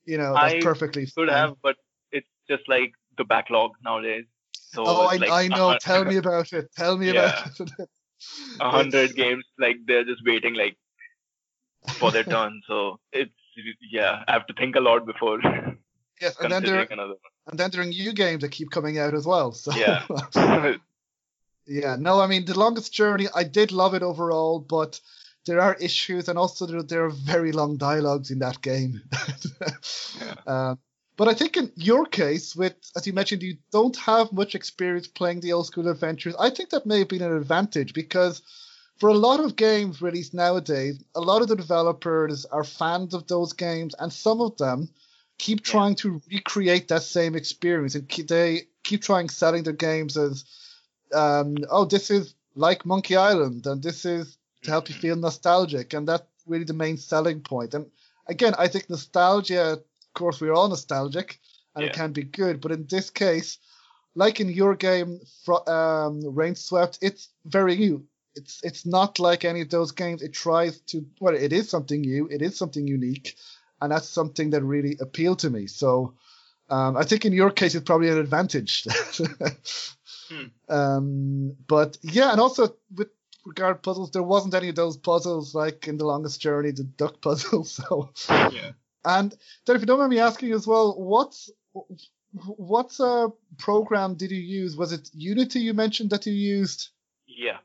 you 0.04 0.18
know 0.18 0.34
that's 0.34 0.54
I 0.54 0.60
perfectly 0.60 1.06
could 1.06 1.28
fine. 1.28 1.36
have, 1.36 1.56
but 1.62 1.76
it's 2.12 2.28
just 2.48 2.68
like 2.68 2.92
the 3.16 3.24
backlog 3.24 3.72
nowadays. 3.82 4.26
So 4.74 4.82
oh, 4.84 5.06
I, 5.06 5.16
like, 5.16 5.30
I 5.30 5.48
know. 5.48 5.78
Tell 5.80 6.04
me 6.04 6.16
about 6.16 6.52
it. 6.52 6.68
Tell 6.76 6.98
me 6.98 7.06
yeah. 7.12 7.44
about 7.46 7.60
it. 7.60 7.88
A 8.60 8.70
hundred 8.70 9.14
games, 9.14 9.44
like 9.58 9.76
they're 9.86 10.04
just 10.04 10.22
waiting, 10.24 10.54
like 10.54 10.76
for 11.98 12.10
their 12.10 12.24
turn. 12.24 12.62
So 12.66 12.98
it's 13.12 13.32
yeah, 13.80 14.24
I 14.26 14.32
have 14.32 14.46
to 14.46 14.54
think 14.54 14.76
a 14.76 14.80
lot 14.80 15.06
before. 15.06 15.40
Yes, 16.20 16.36
and 16.40 16.52
then 16.52 16.62
there 16.62 16.86
and 17.48 17.58
then 17.58 17.70
there 17.72 17.82
are 17.82 17.84
new 17.84 18.12
games 18.12 18.42
that 18.42 18.52
keep 18.52 18.70
coming 18.70 18.98
out 19.00 19.14
as 19.14 19.26
well. 19.26 19.50
So 19.50 19.72
yeah, 19.74 20.06
yeah. 21.66 21.96
No, 21.98 22.20
I 22.20 22.28
mean 22.28 22.44
the 22.44 22.56
longest 22.56 22.92
journey. 22.92 23.26
I 23.34 23.42
did 23.42 23.72
love 23.72 23.94
it 23.94 24.02
overall, 24.04 24.60
but 24.60 25.00
there 25.44 25.60
are 25.60 25.74
issues, 25.74 26.28
and 26.28 26.38
also 26.38 26.66
there, 26.66 26.82
there 26.84 27.04
are 27.04 27.10
very 27.10 27.50
long 27.50 27.76
dialogues 27.76 28.30
in 28.30 28.38
that 28.38 28.62
game. 28.62 29.02
yeah. 30.20 30.34
uh, 30.46 30.74
but 31.16 31.28
I 31.28 31.34
think 31.34 31.56
in 31.56 31.72
your 31.76 32.06
case, 32.06 32.56
with 32.56 32.74
as 32.96 33.06
you 33.06 33.12
mentioned, 33.12 33.42
you 33.42 33.56
don't 33.72 33.96
have 33.96 34.32
much 34.32 34.54
experience 34.54 35.06
playing 35.06 35.40
the 35.40 35.52
old 35.52 35.66
school 35.66 35.88
adventures. 35.88 36.36
I 36.38 36.50
think 36.50 36.70
that 36.70 36.86
may 36.86 37.00
have 37.00 37.08
been 37.08 37.22
an 37.22 37.36
advantage 37.36 37.92
because 37.92 38.40
for 38.98 39.08
a 39.08 39.14
lot 39.14 39.40
of 39.40 39.56
games 39.56 40.00
released 40.00 40.34
nowadays, 40.34 41.02
a 41.14 41.20
lot 41.20 41.42
of 41.42 41.48
the 41.48 41.56
developers 41.56 42.44
are 42.46 42.64
fans 42.64 43.14
of 43.14 43.26
those 43.26 43.52
games, 43.52 43.94
and 43.98 44.12
some 44.12 44.40
of 44.40 44.56
them 44.56 44.88
keep 45.38 45.62
trying 45.62 45.94
to 45.96 46.22
recreate 46.30 46.88
that 46.88 47.02
same 47.02 47.34
experience 47.34 47.94
and 47.94 48.08
keep, 48.08 48.28
they 48.28 48.62
keep 48.84 49.02
trying 49.02 49.28
selling 49.28 49.64
their 49.64 49.72
games 49.72 50.16
as 50.16 50.44
um, 51.12 51.56
oh 51.70 51.84
this 51.84 52.08
is 52.10 52.34
like 52.54 52.86
monkey 52.86 53.16
island 53.16 53.66
and 53.66 53.82
this 53.82 54.04
is 54.04 54.38
to 54.62 54.70
help 54.70 54.88
you 54.88 54.94
feel 54.94 55.16
nostalgic 55.16 55.92
and 55.92 56.06
that's 56.06 56.22
really 56.46 56.64
the 56.64 56.72
main 56.72 56.96
selling 56.96 57.40
point. 57.40 57.72
point 57.72 57.74
and 57.74 57.90
again 58.28 58.54
i 58.58 58.68
think 58.68 58.88
nostalgia 58.88 59.72
of 59.72 59.82
course 60.14 60.40
we're 60.40 60.52
all 60.52 60.68
nostalgic 60.68 61.40
and 61.74 61.84
Yeah. 61.84 61.90
it 61.90 61.94
can 61.94 62.12
be 62.12 62.22
good. 62.22 62.60
But 62.60 62.72
in 62.72 62.86
this 62.86 63.10
case, 63.10 63.58
like 64.14 64.40
in 64.40 64.48
your 64.48 64.74
game, 64.76 65.20
um, 65.48 66.22
Rainswept, 66.22 66.98
it's 67.02 67.28
very 67.44 67.76
new. 67.76 68.06
It's 68.36 68.60
it's 68.62 68.84
not 68.86 69.18
like 69.18 69.44
any 69.44 69.60
of 69.60 69.70
those 69.70 69.92
games. 69.92 70.22
It 70.22 70.32
tries 70.32 70.80
to 70.80 71.04
well, 71.20 71.34
it 71.34 71.52
is 71.52 71.68
something 71.70 72.00
new. 72.00 72.28
It 72.28 72.42
is 72.42 72.56
something 72.56 72.86
unique, 72.86 73.36
and 73.80 73.92
that's 73.92 74.08
something 74.08 74.50
that 74.50 74.62
really 74.62 74.96
appealed 75.00 75.40
to 75.40 75.50
me. 75.50 75.66
So. 75.66 76.14
Um, 76.70 76.96
I 76.96 77.04
think 77.04 77.26
in 77.26 77.34
your 77.34 77.50
case 77.50 77.74
it's 77.74 77.84
probably 77.84 78.08
an 78.08 78.18
advantage. 78.18 78.86
Hmm. 80.30 80.46
um, 80.74 81.56
but 81.68 81.98
yeah, 82.02 82.32
and 82.32 82.40
also 82.40 82.74
with 82.96 83.08
regard 83.44 83.82
puzzles, 83.82 84.10
there 84.10 84.22
wasn't 84.22 84.54
any 84.54 84.70
of 84.70 84.74
those 84.74 84.96
puzzles 84.96 85.54
like 85.54 85.86
in 85.86 85.98
the 85.98 86.06
longest 86.06 86.40
journey, 86.40 86.70
the 86.70 86.84
duck 86.84 87.20
puzzle. 87.20 87.64
So, 87.64 88.10
Yeah. 88.28 88.72
and 89.04 89.36
then 89.66 89.76
if 89.76 89.82
you 89.82 89.86
don't 89.86 89.98
mind 89.98 90.10
me 90.10 90.20
asking 90.20 90.52
as 90.52 90.66
well, 90.66 90.94
what's 90.98 91.50
what's 92.32 93.00
a 93.00 93.28
program 93.58 94.14
did 94.14 94.30
you 94.30 94.40
use? 94.40 94.76
Was 94.76 94.92
it 94.92 95.10
Unity 95.12 95.60
you 95.60 95.74
mentioned 95.74 96.10
that 96.10 96.26
you 96.26 96.32
used? 96.32 96.88
Yeah. 97.26 97.58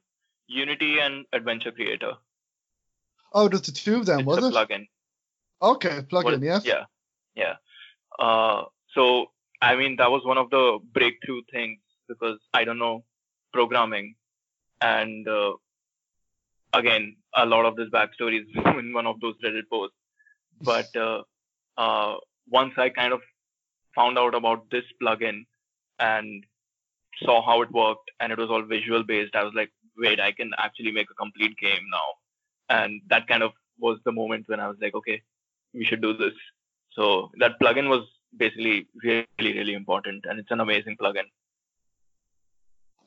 Unity 0.50 1.00
and 1.00 1.26
Adventure 1.32 1.72
Creator. 1.72 2.14
Oh, 3.32 3.47
there's 3.47 3.62
the 3.62 3.72
two 3.72 3.97
of 3.97 4.06
them, 4.06 4.20
it's 4.20 4.28
was 4.28 4.43
a 4.43 4.47
it? 4.47 4.54
plugin. 4.54 4.88
Okay, 5.62 6.02
plugin, 6.02 6.43
yes. 6.43 6.66
Yeah. 6.66 6.86
Yeah. 7.36 7.56
Uh, 8.18 8.64
so, 8.93 9.28
I 9.62 9.76
mean, 9.76 9.97
that 9.97 10.10
was 10.10 10.26
one 10.26 10.38
of 10.38 10.50
the 10.50 10.80
breakthrough 10.91 11.41
things 11.52 11.80
because 12.08 12.39
I 12.54 12.64
don't 12.64 12.80
know 12.80 13.04
programming. 13.54 14.16
And 14.82 15.28
uh, 15.28 15.54
again, 16.74 17.18
a 17.36 17.45
lot 17.45 17.66
of 17.66 17.76
this 17.76 17.89
backstory 17.89 18.41
is 18.41 18.47
in 18.80 18.93
one 18.93 19.06
of 19.06 19.20
those 19.20 19.36
Reddit 19.43 19.70
posts. 19.72 19.95
But 20.62 20.93
uh, 20.95 21.22
uh, 21.78 22.16
once 22.50 22.74
I 22.78 22.89
kind 22.89 23.14
of 23.14 23.22
found 23.95 24.18
out 24.18 24.34
about 24.34 24.70
this 24.72 24.84
plugin 25.02 25.45
and 26.00 26.43
saw 27.24 27.45
how 27.45 27.62
it 27.62 27.72
worked 27.72 28.12
and 28.20 28.32
it 28.32 28.38
was 28.38 28.50
all 28.50 28.64
visual 28.64 29.04
based, 29.04 29.36
I 29.36 29.43
was 29.43 29.54
like, 29.56 29.72
wait, 30.00 30.20
I 30.20 30.32
can 30.32 30.52
actually 30.58 30.91
make 30.91 31.10
a 31.12 31.14
complete 31.14 31.58
game 31.58 31.86
now. 31.91 32.78
And 32.78 33.02
that 33.10 33.28
kind 33.28 33.43
of 33.43 33.52
was 33.80 34.00
the 34.06 34.12
moment 34.12 34.47
when 34.47 34.60
I 34.60 34.68
was 34.68 34.78
like, 34.82 34.95
okay, 34.95 35.22
we 35.74 35.86
should 35.86 36.02
do 36.02 36.16
this. 36.16 36.34
So 36.91 37.32
that 37.39 37.60
plugin 37.60 37.89
was 37.89 38.08
basically 38.38 38.88
really, 39.04 39.28
really 39.39 39.74
important, 39.74 40.26
and 40.28 40.39
it's 40.39 40.52
an 40.52 40.60
amazing 40.60 40.97
plugin. 40.97 41.26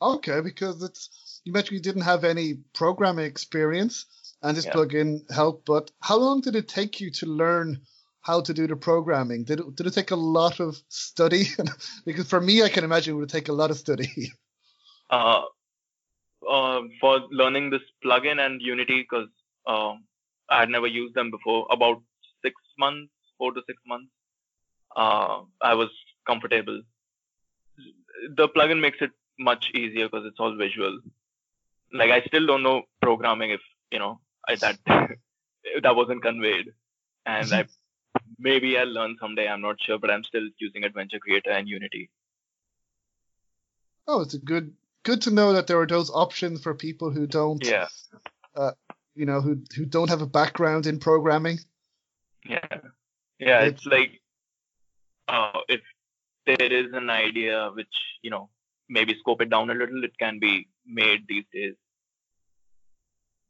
Okay, 0.01 0.41
because 0.41 0.83
it's 0.83 1.41
you 1.45 1.53
mentioned 1.53 1.77
you 1.77 1.81
didn't 1.81 2.01
have 2.01 2.23
any 2.23 2.55
programming 2.73 3.25
experience, 3.25 4.05
and 4.41 4.57
this 4.57 4.65
Yeah. 4.65 4.73
plugin 4.73 5.29
helped. 5.31 5.65
But 5.65 5.91
how 6.01 6.17
long 6.17 6.41
did 6.41 6.55
it 6.55 6.67
take 6.67 6.99
you 6.99 7.09
to 7.11 7.25
learn 7.25 7.81
how 8.21 8.41
to 8.41 8.53
do 8.53 8.67
the 8.67 8.75
programming? 8.75 9.43
Did 9.43 9.59
it, 9.59 9.75
did 9.75 9.87
it 9.87 9.93
take 9.93 10.11
a 10.11 10.15
lot 10.15 10.59
of 10.59 10.81
study? 10.89 11.45
because 12.05 12.27
for 12.27 12.41
me, 12.41 12.63
I 12.63 12.69
can 12.69 12.83
imagine 12.83 13.13
it 13.13 13.17
would 13.17 13.29
take 13.29 13.49
a 13.49 13.53
lot 13.53 13.71
of 13.71 13.77
study. 13.77 14.31
Uh, 15.09 15.43
uh, 16.53 16.81
for 17.01 17.21
learning 17.31 17.69
this 17.69 17.81
plugin 18.05 18.39
and 18.45 18.61
Unity, 18.61 19.01
because 19.01 19.29
um, 19.67 20.03
I 20.49 20.59
had 20.59 20.69
never 20.69 20.87
used 20.87 21.15
them 21.15 21.31
before, 21.31 21.67
about 21.71 22.01
six 22.43 22.55
months, 22.77 23.11
four 23.37 23.53
to 23.53 23.61
six 23.65 23.81
months, 23.87 24.11
uh, 24.95 25.41
I 25.61 25.73
was 25.73 25.89
comfortable. 26.27 26.81
The 28.35 28.47
plugin 28.49 28.79
makes 28.79 28.99
it 29.01 29.11
much 29.39 29.71
easier 29.73 30.07
because 30.07 30.25
it's 30.27 30.39
all 30.39 30.55
visual. 30.55 30.99
Like 31.91 32.11
I 32.11 32.21
still 32.27 32.45
don't 32.45 32.63
know 32.63 32.83
programming 33.01 33.51
if 33.51 33.61
you 33.91 33.99
know 33.99 34.19
I, 34.47 34.55
that 34.55 34.77
that 35.83 35.95
wasn't 35.95 36.23
conveyed, 36.23 36.67
and 37.25 37.53
I 37.53 37.65
maybe 38.37 38.77
I'll 38.77 38.87
learn 38.87 39.17
someday. 39.19 39.47
I'm 39.47 39.61
not 39.61 39.81
sure, 39.81 39.99
but 39.99 40.11
I'm 40.11 40.23
still 40.23 40.47
using 40.59 40.83
Adventure 40.83 41.19
Creator 41.19 41.51
and 41.51 41.67
Unity. 41.67 42.09
oh, 44.07 44.21
it's 44.21 44.33
a 44.33 44.39
good 44.39 44.73
good 45.03 45.21
to 45.23 45.31
know 45.31 45.53
that 45.53 45.67
there 45.67 45.79
are 45.79 45.87
those 45.87 46.09
options 46.09 46.61
for 46.61 46.73
people 46.73 47.11
who 47.11 47.27
don't, 47.27 47.63
Yeah, 47.65 47.87
you 49.15 49.25
know, 49.25 49.41
who 49.41 49.61
who 49.75 49.85
don't 49.85 50.09
have 50.09 50.21
a 50.21 50.27
background 50.27 50.85
in 50.87 50.99
programming. 50.99 51.59
yeah, 52.45 52.67
yeah. 53.39 53.61
It- 53.61 53.73
It's 53.73 53.85
like 53.85 54.21
uh, 55.27 55.61
if 55.69 55.81
there 56.45 56.71
is 56.81 56.91
an 56.93 57.09
idea 57.09 57.69
which 57.73 57.95
you 58.21 58.29
know 58.29 58.49
maybe 58.89 59.15
scope 59.19 59.41
it 59.41 59.49
down 59.49 59.69
a 59.69 59.73
little, 59.73 60.03
it 60.03 60.17
can 60.17 60.39
be 60.39 60.67
made 60.85 61.25
these 61.27 61.45
days. 61.53 61.75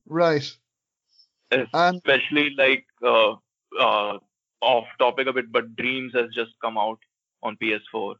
Right. 0.06 0.46
And 1.52 1.68
especially 1.74 2.52
like 2.58 2.86
uh, 3.04 3.34
uh, 3.80 4.18
off 4.62 4.86
topic 5.00 5.28
a 5.28 5.34
bit, 5.34 5.52
but 5.52 5.76
Dreams 5.76 6.14
has 6.14 6.30
just 6.34 6.52
come 6.62 6.78
out 6.78 7.00
on 7.42 7.58
PS4, 7.58 8.16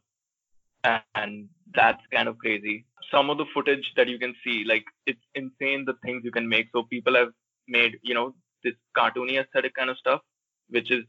and 0.84 1.24
that's 1.54 1.78
kind 1.88 2.04
of 2.04 2.14
crazy. 2.14 2.86
Some 3.10 3.12
of 3.12 3.18
the 3.18 3.28
footage 3.34 3.78
that 3.84 3.92
you 3.92 4.04
can 4.04 4.22
see, 4.32 4.54
like 4.54 4.84
it's 4.94 5.20
insane 5.34 5.84
the 5.84 5.94
things 6.04 6.22
you 6.24 6.30
can 6.30 6.48
make. 6.48 6.66
So 6.72 6.82
people 6.84 7.14
have 7.14 7.28
made, 7.68 7.98
you 8.02 8.14
know, 8.14 8.34
this 8.62 8.74
cartoony 8.96 9.38
aesthetic 9.40 9.74
kind 9.74 9.90
of 9.90 9.98
stuff, 9.98 10.20
which 10.68 10.90
is 10.90 11.04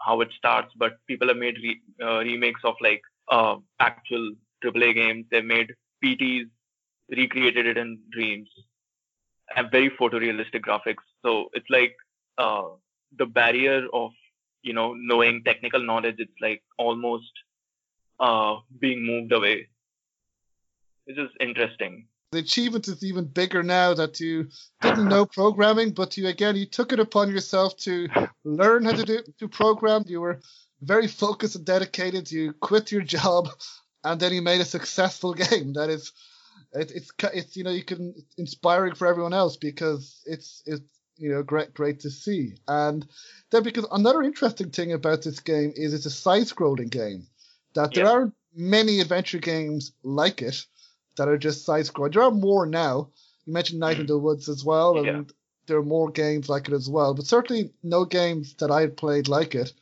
how 0.00 0.20
it 0.20 0.28
starts. 0.36 0.72
But 0.76 0.92
people 1.06 1.28
have 1.28 1.36
made 1.36 1.56
re- 1.62 1.80
uh, 2.02 2.18
remakes 2.20 2.62
of 2.64 2.74
like 2.80 3.02
uh, 3.30 3.56
actual 3.80 4.32
AAA 4.62 4.92
games. 4.92 5.26
They've 5.30 5.44
made 5.44 5.72
PTs, 6.02 6.44
recreated 7.10 7.66
it 7.66 7.76
in 7.78 7.98
Dreams, 8.12 8.48
and 9.56 9.70
very 9.70 9.90
photorealistic 9.90 10.62
graphics. 10.62 11.04
So 11.24 11.48
it's 11.52 11.68
like 11.70 11.94
uh, 12.38 12.64
the 13.16 13.26
barrier 13.26 13.86
of 13.92 14.10
you 14.62 14.72
know 14.72 14.94
knowing 14.96 15.42
technical 15.44 15.82
knowledge. 15.84 16.16
It's 16.18 16.40
like 16.40 16.62
almost 16.78 17.30
uh, 18.20 18.56
being 18.78 19.04
moved 19.06 19.32
away. 19.32 19.68
Which 21.04 21.18
is 21.18 21.30
interesting. 21.40 22.06
the 22.34 22.40
achievement 22.40 22.88
is 22.88 23.04
even 23.04 23.26
bigger 23.26 23.62
now 23.62 23.94
that 23.94 24.18
you 24.18 24.48
didn't 24.82 25.08
know 25.08 25.24
programming, 25.24 25.92
but 25.92 26.16
you 26.16 26.26
again 26.26 26.56
you 26.56 26.66
took 26.66 26.92
it 26.92 26.98
upon 26.98 27.30
yourself 27.30 27.76
to 27.76 28.08
learn 28.44 28.84
how 28.84 28.92
to 28.92 29.04
do 29.04 29.22
to 29.38 29.48
program. 29.48 30.04
You 30.06 30.20
were 30.20 30.40
very 30.82 31.06
focused 31.06 31.54
and 31.56 31.64
dedicated. 31.64 32.30
You 32.32 32.52
quit 32.54 32.90
your 32.90 33.02
job, 33.02 33.48
and 34.02 34.18
then 34.20 34.32
you 34.32 34.42
made 34.42 34.60
a 34.60 34.64
successful 34.64 35.32
game. 35.44 35.74
That 35.74 35.90
is, 35.90 36.12
it, 36.72 36.90
it's 36.90 37.12
it's 37.32 37.56
you 37.56 37.62
know 37.64 37.70
you 37.70 37.84
can 37.84 38.14
inspiring 38.36 38.94
for 38.94 39.06
everyone 39.06 39.32
else 39.34 39.56
because 39.56 40.20
it's 40.26 40.62
it's 40.66 40.82
you 41.16 41.30
know 41.30 41.42
great 41.44 41.72
great 41.72 42.00
to 42.00 42.10
see. 42.10 42.54
And 42.66 43.06
then 43.52 43.62
because 43.62 43.86
another 43.92 44.22
interesting 44.22 44.70
thing 44.70 44.92
about 44.92 45.22
this 45.22 45.38
game 45.38 45.72
is 45.76 45.94
it's 45.94 46.06
a 46.06 46.10
side-scrolling 46.10 46.90
game. 46.90 47.28
That 47.74 47.92
there 47.92 48.04
Yeah. 48.04 48.10
aren't 48.10 48.34
many 48.54 49.00
adventure 49.00 49.38
games 49.38 49.92
like 50.02 50.42
it 50.42 50.64
that 51.16 51.28
are 51.28 51.38
just 51.38 51.64
side 51.64 51.84
scrolling. 51.84 52.12
There 52.12 52.22
are 52.22 52.30
more 52.30 52.66
now. 52.66 53.10
You 53.46 53.52
mentioned 53.52 53.80
Night 53.80 53.98
in 53.98 54.06
the 54.06 54.18
Woods 54.18 54.48
as 54.48 54.64
well, 54.64 54.96
and 54.98 55.06
Yeah. 55.06 55.22
there 55.66 55.78
are 55.78 55.84
more 55.84 56.10
games 56.10 56.48
like 56.48 56.68
it 56.68 56.74
as 56.74 56.88
well. 56.88 57.14
But 57.14 57.26
certainly 57.26 57.72
no 57.82 58.04
games 58.04 58.54
that 58.54 58.70
I 58.70 58.80
had 58.80 58.96
played 58.96 59.28
like 59.28 59.54
it. 59.54 59.72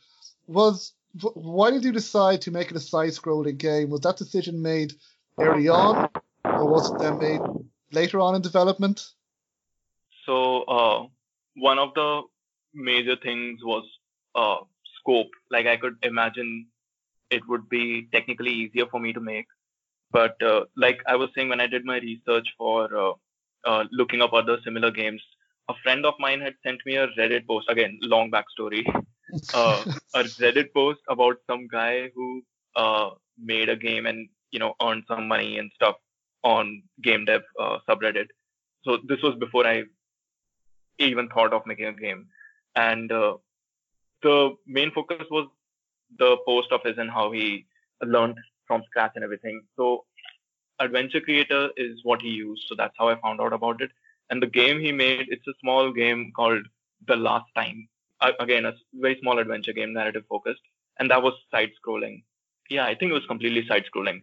Was 0.47 0.93
why 1.21 1.69
did 1.69 1.83
you 1.83 1.91
decide 1.91 2.41
to 2.41 2.51
make 2.51 2.71
it 2.71 2.77
a 2.77 2.79
side 2.79 3.11
scrolling 3.11 3.57
game? 3.57 3.89
Was 3.91 4.01
that 4.01 4.17
decision 4.17 4.61
made 4.63 4.93
early 5.39 5.69
on, 5.69 6.09
or 6.43 6.67
was 6.67 6.89
it 6.89 6.97
then 6.97 7.19
made 7.19 7.41
later 7.91 8.19
on 8.19 8.33
in 8.33 8.41
development? 8.41 9.13
So 10.25 10.63
uh, 10.63 11.07
one 11.55 11.77
of 11.77 11.93
the 11.93 12.23
major 12.73 13.15
things 13.15 13.63
was 13.63 13.85
uh, 14.33 14.57
scope. 14.99 15.29
Like 15.51 15.67
I 15.67 15.77
could 15.77 15.97
imagine 16.01 16.67
it 17.33 17.47
would 17.47 17.67
be 17.69 18.07
technically 18.13 18.51
easier 18.51 18.85
for 18.91 18.99
me 18.99 19.13
to 19.13 19.19
make, 19.19 19.47
but 20.11 20.41
uh, 20.41 20.61
like 20.77 20.99
I 21.07 21.15
was 21.15 21.29
saying 21.35 21.49
when 21.49 21.61
I 21.61 21.67
did 21.67 21.85
my 21.85 21.97
research 21.99 22.47
for 22.57 22.95
uh, 22.95 23.13
uh, 23.65 23.83
looking 23.91 24.21
up 24.21 24.33
other 24.33 24.57
similar 24.63 24.91
games, 24.91 25.21
a 25.69 25.73
friend 25.83 26.05
of 26.05 26.13
mine 26.19 26.41
had 26.41 26.53
sent 26.65 26.79
me 26.85 26.95
a 26.97 27.07
Reddit 27.19 27.47
post. 27.47 27.69
Again, 27.69 27.97
long 28.01 28.31
backstory. 28.31 28.83
uh, 29.53 29.83
a 30.13 30.23
Reddit 30.23 30.73
post 30.73 30.99
about 31.09 31.37
some 31.49 31.67
guy 31.67 32.09
who 32.15 32.41
uh, 32.75 33.09
made 33.37 33.69
a 33.69 33.75
game 33.75 34.05
and 34.05 34.29
you 34.51 34.59
know 34.59 34.73
earned 34.81 35.03
some 35.07 35.27
money 35.27 35.57
and 35.57 35.71
stuff 35.75 35.95
on 36.43 36.83
game 37.01 37.25
dev 37.25 37.41
uh, 37.59 37.77
subreddit. 37.89 38.27
So 38.83 38.99
this 39.07 39.21
was 39.23 39.35
before 39.39 39.65
I 39.65 39.83
even 40.99 41.29
thought 41.29 41.53
of 41.53 41.65
making 41.65 41.85
a 41.85 41.93
game, 41.93 42.27
and 42.75 43.11
uh, 43.11 43.37
the 44.21 44.55
main 44.67 44.91
focus 44.91 45.25
was 45.31 45.47
the 46.17 46.37
post 46.45 46.71
of 46.71 46.81
his 46.83 46.97
and 46.97 47.09
how 47.09 47.31
he 47.31 47.65
learned 48.01 48.37
from 48.67 48.83
scratch 48.85 49.11
and 49.15 49.23
everything. 49.23 49.61
So 49.75 50.05
Adventure 50.79 51.21
Creator 51.21 51.69
is 51.77 51.99
what 52.03 52.21
he 52.21 52.29
used. 52.29 52.63
So 52.67 52.75
that's 52.75 52.95
how 52.97 53.09
I 53.09 53.15
found 53.21 53.41
out 53.41 53.53
about 53.53 53.81
it. 53.81 53.91
And 54.29 54.41
the 54.41 54.47
game 54.47 54.79
he 54.79 54.91
made, 54.91 55.21
it's 55.29 55.47
a 55.47 55.53
small 55.61 55.91
game 55.91 56.25
called 56.35 56.57
The 56.99 57.15
Last 57.15 57.45
Time 57.55 57.87
again, 58.39 58.65
a 58.65 58.73
very 58.93 59.17
small 59.21 59.39
adventure 59.39 59.73
game, 59.73 59.93
narrative 59.93 60.23
focused, 60.29 60.61
and 60.99 61.09
that 61.11 61.21
was 61.21 61.33
side 61.51 61.71
scrolling. 61.81 62.23
Yeah, 62.69 62.85
I 62.85 62.95
think 62.95 63.11
it 63.11 63.13
was 63.13 63.25
completely 63.27 63.65
side 63.67 63.85
scrolling. 63.93 64.21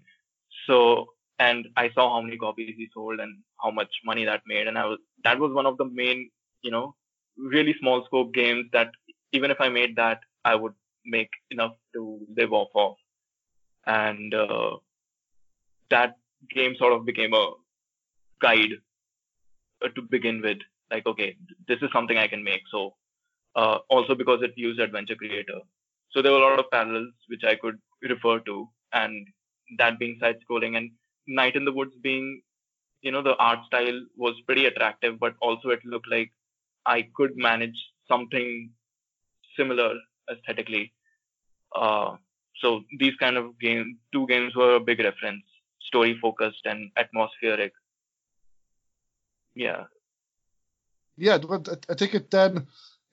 So, 0.67 1.09
and 1.39 1.69
I 1.77 1.91
saw 1.91 2.15
how 2.15 2.23
many 2.23 2.37
copies 2.39 2.75
he 2.77 2.89
sold 2.93 3.15
and 3.21 3.33
how 3.57 3.71
much 3.71 3.91
money 4.05 4.25
that 4.25 4.43
made, 4.47 4.67
and 4.67 4.79
I 4.79 4.85
was 4.87 4.99
that 5.25 5.39
was 5.39 5.53
one 5.53 5.67
of 5.67 5.77
the 5.77 5.85
main, 5.85 6.31
you 6.63 6.71
know, 6.71 6.95
really 7.37 7.75
small 7.81 8.05
scope 8.07 8.33
games 8.35 8.67
that 8.73 8.91
even 9.33 9.51
if 9.51 9.61
I 9.61 9.69
made 9.69 9.97
that, 9.97 10.21
I 10.45 10.55
would 10.55 10.75
make 11.05 11.31
enough 11.51 11.73
to 11.95 12.21
live 12.37 12.53
off 12.53 12.71
of. 12.75 12.97
and 13.87 14.35
uh, 14.35 14.77
that 15.91 16.17
game 16.55 16.75
sort 16.79 16.93
of 16.93 17.05
became 17.05 17.35
a 17.35 17.51
guide 18.41 18.75
uh, 19.85 19.89
to 19.95 20.03
begin 20.03 20.41
with. 20.43 20.59
Like, 20.91 21.07
okay, 21.07 21.37
this 21.69 21.79
is 21.83 21.91
something 21.93 22.19
I 22.19 22.29
can 22.29 22.43
make. 22.45 22.63
So, 22.71 22.95
uh, 23.57 23.79
also 23.89 24.15
because 24.15 24.43
it 24.43 24.53
used 24.57 24.81
Adventure 24.81 25.17
Creator, 25.17 25.61
so 26.11 26.23
there 26.23 26.33
were 26.33 26.39
a 26.39 26.51
lot 26.51 26.59
of 26.59 26.71
parallels 26.71 27.13
which 27.29 27.45
I 27.45 27.55
could 27.57 27.79
refer 28.03 28.41
to, 28.41 28.69
and 28.93 29.27
that 29.79 29.99
being 29.99 30.19
side 30.21 30.37
scrolling 30.49 30.77
and 30.77 30.91
Night 31.27 31.55
in 31.57 31.65
the 31.65 31.73
Woods 31.73 31.95
being, 32.03 32.43
you 33.03 33.13
know, 33.13 33.23
the 33.23 33.37
art 33.37 33.61
style 33.67 34.01
was 34.17 34.35
pretty 34.47 34.67
attractive, 34.67 35.19
but 35.21 35.35
also 35.41 35.69
it 35.71 35.85
looked 35.85 36.11
like 36.11 36.33
I 36.87 37.09
could 37.15 37.37
manage 37.37 37.77
something 38.09 38.71
similar 39.57 39.95
aesthetically. 40.31 40.93
Uh, 41.75 42.17
so 42.61 42.83
these 42.99 43.15
kind 43.17 43.37
of 43.37 43.59
games, 43.59 43.97
two 44.13 44.27
games 44.27 44.55
were 44.55 44.75
a 44.75 44.81
big 44.81 44.99
reference, 45.01 45.45
story 45.81 46.19
focused 46.21 46.65
and 46.65 46.91
atmospheric. 46.97 47.73
Yeah. 49.55 49.85
Yeah, 51.17 51.39
but 51.39 51.85
I 51.89 51.95
think 51.95 52.15
it 52.15 52.31
then 52.31 52.67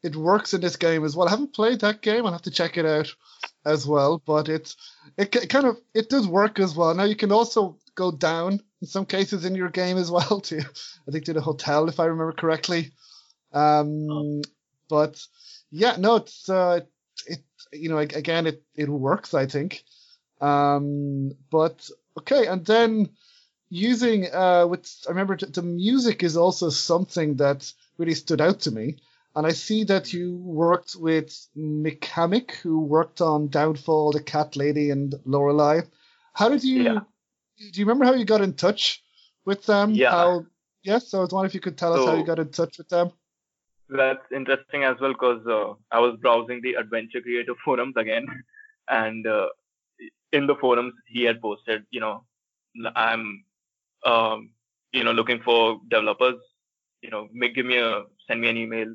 it 0.03 0.15
works 0.15 0.53
in 0.53 0.61
this 0.61 0.75
game 0.75 1.03
as 1.03 1.15
well. 1.15 1.27
I 1.27 1.31
haven't 1.31 1.53
played 1.53 1.81
that 1.81 2.01
game. 2.01 2.25
I'll 2.25 2.31
have 2.31 2.43
to 2.43 2.51
check 2.51 2.77
it 2.77 2.85
out 2.85 3.13
as 3.65 3.85
well. 3.85 4.21
But 4.25 4.47
it's 4.47 4.75
it, 5.17 5.35
it 5.35 5.49
kind 5.49 5.65
of 5.65 5.77
it 5.93 6.09
does 6.09 6.27
work 6.27 6.59
as 6.59 6.75
well. 6.75 6.93
Now 6.93 7.03
you 7.03 7.15
can 7.15 7.31
also 7.31 7.77
go 7.95 8.11
down 8.11 8.61
in 8.81 8.87
some 8.87 9.05
cases 9.05 9.43
in 9.43 9.55
your 9.55 9.69
game 9.69 9.97
as 9.97 10.11
well 10.11 10.39
to 10.49 10.59
I 10.59 11.11
think 11.11 11.25
to 11.25 11.33
the 11.33 11.41
hotel 11.41 11.89
if 11.89 11.99
I 11.99 12.05
remember 12.05 12.33
correctly. 12.33 12.91
Um, 13.53 14.07
oh. 14.09 14.41
but 14.89 15.25
yeah, 15.71 15.95
no, 15.97 16.17
it's 16.17 16.47
uh, 16.47 16.81
it 17.26 17.39
you 17.72 17.89
know 17.89 17.97
again 17.97 18.47
it 18.47 18.63
it 18.76 18.89
works 18.89 19.34
I 19.34 19.45
think. 19.45 19.84
Um, 20.39 21.32
but 21.49 21.89
okay, 22.20 22.45
and 22.45 22.65
then 22.65 23.09
using 23.70 24.28
uh 24.34 24.65
with 24.68 24.88
I 25.07 25.09
remember 25.09 25.36
the 25.38 25.63
music 25.63 26.24
is 26.24 26.38
also 26.38 26.70
something 26.70 27.38
that 27.38 27.72
really 27.97 28.13
stood 28.13 28.41
out 28.41 28.61
to 28.61 28.72
me. 28.72 28.97
And 29.36 29.45
I 29.45 29.51
see 29.51 29.84
that 29.84 30.13
you 30.13 30.36
worked 30.38 30.95
with 30.95 31.47
Micamic, 31.55 32.53
who 32.53 32.80
worked 32.82 33.22
on 33.22 33.49
Downfall, 33.49 34.13
The 34.13 34.24
Cat 34.24 34.55
Lady, 34.55 34.89
and 34.89 35.13
Lorelai. 35.28 35.86
How 36.34 36.49
did 36.49 36.63
you? 36.63 36.82
Yeah. 36.82 36.99
Do 37.59 37.80
you 37.80 37.86
remember 37.86 38.05
how 38.05 38.13
you 38.13 38.26
got 38.26 38.41
in 38.41 38.53
touch 38.53 39.03
with 39.45 39.63
them? 39.68 39.91
Yeah. 39.91 40.09
How, 40.09 40.45
yes. 40.84 41.09
So 41.09 41.20
I 41.20 41.22
was 41.22 41.32
wondering 41.32 41.51
if 41.51 41.53
you 41.53 41.61
could 41.61 41.78
tell 41.78 41.93
so, 41.93 42.01
us 42.01 42.07
how 42.09 42.15
you 42.15 42.26
got 42.26 42.39
in 42.39 42.49
touch 42.49 42.80
with 42.80 42.89
them. 42.89 43.11
That's 43.89 44.23
interesting 44.33 44.83
as 44.83 44.97
well 44.99 45.13
because 45.13 45.45
uh, 45.47 45.73
I 45.91 45.99
was 45.99 46.17
browsing 46.21 46.61
the 46.61 46.73
Adventure 46.75 47.21
Creator 47.21 47.53
forums 47.65 47.95
again, 47.97 48.25
and 48.89 49.25
uh, 49.25 49.47
in 50.33 50.47
the 50.47 50.55
forums 50.55 50.93
he 51.07 51.23
had 51.23 51.41
posted, 51.41 51.83
you 51.89 52.01
know, 52.01 52.23
I'm, 52.95 53.43
um, 54.05 54.51
you 54.91 55.03
know, 55.03 55.13
looking 55.13 55.41
for 55.43 55.79
developers. 55.89 56.35
You 57.01 57.11
know, 57.11 57.29
make 57.31 57.55
give 57.55 57.65
me 57.65 57.77
a 57.77 58.03
send 58.27 58.41
me 58.41 58.49
an 58.49 58.57
email 58.57 58.93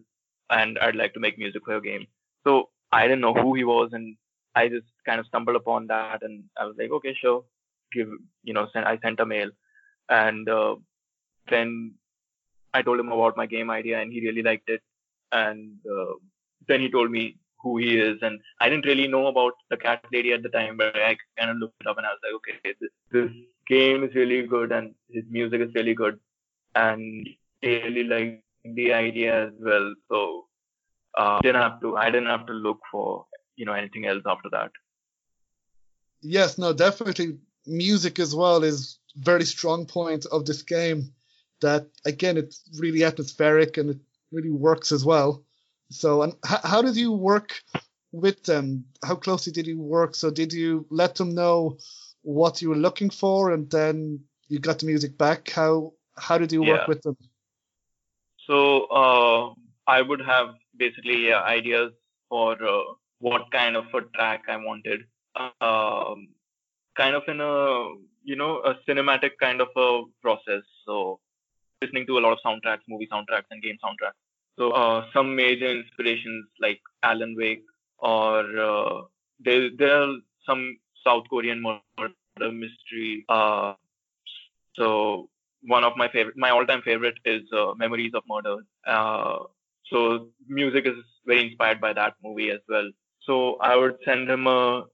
and 0.50 0.78
I'd 0.78 0.96
like 0.96 1.14
to 1.14 1.20
make 1.20 1.38
music 1.38 1.62
for 1.64 1.72
your 1.72 1.80
game. 1.80 2.06
So 2.46 2.68
I 2.92 3.02
didn't 3.04 3.20
know 3.20 3.34
who 3.34 3.54
he 3.54 3.64
was, 3.64 3.90
and 3.92 4.16
I 4.54 4.68
just 4.68 4.86
kind 5.06 5.18
of 5.20 5.26
stumbled 5.26 5.56
upon 5.56 5.86
that, 5.88 6.22
and 6.22 6.44
I 6.58 6.66
was 6.66 6.76
like, 6.78 6.90
okay, 6.90 7.14
sure, 7.18 7.44
give, 7.92 8.08
you 8.42 8.52
know, 8.52 8.68
send, 8.72 8.84
I 8.86 8.98
sent 9.02 9.20
a 9.20 9.26
mail, 9.26 9.50
and 10.08 10.48
uh, 10.48 10.76
then 11.48 11.94
I 12.74 12.82
told 12.82 13.00
him 13.00 13.12
about 13.12 13.36
my 13.36 13.46
game 13.46 13.70
idea, 13.70 14.00
and 14.00 14.12
he 14.12 14.20
really 14.20 14.42
liked 14.42 14.68
it, 14.68 14.82
and 15.30 15.76
uh, 15.90 16.14
then 16.68 16.80
he 16.80 16.90
told 16.90 17.10
me 17.10 17.38
who 17.62 17.78
he 17.78 17.98
is, 17.98 18.18
and 18.22 18.40
I 18.60 18.68
didn't 18.68 18.86
really 18.86 19.08
know 19.08 19.26
about 19.28 19.52
the 19.70 19.76
cat 19.76 20.04
lady 20.12 20.32
at 20.32 20.42
the 20.42 20.48
time, 20.48 20.76
but 20.76 20.96
I 20.96 21.16
kind 21.38 21.50
of 21.50 21.58
looked 21.58 21.80
it 21.80 21.86
up, 21.86 21.98
and 21.98 22.06
I 22.06 22.10
was 22.10 22.18
like, 22.24 22.34
okay, 22.34 22.74
this, 22.80 22.90
this 23.10 23.30
game 23.68 24.04
is 24.04 24.14
really 24.14 24.46
good, 24.46 24.72
and 24.72 24.94
his 25.08 25.24
music 25.30 25.60
is 25.60 25.74
really 25.74 25.94
good, 25.94 26.18
and 26.74 27.28
really 27.62 28.04
liked 28.04 28.42
the 28.64 28.92
idea 28.92 29.46
as 29.46 29.52
well. 29.58 29.94
So 30.10 30.46
uh, 31.16 31.40
didn't 31.40 31.62
have 31.62 31.80
to. 31.80 31.96
I 31.96 32.10
didn't 32.10 32.28
have 32.28 32.46
to 32.46 32.52
look 32.52 32.80
for 32.90 33.26
you 33.56 33.64
know 33.64 33.72
anything 33.72 34.06
else 34.06 34.22
after 34.26 34.48
that. 34.50 34.70
Yes, 36.20 36.58
no, 36.58 36.72
definitely. 36.72 37.38
Music 37.66 38.18
as 38.18 38.34
well 38.34 38.62
is 38.64 38.98
very 39.16 39.44
strong 39.44 39.86
point 39.86 40.26
of 40.26 40.46
this 40.46 40.62
game. 40.62 41.12
That 41.62 41.88
again, 42.04 42.36
it's 42.36 42.62
really 42.78 43.04
atmospheric 43.04 43.78
and 43.78 43.90
it 43.90 43.98
really 44.30 44.50
works 44.50 44.92
as 44.92 45.04
well. 45.04 45.44
So, 45.90 46.22
and 46.22 46.32
h- 46.48 46.60
how 46.64 46.82
did 46.82 46.96
you 46.96 47.12
work 47.12 47.62
with 48.12 48.42
them? 48.44 48.84
How 49.04 49.16
closely 49.16 49.52
did 49.52 49.66
you 49.66 49.80
work? 49.80 50.14
So, 50.14 50.30
did 50.30 50.52
you 50.52 50.86
let 50.90 51.14
them 51.14 51.34
know 51.34 51.78
what 52.22 52.62
you 52.62 52.68
were 52.68 52.76
looking 52.76 53.10
for, 53.10 53.52
and 53.52 53.70
then 53.70 54.20
you 54.48 54.58
got 54.58 54.78
the 54.80 54.86
music 54.86 55.16
back? 55.18 55.50
How 55.50 55.94
how 56.16 56.38
did 56.38 56.52
you 56.52 56.62
work 56.62 56.88
with 56.88 57.02
them? 57.02 57.16
So 58.46 58.84
uh, 58.86 59.54
I 59.86 60.02
would 60.02 60.20
have 60.20 60.54
basically 60.76 61.32
uh, 61.32 61.42
ideas 61.42 61.92
for 62.28 62.52
uh, 62.62 62.82
what 63.18 63.50
kind 63.52 63.76
of 63.76 63.86
a 63.94 64.02
track 64.16 64.42
I 64.48 64.56
wanted. 64.56 65.00
Um, 65.60 66.28
kind 66.96 67.14
of 67.14 67.22
in 67.28 67.40
a 67.40 67.94
you 68.24 68.36
know 68.36 68.62
a 68.64 68.74
cinematic 68.88 69.32
kind 69.40 69.60
of 69.60 69.68
a 69.76 70.02
process. 70.20 70.62
So 70.86 71.20
listening 71.82 72.06
to 72.06 72.18
a 72.18 72.20
lot 72.20 72.32
of 72.32 72.38
soundtracks, 72.46 72.88
movie 72.88 73.08
soundtracks, 73.12 73.50
and 73.50 73.62
game 73.62 73.78
soundtracks. 73.84 74.20
So 74.58 74.70
uh, 74.70 75.06
some 75.12 75.34
major 75.36 75.66
inspirations 75.66 76.46
like 76.60 76.80
Alan 77.02 77.34
Wake 77.38 77.64
or 77.98 78.60
uh, 78.60 79.02
there 79.40 79.70
there 79.78 80.02
are 80.02 80.14
some 80.46 80.78
South 81.04 81.24
Korean 81.30 81.62
murder 81.62 82.52
mystery. 82.52 83.24
Uh, 83.28 83.74
so 84.74 85.28
one 85.62 85.84
of 85.84 85.96
my 85.96 86.08
favorite, 86.08 86.36
my 86.36 86.50
all-time 86.50 86.82
favorite 86.82 87.18
is 87.24 87.42
uh, 87.56 87.74
Memories 87.76 88.12
of 88.14 88.22
Murder. 88.28 88.56
Uh, 88.86 89.38
so 89.86 90.28
music 90.48 90.86
is 90.86 90.94
very 91.26 91.46
inspired 91.48 91.80
by 91.80 91.92
that 91.92 92.14
movie 92.24 92.50
as 92.50 92.60
well. 92.68 92.90
So 93.20 93.56
I 93.60 93.76
would 93.76 93.96
send 94.04 94.28
him 94.28 94.46
a 94.46 94.84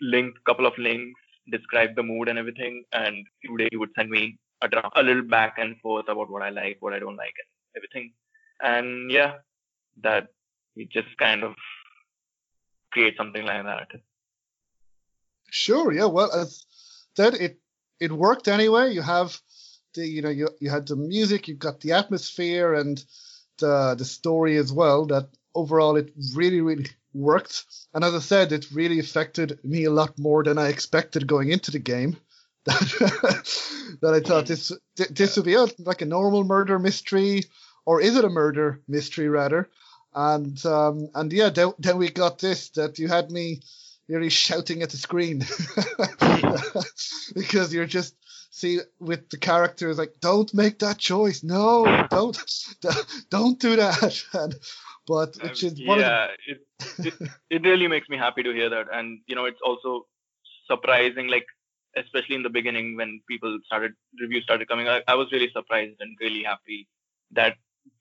link, 0.00 0.34
couple 0.46 0.66
of 0.66 0.76
links, 0.78 1.20
describe 1.50 1.94
the 1.94 2.02
mood 2.02 2.28
and 2.28 2.38
everything, 2.38 2.84
and 2.92 3.24
days 3.58 3.68
he 3.70 3.76
would 3.76 3.90
send 3.96 4.10
me 4.10 4.38
a, 4.62 4.68
a 4.94 5.02
little 5.02 5.22
back 5.22 5.56
and 5.58 5.78
forth 5.80 6.08
about 6.08 6.30
what 6.30 6.42
I 6.42 6.50
like, 6.50 6.78
what 6.80 6.92
I 6.92 6.98
don't 6.98 7.16
like, 7.16 7.34
and 7.38 7.48
everything. 7.76 8.12
And 8.62 9.10
yeah, 9.10 9.34
that 10.02 10.28
we 10.74 10.86
just 10.86 11.16
kind 11.18 11.42
of 11.42 11.54
create 12.92 13.16
something 13.16 13.44
like 13.44 13.64
that. 13.64 13.88
Sure. 15.50 15.92
Yeah. 15.92 16.06
Well, 16.06 16.30
uh, 16.32 16.42
as 16.42 16.64
said, 17.16 17.34
it 17.34 17.58
it 18.00 18.12
worked 18.12 18.48
anyway. 18.48 18.92
You 18.92 19.02
have 19.02 19.38
the 19.94 20.06
you 20.06 20.22
know 20.22 20.30
you 20.30 20.48
you 20.60 20.70
had 20.70 20.86
the 20.86 20.96
music, 20.96 21.48
you've 21.48 21.58
got 21.58 21.80
the 21.80 21.92
atmosphere 21.92 22.74
and 22.74 23.04
the 23.58 23.94
the 23.96 24.04
story 24.04 24.56
as 24.56 24.72
well. 24.72 25.06
That 25.06 25.28
overall 25.54 25.96
it 25.96 26.12
really 26.34 26.60
really 26.60 26.88
worked. 27.14 27.64
And 27.94 28.04
as 28.04 28.14
I 28.14 28.20
said, 28.20 28.52
it 28.52 28.70
really 28.72 28.98
affected 28.98 29.58
me 29.64 29.84
a 29.84 29.90
lot 29.90 30.18
more 30.18 30.44
than 30.44 30.58
I 30.58 30.68
expected 30.68 31.26
going 31.26 31.50
into 31.50 31.70
the 31.70 31.78
game. 31.78 32.16
that 34.00 34.12
I 34.12 34.20
thought 34.20 34.46
this 34.46 34.72
this 34.96 35.36
would 35.36 35.44
be 35.44 35.54
a, 35.54 35.66
like 35.78 36.02
a 36.02 36.06
normal 36.06 36.42
murder 36.42 36.78
mystery, 36.78 37.44
or 37.84 38.00
is 38.00 38.16
it 38.16 38.24
a 38.24 38.28
murder 38.28 38.80
mystery 38.88 39.28
rather? 39.28 39.70
And 40.14 40.64
um, 40.66 41.08
and 41.14 41.32
yeah, 41.32 41.50
then, 41.50 41.72
then 41.78 41.98
we 41.98 42.10
got 42.10 42.38
this 42.38 42.70
that 42.70 42.98
you 42.98 43.06
had 43.06 43.30
me 43.30 43.60
really 44.08 44.30
shouting 44.30 44.82
at 44.82 44.90
the 44.90 44.96
screen. 44.96 45.44
Because 47.34 47.74
you're 47.74 47.86
just 47.86 48.14
see 48.50 48.80
with 48.98 49.28
the 49.28 49.36
characters 49.36 49.98
like 49.98 50.14
don't 50.20 50.52
make 50.54 50.78
that 50.78 50.98
choice. 50.98 51.42
No 51.42 52.06
don't 52.10 52.38
don't 53.30 53.58
do 53.60 53.76
that. 53.76 54.24
And, 54.32 54.54
but 55.06 55.36
which 55.42 55.62
is 55.62 55.72
um, 55.72 56.00
yeah 56.00 56.28
the... 56.46 56.52
it, 56.52 57.14
it, 57.20 57.30
it 57.50 57.62
really 57.62 57.88
makes 57.88 58.08
me 58.08 58.16
happy 58.16 58.42
to 58.42 58.52
hear 58.52 58.70
that. 58.70 58.86
And 58.92 59.20
you 59.26 59.36
know 59.36 59.44
it's 59.44 59.60
also 59.64 60.06
surprising 60.66 61.28
like 61.28 61.46
especially 61.96 62.36
in 62.36 62.42
the 62.42 62.50
beginning 62.50 62.96
when 62.96 63.20
people 63.28 63.58
started 63.64 63.92
reviews 64.20 64.44
started 64.44 64.68
coming 64.68 64.88
I, 64.88 65.02
I 65.08 65.14
was 65.14 65.32
really 65.32 65.50
surprised 65.52 65.96
and 66.00 66.16
really 66.20 66.42
happy 66.42 66.88
that 67.32 67.56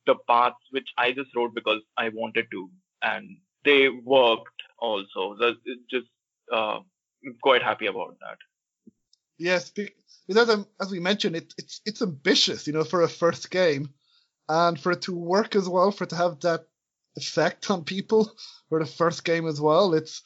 the 0.05 0.15
paths 0.27 0.55
which 0.71 0.89
i 0.97 1.11
just 1.11 1.35
wrote 1.35 1.53
because 1.55 1.81
i 1.97 2.09
wanted 2.09 2.47
to 2.51 2.69
and 3.01 3.37
they 3.65 3.89
worked 3.89 4.61
also. 4.79 5.35
So 5.39 5.55
just 5.89 6.07
uh, 6.53 6.79
quite 7.41 7.63
happy 7.63 7.87
about 7.87 8.15
that. 8.21 8.37
Yes, 9.37 9.71
because 9.71 10.65
as 10.79 10.91
we 10.91 10.99
mentioned, 10.99 11.35
it, 11.35 11.53
it's 11.57 11.81
it's 11.85 12.01
ambitious, 12.01 12.67
you 12.67 12.73
know, 12.73 12.85
for 12.85 13.01
a 13.01 13.09
first 13.09 13.51
game, 13.51 13.89
and 14.47 14.79
for 14.79 14.93
it 14.93 15.01
to 15.03 15.13
work 15.13 15.55
as 15.55 15.67
well, 15.67 15.91
for 15.91 16.05
it 16.05 16.11
to 16.11 16.15
have 16.15 16.39
that 16.41 16.61
effect 17.17 17.69
on 17.69 17.83
people 17.83 18.31
for 18.69 18.79
the 18.79 18.85
first 18.85 19.25
game 19.25 19.47
as 19.47 19.59
well, 19.59 19.93
it's 19.93 20.21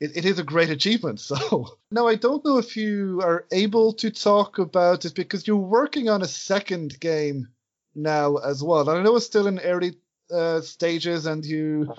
it, 0.00 0.16
it 0.16 0.24
is 0.24 0.38
a 0.38 0.44
great 0.44 0.70
achievement. 0.70 1.20
So 1.34 1.78
now 1.90 2.06
I 2.06 2.16
don't 2.16 2.44
know 2.44 2.58
if 2.58 2.76
you 2.76 3.20
are 3.22 3.46
able 3.52 3.92
to 3.94 4.10
talk 4.10 4.58
about 4.58 5.04
it 5.04 5.14
because 5.14 5.46
you're 5.46 5.56
working 5.56 6.08
on 6.08 6.22
a 6.22 6.26
second 6.26 6.98
game 7.00 7.48
now 7.94 8.36
as 8.36 8.62
well, 8.62 8.88
and 8.88 8.98
I 8.98 9.02
know 9.02 9.16
it's 9.16 9.26
still 9.26 9.46
in 9.46 9.58
early 9.60 9.96
uh, 10.32 10.60
stages, 10.60 11.26
and 11.26 11.44
you, 11.44 11.92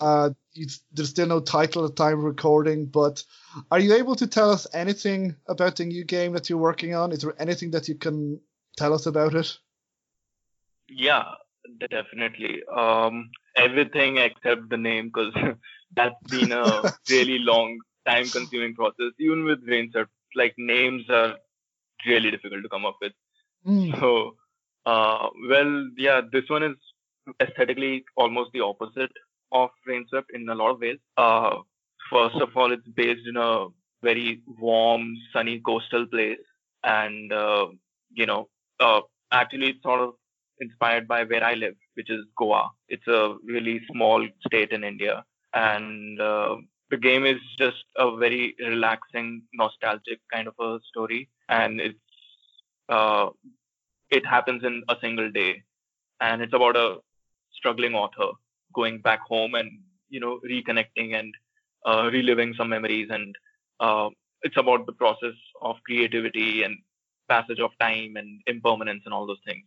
uh, 0.00 0.30
you, 0.52 0.66
there's 0.92 1.10
still 1.10 1.26
no 1.26 1.40
title 1.40 1.84
at 1.84 1.96
time 1.96 2.22
recording. 2.22 2.86
But 2.86 3.24
are 3.70 3.80
you 3.80 3.94
able 3.94 4.16
to 4.16 4.26
tell 4.26 4.50
us 4.50 4.66
anything 4.72 5.36
about 5.46 5.76
the 5.76 5.84
new 5.84 6.04
game 6.04 6.32
that 6.32 6.48
you're 6.48 6.58
working 6.58 6.94
on? 6.94 7.12
Is 7.12 7.22
there 7.22 7.34
anything 7.38 7.72
that 7.72 7.88
you 7.88 7.94
can 7.94 8.40
tell 8.76 8.94
us 8.94 9.06
about 9.06 9.34
it? 9.34 9.58
Yeah, 10.88 11.24
definitely. 11.90 12.62
Um, 12.74 13.30
everything 13.56 14.18
except 14.18 14.68
the 14.68 14.76
name, 14.76 15.06
because 15.06 15.34
that's 15.96 16.30
been 16.30 16.52
a 16.52 16.82
really 17.10 17.38
long, 17.38 17.78
time-consuming 18.06 18.74
process. 18.74 19.12
Even 19.18 19.44
with 19.44 19.66
Rainswept, 19.66 20.08
like 20.34 20.54
names 20.58 21.08
are 21.08 21.36
really 22.06 22.30
difficult 22.30 22.62
to 22.62 22.68
come 22.68 22.84
up 22.84 22.96
with. 23.00 23.12
Mm. 23.66 23.98
So, 23.98 24.36
uh, 24.86 25.28
well, 25.48 25.88
yeah, 25.96 26.20
this 26.30 26.44
one 26.48 26.62
is 26.62 26.76
aesthetically 27.40 28.04
almost 28.16 28.50
the 28.52 28.60
opposite 28.60 29.12
of 29.52 29.70
Rainswept 29.88 30.30
in 30.34 30.48
a 30.48 30.54
lot 30.54 30.72
of 30.72 30.80
ways. 30.80 30.98
Uh, 31.16 31.56
first 32.10 32.36
of 32.36 32.56
all, 32.56 32.72
it's 32.72 32.86
based 32.88 33.26
in 33.26 33.36
a 33.36 33.66
very 34.02 34.42
warm, 34.58 35.14
sunny 35.32 35.60
coastal 35.60 36.06
place, 36.06 36.38
and 36.82 37.32
uh, 37.32 37.66
you 38.12 38.26
know, 38.26 38.48
uh, 38.80 39.00
actually, 39.32 39.70
it's 39.70 39.82
sort 39.82 40.00
of 40.00 40.14
inspired 40.60 41.06
by 41.08 41.24
where 41.24 41.44
I 41.44 41.54
live, 41.54 41.74
which 41.94 42.10
is 42.10 42.24
Goa. 42.36 42.70
It's 42.88 43.06
a 43.06 43.36
really 43.44 43.80
small 43.90 44.26
state 44.46 44.70
in 44.72 44.84
India, 44.84 45.24
and 45.52 46.20
uh, 46.20 46.56
the 46.90 46.96
game 46.96 47.24
is 47.26 47.40
just 47.58 47.84
a 47.96 48.16
very 48.16 48.54
relaxing, 48.60 49.42
nostalgic 49.54 50.20
kind 50.32 50.48
of 50.48 50.54
a 50.60 50.78
story, 50.88 51.28
and 51.48 51.80
it's 51.80 51.98
uh, 52.88 53.30
it 54.10 54.24
happens 54.26 54.64
in 54.64 54.82
a 54.88 54.96
single 55.00 55.30
day, 55.30 55.62
and 56.20 56.42
it's 56.42 56.54
about 56.54 56.76
a 56.76 56.98
struggling 57.56 57.94
author 57.94 58.32
going 58.74 59.00
back 59.00 59.20
home 59.20 59.54
and 59.54 59.70
you 60.08 60.20
know 60.20 60.40
reconnecting 60.48 61.18
and 61.18 61.34
uh, 61.86 62.08
reliving 62.12 62.54
some 62.54 62.68
memories, 62.68 63.08
and 63.10 63.34
uh, 63.80 64.08
it's 64.42 64.56
about 64.56 64.86
the 64.86 64.92
process 64.92 65.34
of 65.62 65.76
creativity 65.86 66.62
and 66.62 66.76
passage 67.28 67.60
of 67.60 67.70
time 67.80 68.16
and 68.16 68.40
impermanence 68.46 69.02
and 69.04 69.14
all 69.14 69.26
those 69.26 69.40
things. 69.46 69.64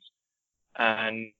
And 0.77 1.31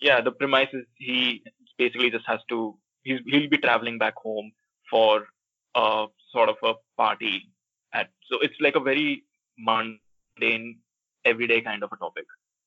yeah, 0.00 0.20
the 0.20 0.30
premise 0.30 0.68
is 0.72 0.84
he 0.96 1.42
basically 1.76 2.10
just 2.10 2.26
has 2.26 2.40
to 2.48 2.78
he's, 3.02 3.20
he'll 3.26 3.50
be 3.50 3.58
traveling 3.58 3.98
back 3.98 4.14
home 4.16 4.52
for 4.90 5.26
a 5.74 6.06
sort 6.32 6.48
of 6.48 6.56
a 6.62 6.74
party 6.96 7.50
at 7.92 8.08
so 8.30 8.38
it's 8.40 8.60
like 8.60 8.76
a 8.76 8.80
very 8.80 9.24
mundane 9.58 10.78
everyday 11.24 11.60
kind 11.60 11.82
of 11.82 11.92
a 11.92 11.96
topic 11.96 12.26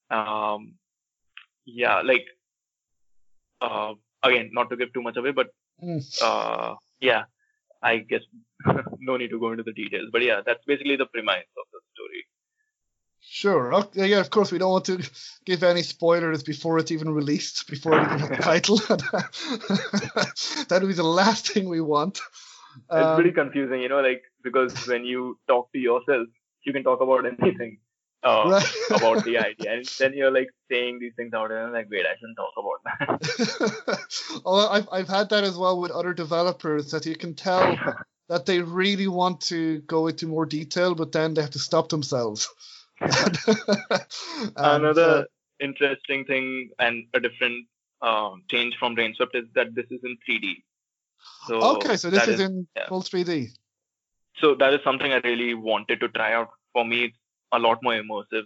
um 0.09 0.74
yeah 1.66 2.01
like 2.01 2.26
uh 3.62 3.93
again 4.24 4.49
not 4.53 4.70
to 4.70 4.76
give 4.76 4.93
too 4.93 5.01
much 5.01 5.18
away 5.18 5.32
but 5.32 5.49
mm. 5.84 6.01
uh 6.22 6.76
yeah 6.99 7.24
i 7.82 7.97
guess 7.97 8.22
no 8.99 9.18
need 9.18 9.30
to 9.30 9.39
go 9.39 9.51
into 9.51 9.64
the 9.64 9.74
details 9.74 10.09
but 10.12 10.22
yeah 10.22 10.41
that's 10.45 10.64
basically 10.66 10.95
the 10.95 11.05
premise 11.05 11.51
of 11.62 11.68
the 11.74 11.82
story 11.93 12.26
Sure. 13.24 13.74
Okay, 13.74 14.07
yeah, 14.07 14.19
of 14.19 14.30
course, 14.30 14.51
we 14.51 14.57
don't 14.57 14.72
want 14.72 14.86
to 14.86 15.09
give 15.45 15.63
any 15.63 15.84
spoilers 15.84 16.43
before 16.43 16.78
it's 16.80 16.91
even 16.91 17.13
released, 17.13 17.67
before 17.67 17.93
it 17.93 18.03
even 18.03 18.19
has 18.19 18.32
a 18.32 18.38
title. 18.38 18.78
that 18.88 20.80
would 20.82 20.88
be 20.88 20.93
the 20.93 21.03
last 21.03 21.49
thing 21.49 21.69
we 21.69 21.82
want. 21.82 22.19
Um, 22.89 23.01
it's 23.01 23.15
pretty 23.15 23.32
confusing, 23.32 23.82
you 23.82 23.89
know, 23.89 24.01
like 24.01 24.24
because 24.43 24.88
when 24.88 25.05
you 25.05 25.38
talk 25.47 25.72
to 25.74 25.80
yourself, 25.80 26.28
you 26.63 26.74
can 26.74 26.84
talk 26.84 27.01
about 27.01 27.26
anything 27.26 27.80
uh, 28.24 28.43
right. 28.47 28.76
about 28.91 29.24
the 29.24 29.38
idea, 29.38 29.74
and 29.74 29.86
then 29.99 30.13
you're 30.13 30.32
like 30.32 30.49
saying 30.69 30.99
these 30.99 31.13
things 31.15 31.34
out, 31.34 31.51
and 31.51 31.59
I'm 31.59 31.74
like, 31.74 31.89
wait, 31.89 32.05
I 32.05 32.15
shouldn't 32.17 32.38
talk 32.38 32.53
about 32.57 33.19
that. 33.19 34.41
oh, 34.45 34.67
I've 34.69 34.88
I've 34.91 35.07
had 35.07 35.30
that 35.30 35.43
as 35.43 35.57
well 35.57 35.80
with 35.80 35.91
other 35.91 36.13
developers 36.13 36.91
that 36.91 37.05
you 37.05 37.15
can 37.15 37.36
tell 37.36 37.78
that 38.30 38.45
they 38.45 38.61
really 38.61 39.07
want 39.07 39.41
to 39.41 39.80
go 39.82 40.07
into 40.07 40.28
more 40.28 40.45
detail, 40.45 40.95
but 40.95 41.11
then 41.11 41.34
they 41.34 41.41
have 41.41 41.51
to 41.51 41.59
stop 41.59 41.89
themselves. 41.89 42.49
Another 44.56 45.28
interesting 45.60 46.26
thing 46.26 46.70
and 46.80 47.06
a 47.14 47.20
different 47.20 47.66
uh, 48.02 48.32
change 48.49 48.76
from 48.78 48.95
Rainswept 48.95 49.36
is 49.36 49.45
that 49.56 49.76
this 49.76 49.86
is 49.89 49.99
in 50.04 50.18
3D. 50.28 50.64
So 51.47 51.62
okay, 51.76 51.97
so 51.97 52.10
this 52.10 52.24
is, 52.24 52.36
is, 52.36 52.39
in 52.39 52.68
yeah. 52.76 52.88
full 52.88 53.04
3D. 53.04 53.49
So 54.38 54.56
that 54.56 54.74
is 54.74 54.80
something 54.84 55.12
I 55.12 55.22
really 55.24 55.54
wanted 55.54 55.99
to 55.99 56.10
try 56.10 56.34
out. 56.34 56.49
For 56.74 56.86
me, 56.86 57.06
it's 57.06 57.18
a 57.52 57.60
lot 57.60 57.80
more 57.84 57.93
immersive 57.93 58.45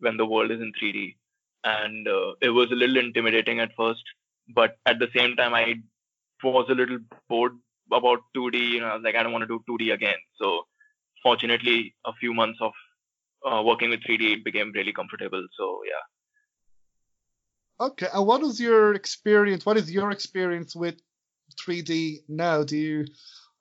when 0.00 0.16
the 0.16 0.26
world 0.26 0.50
is 0.50 0.60
in 0.60 0.72
3D, 0.80 1.16
and 1.64 2.08
uh, 2.08 2.34
it 2.40 2.50
was 2.50 2.70
a 2.70 2.74
little 2.74 2.98
intimidating 2.98 3.60
at 3.60 3.70
first, 3.76 4.02
but 4.54 4.76
at 4.86 4.98
the 4.98 5.08
same 5.14 5.36
time, 5.36 5.54
I 5.54 5.76
was 6.42 6.66
a 6.68 6.74
little 6.74 6.98
bored 7.28 7.56
about 7.92 8.20
2D. 8.36 8.70
You 8.70 8.80
know, 8.80 8.88
I 8.88 8.94
was 8.94 9.02
like, 9.02 9.14
I 9.14 9.22
don't 9.22 9.32
want 9.32 9.42
to 9.42 9.46
do 9.46 9.62
2D 9.68 9.92
again. 9.92 10.16
So 10.36 10.66
fortunately, 11.22 11.94
a 12.04 12.12
few 12.14 12.34
months 12.34 12.58
of 12.60 12.72
uh, 13.44 13.62
working 13.64 13.90
with 13.90 14.00
3D, 14.00 14.38
it 14.38 14.44
became 14.44 14.72
really 14.74 14.92
comfortable. 14.92 15.46
So 15.56 15.80
yeah. 15.86 17.86
Okay, 17.86 18.08
and 18.12 18.26
what 18.26 18.42
is 18.42 18.60
your 18.60 18.94
experience? 18.94 19.64
What 19.64 19.78
is 19.78 19.90
your 19.90 20.10
experience 20.10 20.76
with 20.76 20.96
3D 21.56 22.18
now? 22.28 22.62
Do 22.62 22.76
you, 22.76 23.06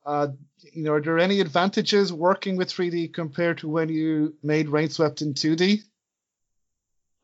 uh, 0.05 0.27
you 0.73 0.83
know, 0.83 0.93
are 0.93 1.01
there 1.01 1.19
any 1.19 1.39
advantages 1.39 2.11
working 2.11 2.57
with 2.57 2.69
3D 2.69 3.13
compared 3.13 3.59
to 3.59 3.69
when 3.69 3.87
you 3.87 4.35
made 4.43 4.67
Rainswept 4.67 5.21
in 5.21 5.33
2D? 5.33 5.83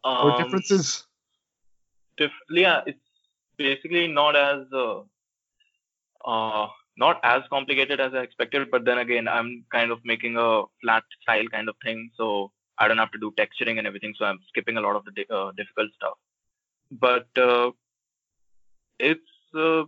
Um, 0.06 0.28
or 0.28 0.44
differences? 0.44 1.06
Diff- 2.18 2.32
yeah, 2.50 2.82
it's 2.86 3.00
basically 3.58 4.08
not 4.08 4.38
as 4.38 4.62
uh, 4.72 5.02
uh, 6.26 6.68
not 6.98 7.20
as 7.24 7.44
complicated 7.50 8.00
as 8.00 8.14
I 8.14 8.20
expected, 8.20 8.72
but 8.72 8.86
then 8.86 9.00
again, 9.00 9.28
I'm 9.28 9.66
kind 9.72 9.92
of 9.92 10.00
making 10.04 10.38
a 10.38 10.64
flat 10.82 11.04
style 11.22 11.48
kind 11.52 11.70
of 11.70 11.76
thing, 11.84 12.10
so 12.18 12.52
I 12.78 12.88
don't 12.88 12.98
have 12.98 13.12
to 13.12 13.20
do 13.20 13.34
texturing 13.38 13.78
and 13.78 13.88
everything, 13.88 14.14
so 14.18 14.26
I'm 14.26 14.40
skipping 14.50 14.78
a 14.78 14.82
lot 14.82 14.96
of 14.96 15.06
the 15.06 15.12
di- 15.12 15.34
uh, 15.34 15.52
difficult 15.52 15.92
stuff. 15.96 16.18
But 16.92 17.28
uh, 17.38 17.72
it's 19.00 19.56
uh, 19.56 19.84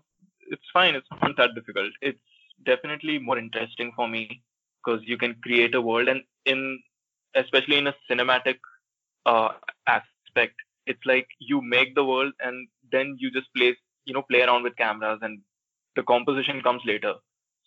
it's 0.49 0.69
fine. 0.73 0.95
It's 0.95 1.07
not 1.21 1.37
that 1.37 1.55
difficult. 1.55 1.91
It's 2.01 2.19
definitely 2.65 3.19
more 3.19 3.37
interesting 3.37 3.91
for 3.95 4.07
me 4.07 4.41
because 4.83 5.01
you 5.05 5.17
can 5.17 5.35
create 5.43 5.75
a 5.75 5.81
world, 5.81 6.07
and 6.07 6.23
in 6.45 6.79
especially 7.35 7.77
in 7.77 7.87
a 7.87 7.95
cinematic 8.09 8.57
uh, 9.25 9.49
aspect, 9.85 10.55
it's 10.85 11.05
like 11.05 11.27
you 11.39 11.61
make 11.61 11.93
the 11.95 12.03
world 12.03 12.33
and 12.39 12.67
then 12.91 13.15
you 13.19 13.29
just 13.31 13.53
place 13.55 13.75
you 14.05 14.13
know 14.13 14.23
play 14.23 14.41
around 14.41 14.63
with 14.63 14.75
cameras 14.77 15.19
and 15.21 15.41
the 15.97 16.03
composition 16.03 16.61
comes 16.61 16.81
later. 16.85 17.15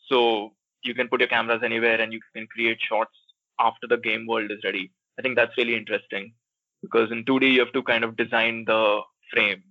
So 0.09 0.53
you 0.83 0.95
can 0.95 1.09
put 1.09 1.21
your 1.21 1.29
cameras 1.29 1.63
anywhere 1.63 2.01
and 2.01 2.13
you 2.13 2.21
can 2.35 2.47
create 2.47 2.79
shots 2.81 3.15
after 3.59 3.87
the 3.87 3.99
game 3.99 4.27
world 4.27 4.51
is 4.51 4.65
ready. 4.65 4.91
I 5.19 5.23
think 5.23 5.37
that's 5.37 5.57
really 5.59 5.77
interesting 5.77 6.33
because 6.81 7.13
in 7.13 7.25
2D 7.25 7.53
you 7.53 7.61
have 7.61 7.75
to 7.75 7.83
kind 7.83 8.05
of 8.05 8.17
design 8.17 8.65
the 8.67 9.01
frame, 9.31 9.63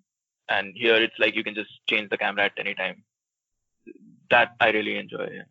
and 0.48 0.74
here 0.76 0.96
it's 0.96 1.18
like 1.18 1.36
you 1.36 1.44
can 1.44 1.56
just 1.56 1.72
change 1.90 2.10
the 2.10 2.18
camera 2.18 2.46
at 2.46 2.52
any 2.58 2.76
time. 2.76 3.04
That 4.30 4.56
I 4.60 4.70
really 4.70 4.98
enjoy. 4.98 5.30
Yeah. 5.34 5.48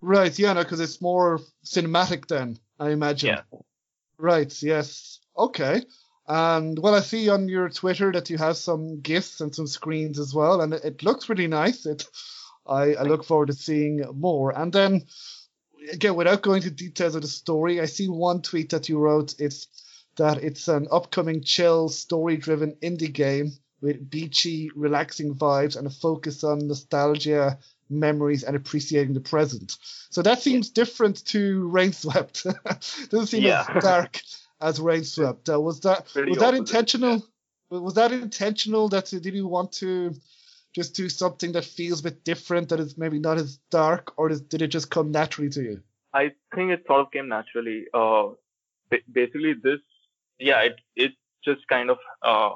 Right, 0.00 0.36
yeah, 0.38 0.54
no, 0.54 0.62
because 0.62 0.80
it's 0.80 1.00
more 1.02 1.40
cinematic 1.64 2.26
then, 2.26 2.58
I 2.80 2.90
imagine. 2.90 3.36
Yeah. 3.36 3.58
Right, 4.16 4.62
yes. 4.62 5.20
Okay. 5.36 5.82
And 6.32 6.78
well, 6.78 6.94
I 6.94 7.00
see 7.00 7.28
on 7.28 7.46
your 7.46 7.68
Twitter 7.68 8.10
that 8.12 8.30
you 8.30 8.38
have 8.38 8.56
some 8.56 9.02
gifts 9.02 9.42
and 9.42 9.54
some 9.54 9.66
screens 9.66 10.18
as 10.18 10.32
well, 10.32 10.62
and 10.62 10.72
it, 10.72 10.82
it 10.82 11.02
looks 11.02 11.28
really 11.28 11.46
nice. 11.46 11.84
It, 11.84 12.06
I, 12.66 12.94
I 12.94 13.02
look 13.02 13.22
forward 13.22 13.48
to 13.48 13.52
seeing 13.52 14.02
more. 14.14 14.58
And 14.58 14.72
then, 14.72 15.02
again, 15.92 16.14
without 16.14 16.40
going 16.40 16.62
into 16.62 16.70
details 16.70 17.16
of 17.16 17.20
the 17.20 17.28
story, 17.28 17.82
I 17.82 17.84
see 17.84 18.08
one 18.08 18.40
tweet 18.40 18.70
that 18.70 18.88
you 18.88 18.98
wrote. 18.98 19.34
It's 19.38 19.66
that 20.16 20.42
it's 20.42 20.68
an 20.68 20.88
upcoming 20.90 21.42
chill, 21.42 21.90
story-driven 21.90 22.76
indie 22.82 23.12
game 23.12 23.52
with 23.82 24.08
beachy, 24.08 24.70
relaxing 24.74 25.34
vibes 25.34 25.76
and 25.76 25.86
a 25.86 25.90
focus 25.90 26.44
on 26.44 26.66
nostalgia, 26.66 27.58
memories, 27.90 28.42
and 28.42 28.56
appreciating 28.56 29.12
the 29.12 29.20
present. 29.20 29.76
So 30.08 30.22
that 30.22 30.40
seems 30.40 30.70
different 30.70 31.26
to 31.26 31.68
Rainswept. 31.68 32.44
Doesn't 33.10 33.26
seem 33.26 33.42
yeah. 33.42 33.66
as 33.68 33.82
dark 33.84 34.18
as 34.62 34.78
Rainswept. 34.78 35.52
Uh, 35.52 35.60
was 35.60 35.80
that 35.80 36.06
Pretty 36.12 36.30
was 36.30 36.38
that 36.38 36.54
intentional? 36.54 37.22
Yeah. 37.70 37.78
Was 37.78 37.94
that 37.94 38.12
intentional? 38.12 38.88
That 38.88 39.06
did 39.06 39.24
you 39.26 39.46
want 39.46 39.72
to 39.72 40.14
just 40.74 40.94
do 40.94 41.08
something 41.08 41.52
that 41.52 41.64
feels 41.64 42.00
a 42.00 42.04
bit 42.04 42.24
different, 42.24 42.70
that 42.70 42.80
is 42.80 42.96
maybe 42.96 43.18
not 43.18 43.36
as 43.36 43.58
dark, 43.70 44.12
or 44.16 44.30
did 44.30 44.62
it 44.62 44.68
just 44.68 44.90
come 44.90 45.10
naturally 45.10 45.50
to 45.50 45.62
you? 45.62 45.82
I 46.14 46.32
think 46.54 46.70
it 46.70 46.84
sort 46.86 47.00
of 47.00 47.10
came 47.10 47.28
naturally. 47.28 47.84
Uh, 47.92 48.28
basically, 49.10 49.54
this 49.62 49.80
yeah, 50.38 50.60
it 50.60 50.76
it 50.96 51.12
just 51.44 51.66
kind 51.68 51.90
of 51.90 51.98
uh, 52.22 52.50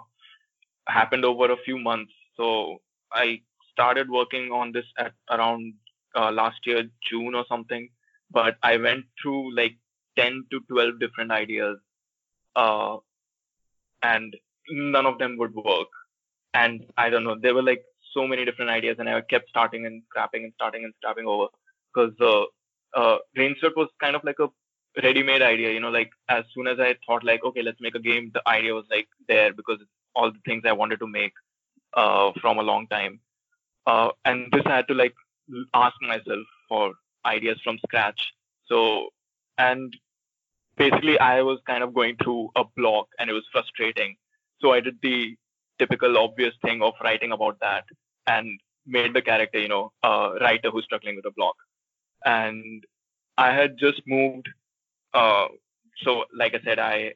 happened 0.88 1.24
over 1.24 1.50
a 1.50 1.57
few 1.64 1.78
months. 1.78 2.12
So 2.36 2.78
I 3.12 3.40
started 3.72 4.11
working 4.11 4.50
on 4.52 4.72
this 4.72 4.84
at 4.98 5.12
around 5.30 5.74
uh, 6.14 6.30
last 6.30 6.66
year 6.66 6.84
June 7.09 7.34
or 7.34 7.44
something, 7.48 7.88
but 8.30 8.57
I 8.62 8.76
went 8.76 9.07
through 9.20 9.54
like 9.54 9.76
10 10.18 10.44
to 10.50 10.61
12 10.68 11.00
different 11.00 11.30
ideas 11.30 11.78
uh, 12.57 12.96
and 14.02 14.36
none 14.70 15.07
of 15.07 15.18
them 15.18 15.36
would 15.38 15.54
work. 15.54 15.88
and 16.54 16.84
I 16.96 17.11
don't 17.11 17.24
know, 17.24 17.36
there 17.40 17.54
were 17.54 17.62
like 17.62 17.82
so 18.14 18.26
many 18.26 18.44
different 18.44 18.70
ideas, 18.70 18.96
and 18.98 19.09
I 19.09 19.20
kept 19.20 19.48
starting 19.48 19.86
and 19.86 20.02
scrapping 20.09 20.44
and 20.44 20.52
starting 20.54 20.84
and 20.84 20.94
scrapping 20.98 21.26
over 21.26 21.48
because 21.94 22.14
uh, 22.20 22.44
uh, 23.00 23.18
Rainswept 23.38 23.76
was 23.76 23.90
kind 24.00 24.16
of 24.16 24.24
like 24.24 24.40
a 24.40 24.48
ready-made 25.02 25.42
idea. 25.42 25.72
You 25.72 25.80
know, 25.80 25.90
like 25.90 26.11
as 26.28 26.44
soon 26.54 26.66
as 26.66 26.80
I 26.80 26.96
thought 27.07 27.24
like, 27.24 27.44
okay, 27.44 27.62
let's 27.62 27.80
make 27.80 27.94
a 27.94 28.00
game, 28.00 28.30
the 28.32 28.46
idea 28.48 28.74
was 28.74 28.86
like 28.90 29.09
there 29.28 29.52
because 29.52 29.80
all 30.14 30.32
the 30.32 30.38
things 30.46 30.62
I 30.66 30.72
wanted 30.72 31.00
to 31.00 31.07
make 31.07 31.34
uh, 31.94 32.32
from 32.40 32.59
a 32.59 32.62
long 32.62 32.86
time. 32.88 33.20
Uh, 33.86 34.11
and 34.24 34.50
this 34.52 34.62
I 34.66 34.76
had 34.76 34.88
to 34.88 34.94
like 34.94 35.14
ask 35.74 35.96
myself 36.00 36.46
for 36.68 36.94
ideas 37.24 37.61
from 37.62 37.78
scratch. 37.86 38.20
So, 38.66 39.11
and 39.59 39.94
basically 40.77 41.18
I 41.18 41.43
was 41.43 41.59
kind 41.66 41.83
of 41.83 41.95
going 41.95 42.16
through 42.22 42.51
a 42.57 42.64
block 42.77 43.09
and 43.18 43.31
it 43.31 43.33
was 43.33 43.45
frustrating. 43.53 44.16
So 44.61 44.72
I 44.72 44.81
did 44.81 44.99
the 45.03 45.37
typical 45.79 46.18
obvious 46.18 46.55
thing 46.62 46.83
of 46.83 46.95
writing 47.03 47.33
about 47.33 47.59
that 47.61 47.85
and 48.27 48.59
made 48.87 49.14
the 49.14 49.22
character, 49.22 49.59
you 49.59 49.68
know, 49.68 49.93
a 50.03 50.35
writer 50.41 50.70
who's 50.70 50.85
struggling 50.85 51.16
with 51.16 51.27
a 51.27 51.33
block. 51.37 51.57
And 52.24 52.85
I 53.37 53.53
had 53.53 53.79
just 53.79 54.01
moved. 54.07 54.49
Uh, 55.12 55.47
so, 56.03 56.24
like 56.35 56.55
I 56.55 56.61
said, 56.64 56.79
I 56.79 57.12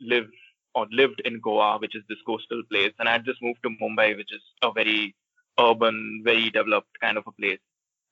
live 0.00 0.26
or 0.74 0.86
lived 0.90 1.20
in 1.24 1.40
Goa, 1.40 1.78
which 1.78 1.94
is 1.94 2.02
this 2.08 2.18
coastal 2.26 2.62
place, 2.70 2.92
and 2.98 3.08
I 3.08 3.12
had 3.12 3.24
just 3.24 3.42
moved 3.42 3.60
to 3.62 3.70
Mumbai, 3.70 4.16
which 4.16 4.32
is 4.32 4.40
a 4.62 4.72
very 4.72 5.14
urban, 5.58 6.22
very 6.24 6.50
developed 6.50 6.98
kind 7.00 7.18
of 7.18 7.24
a 7.26 7.32
place. 7.32 7.58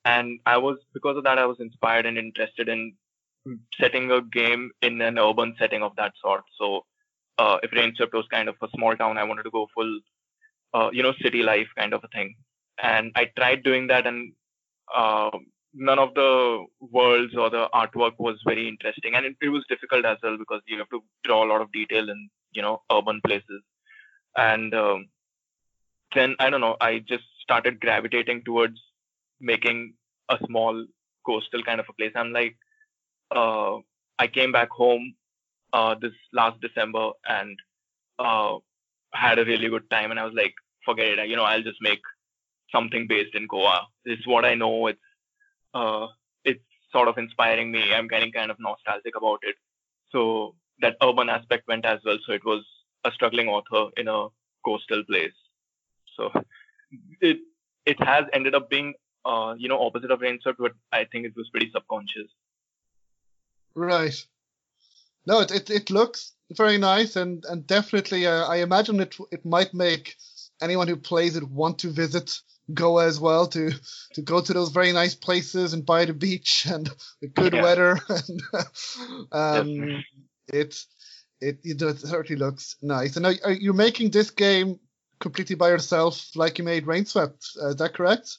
And 0.05 0.41
I 0.47 0.59
was 0.59 0.78
because 0.95 1.16
of 1.16 1.24
that, 1.24 1.38
I 1.38 1.47
was 1.47 1.61
inspired 1.61 2.07
and 2.07 2.18
interested 2.18 2.68
in 2.68 2.95
setting 3.80 4.11
a 4.11 4.22
game 4.22 4.70
in 4.82 5.01
an 5.01 5.18
urban 5.18 5.55
setting 5.59 5.82
of 5.82 5.97
that 5.97 6.12
sort. 6.22 6.43
So 6.59 6.84
uh, 7.38 7.59
if 7.62 7.70
Rainswept 7.70 8.12
was 8.12 8.26
kind 8.30 8.49
of 8.49 8.57
a 8.62 8.68
small 8.74 8.95
town, 8.97 9.18
I 9.18 9.24
wanted 9.24 9.45
to 9.45 9.51
go 9.51 9.66
full, 9.74 10.01
uh, 10.74 10.91
you 10.93 11.03
know, 11.03 11.14
city 11.22 11.43
life 11.43 11.68
kind 11.76 11.95
of 11.95 12.05
a 12.05 12.09
thing. 12.09 12.34
And 12.82 13.12
I 13.14 13.30
tried 13.36 13.62
doing 13.62 13.86
that, 13.88 14.07
and 14.07 14.32
uh, 14.95 15.30
none 15.74 15.99
of 15.99 16.14
the 16.14 16.64
worlds 16.80 17.34
or 17.36 17.51
the 17.51 17.68
artwork 17.74 18.12
was 18.18 18.36
very 18.47 18.68
interesting, 18.68 19.14
and 19.14 19.26
it, 19.26 19.36
it, 19.41 19.49
was 19.49 19.64
difficult 19.68 20.05
as 20.05 20.16
well 20.22 20.38
because 20.38 20.62
you 20.66 20.78
have 20.78 20.88
to 20.91 21.03
draw 21.24 21.45
a 21.45 21.51
lot 21.51 21.61
of 21.61 21.72
detail 21.72 22.09
in 22.09 22.30
you 22.53 22.62
know 22.62 22.82
urban 22.91 23.20
places. 23.26 23.62
And 24.36 24.74
um, 24.74 25.09
then 26.14 26.36
I 26.38 26.51
don't 26.51 26.61
know, 26.61 26.76
I 26.80 27.01
just 27.01 27.24
started 27.43 27.80
gravitating 27.80 28.43
towards 28.45 28.80
making 29.41 29.95
a 30.30 30.38
small 30.47 30.86
coastal 31.26 31.62
kind 31.62 31.80
of 31.80 31.86
a 31.88 31.93
place. 31.93 32.12
I'm 32.14 32.32
like, 32.32 32.57
uh, 33.30 33.76
I 34.18 34.26
came 34.26 34.52
back 34.52 34.70
home 34.70 35.14
uh, 35.72 35.94
this 36.00 36.12
last 36.32 36.60
December 36.60 37.10
and 37.28 37.58
uh, 38.18 38.56
had 39.12 39.38
a 39.38 39.44
really 39.44 39.68
good 39.68 39.88
time. 39.90 40.10
And 40.10 40.20
I 40.20 40.24
was 40.24 40.34
like, 40.34 40.54
forget 40.84 41.18
it. 41.18 41.28
You 41.28 41.36
know, 41.36 41.44
I'll 41.44 41.62
just 41.62 41.80
make 41.80 42.00
something 42.72 43.06
based 43.06 43.34
in 43.34 43.46
Goa. 43.46 43.86
Is 44.04 44.26
what 44.26 44.44
I 44.44 44.54
know. 44.54 44.86
It's 44.88 44.98
uh, 45.74 46.06
it's 46.44 46.64
sort 46.92 47.08
of 47.08 47.18
inspiring 47.18 47.70
me. 47.70 47.92
I'm 47.94 48.08
getting 48.08 48.32
kind 48.32 48.50
of 48.50 48.58
nostalgic 48.58 49.16
about 49.16 49.40
it. 49.42 49.56
So 50.10 50.54
that 50.80 50.96
urban 51.02 51.28
aspect 51.28 51.68
went 51.68 51.84
as 51.84 52.00
well. 52.04 52.18
So 52.26 52.32
it 52.32 52.44
was 52.44 52.64
a 53.04 53.12
struggling 53.12 53.48
author 53.48 53.90
in 53.96 54.08
a 54.08 54.28
coastal 54.64 55.04
place. 55.04 55.32
So 56.16 56.30
it 57.20 57.38
it 57.86 58.02
has 58.02 58.24
ended 58.32 58.54
up 58.54 58.68
being 58.68 58.94
uh, 59.24 59.54
you 59.58 59.68
know 59.68 59.80
opposite 59.80 60.10
of 60.10 60.20
Rainswept, 60.20 60.56
but 60.58 60.72
I 60.92 61.04
think 61.04 61.26
it 61.26 61.36
was 61.36 61.48
pretty 61.50 61.70
subconscious. 61.72 62.30
Right. 63.74 64.14
No, 65.26 65.40
it, 65.40 65.50
it, 65.50 65.70
it 65.70 65.90
looks 65.90 66.32
very 66.50 66.78
nice, 66.78 67.16
and 67.16 67.44
and 67.44 67.66
definitely, 67.66 68.26
uh, 68.26 68.46
I 68.46 68.56
imagine 68.56 69.00
it 69.00 69.16
it 69.30 69.44
might 69.44 69.74
make 69.74 70.16
anyone 70.60 70.88
who 70.88 70.96
plays 70.96 71.36
it 71.36 71.48
want 71.48 71.78
to 71.80 71.90
visit 71.90 72.40
Goa 72.72 73.06
as 73.06 73.20
well 73.20 73.46
to 73.48 73.70
to 74.14 74.22
go 74.22 74.40
to 74.40 74.52
those 74.52 74.70
very 74.70 74.92
nice 74.92 75.14
places 75.14 75.72
and 75.72 75.84
by 75.84 76.04
the 76.04 76.14
beach 76.14 76.66
and 76.66 76.90
the 77.20 77.28
good 77.28 77.54
yeah. 77.54 77.62
weather 77.62 77.98
and 78.08 78.42
um, 79.32 80.04
it 80.48 80.84
it 81.40 81.60
it 81.64 81.98
certainly 81.98 82.36
looks 82.36 82.76
nice. 82.82 83.16
And 83.16 83.26
are, 83.26 83.34
are 83.44 83.52
you 83.52 83.72
making 83.72 84.10
this 84.10 84.30
game 84.30 84.78
completely 85.18 85.56
by 85.56 85.68
yourself, 85.68 86.30
like 86.34 86.58
you 86.58 86.64
made 86.64 86.86
Rainswept? 86.86 87.56
Uh, 87.60 87.68
is 87.68 87.76
that 87.76 87.94
correct? 87.94 88.38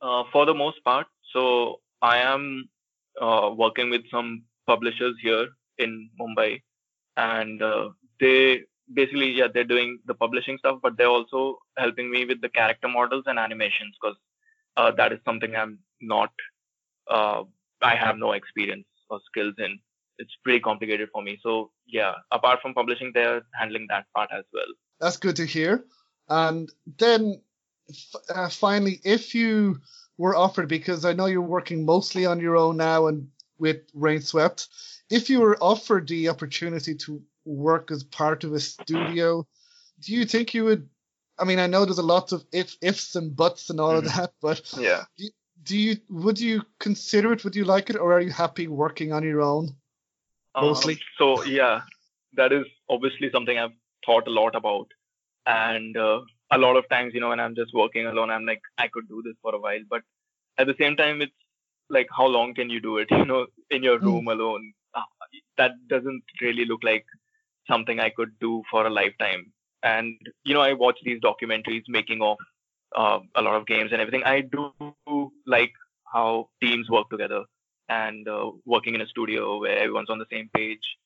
Uh, 0.00 0.24
for 0.32 0.46
the 0.46 0.54
most 0.54 0.82
part. 0.84 1.06
So 1.32 1.80
I 2.02 2.18
am 2.18 2.68
uh, 3.20 3.50
working 3.56 3.90
with 3.90 4.02
some 4.10 4.44
publishers 4.66 5.14
here 5.22 5.48
in 5.78 6.10
Mumbai, 6.20 6.62
and 7.16 7.62
uh, 7.62 7.90
they 8.20 8.62
basically 8.92 9.30
yeah 9.32 9.48
they're 9.52 9.64
doing 9.64 9.98
the 10.06 10.14
publishing 10.14 10.58
stuff, 10.58 10.78
but 10.82 10.96
they're 10.96 11.08
also 11.08 11.58
helping 11.76 12.10
me 12.10 12.24
with 12.24 12.40
the 12.40 12.48
character 12.48 12.88
models 12.88 13.24
and 13.26 13.38
animations 13.38 13.96
because 14.00 14.16
uh, 14.76 14.90
that 14.92 15.12
is 15.12 15.18
something 15.24 15.54
I'm 15.56 15.78
not 16.00 16.30
uh, 17.08 17.42
I 17.82 17.94
have 17.96 18.18
no 18.18 18.32
experience 18.32 18.86
or 19.10 19.20
skills 19.26 19.54
in. 19.58 19.78
It's 20.18 20.34
pretty 20.42 20.60
complicated 20.60 21.10
for 21.12 21.22
me. 21.22 21.38
So 21.42 21.70
yeah, 21.86 22.14
apart 22.30 22.60
from 22.62 22.74
publishing, 22.74 23.12
they're 23.14 23.42
handling 23.52 23.86
that 23.90 24.06
part 24.14 24.30
as 24.32 24.44
well. 24.52 24.72
That's 25.00 25.18
good 25.18 25.36
to 25.36 25.44
hear. 25.44 25.84
And 26.28 26.70
then 26.98 27.40
uh, 28.34 28.48
finally, 28.48 29.00
if 29.04 29.34
you 29.34 29.80
were 30.18 30.34
offered, 30.34 30.68
because 30.68 31.04
I 31.04 31.12
know 31.12 31.26
you're 31.26 31.42
working 31.42 31.84
mostly 31.84 32.24
on 32.24 32.40
your 32.40 32.56
own 32.56 32.76
now 32.78 33.06
and 33.06 33.28
with 33.58 33.92
Rainswept, 33.94 34.68
if 35.10 35.30
you 35.30 35.40
were 35.40 35.56
offered 35.60 36.08
the 36.08 36.28
opportunity 36.28 36.94
to 36.94 37.22
work 37.44 37.90
as 37.90 38.04
part 38.04 38.44
of 38.44 38.52
a 38.52 38.60
studio, 38.60 39.46
do 40.00 40.12
you 40.12 40.24
think 40.24 40.54
you 40.54 40.64
would? 40.64 40.88
I 41.38 41.44
mean, 41.44 41.58
I 41.58 41.66
know 41.66 41.84
there's 41.84 41.98
a 41.98 42.02
lot 42.02 42.32
of 42.32 42.44
if, 42.52 42.76
ifs 42.80 43.14
and 43.14 43.36
buts 43.36 43.70
and 43.70 43.80
all 43.80 43.92
mm. 43.92 43.98
of 43.98 44.04
mm-hmm. 44.04 44.20
that, 44.20 44.32
but 44.40 44.72
yeah, 44.78 45.04
do, 45.16 45.28
do, 45.62 45.78
you 45.78 45.96
would 46.08 46.40
you 46.40 46.62
consider 46.78 47.32
it? 47.32 47.44
Would 47.44 47.56
you 47.56 47.64
like 47.64 47.90
it, 47.90 47.96
or 47.96 48.12
are 48.12 48.20
you 48.20 48.30
happy 48.30 48.68
working 48.68 49.12
on 49.12 49.22
your 49.22 49.42
own? 49.42 49.74
Mostly. 50.54 50.94
Um, 50.94 51.00
so 51.18 51.44
yeah, 51.44 51.82
that 52.34 52.52
is 52.52 52.66
obviously 52.88 53.30
something 53.30 53.58
I've 53.58 53.72
thought 54.04 54.26
a 54.26 54.30
lot 54.30 54.54
about, 54.54 54.88
and 55.46 55.96
uh, 55.96 56.20
a 56.50 56.58
lot 56.58 56.76
of 56.76 56.88
times, 56.88 57.14
you 57.14 57.20
know, 57.20 57.30
when 57.30 57.40
I'm 57.40 57.54
just 57.54 57.74
working 57.74 58.06
alone, 58.06 58.30
I'm 58.30 58.46
like, 58.46 58.62
I 58.78 58.88
could 58.88 59.08
do 59.08 59.22
this 59.24 59.34
for 59.42 59.54
a 59.54 59.60
while, 59.60 59.80
but 59.88 60.02
at 60.58 60.66
the 60.66 60.74
same 60.78 60.96
time, 60.96 61.22
it's 61.22 61.32
like, 61.88 62.08
how 62.16 62.26
long 62.26 62.54
can 62.54 62.70
you 62.70 62.80
do 62.80 62.98
it? 62.98 63.08
You 63.16 63.24
know, 63.24 63.46
in 63.70 63.82
your 63.82 63.98
hmm. 63.98 64.06
room 64.06 64.28
alone, 64.28 64.72
that 65.58 65.72
doesn't 65.88 66.22
really 66.40 66.64
look 66.64 66.82
like 66.82 67.04
something 67.68 68.00
I 68.00 68.10
could 68.10 68.38
do 68.40 68.62
for 68.70 68.86
a 68.86 68.90
lifetime. 68.90 69.52
And 69.82 70.18
you 70.44 70.54
know, 70.54 70.60
I 70.60 70.72
watch 70.72 70.98
these 71.04 71.20
documentaries 71.20 71.84
making 71.88 72.22
of 72.22 72.36
uh, 72.96 73.20
a 73.34 73.42
lot 73.42 73.54
of 73.54 73.66
games 73.66 73.90
and 73.92 74.00
everything. 74.00 74.24
I 74.24 74.40
do 74.40 74.72
like 75.46 75.72
how 76.12 76.48
teams 76.62 76.88
work 76.88 77.10
together 77.10 77.44
and 77.88 78.28
uh, 78.28 78.50
working 78.64 78.94
in 78.94 79.00
a 79.00 79.06
studio 79.06 79.60
where 79.60 79.78
everyone's 79.78 80.10
on 80.10 80.18
the 80.18 80.26
same 80.30 80.50
page. 80.54 80.96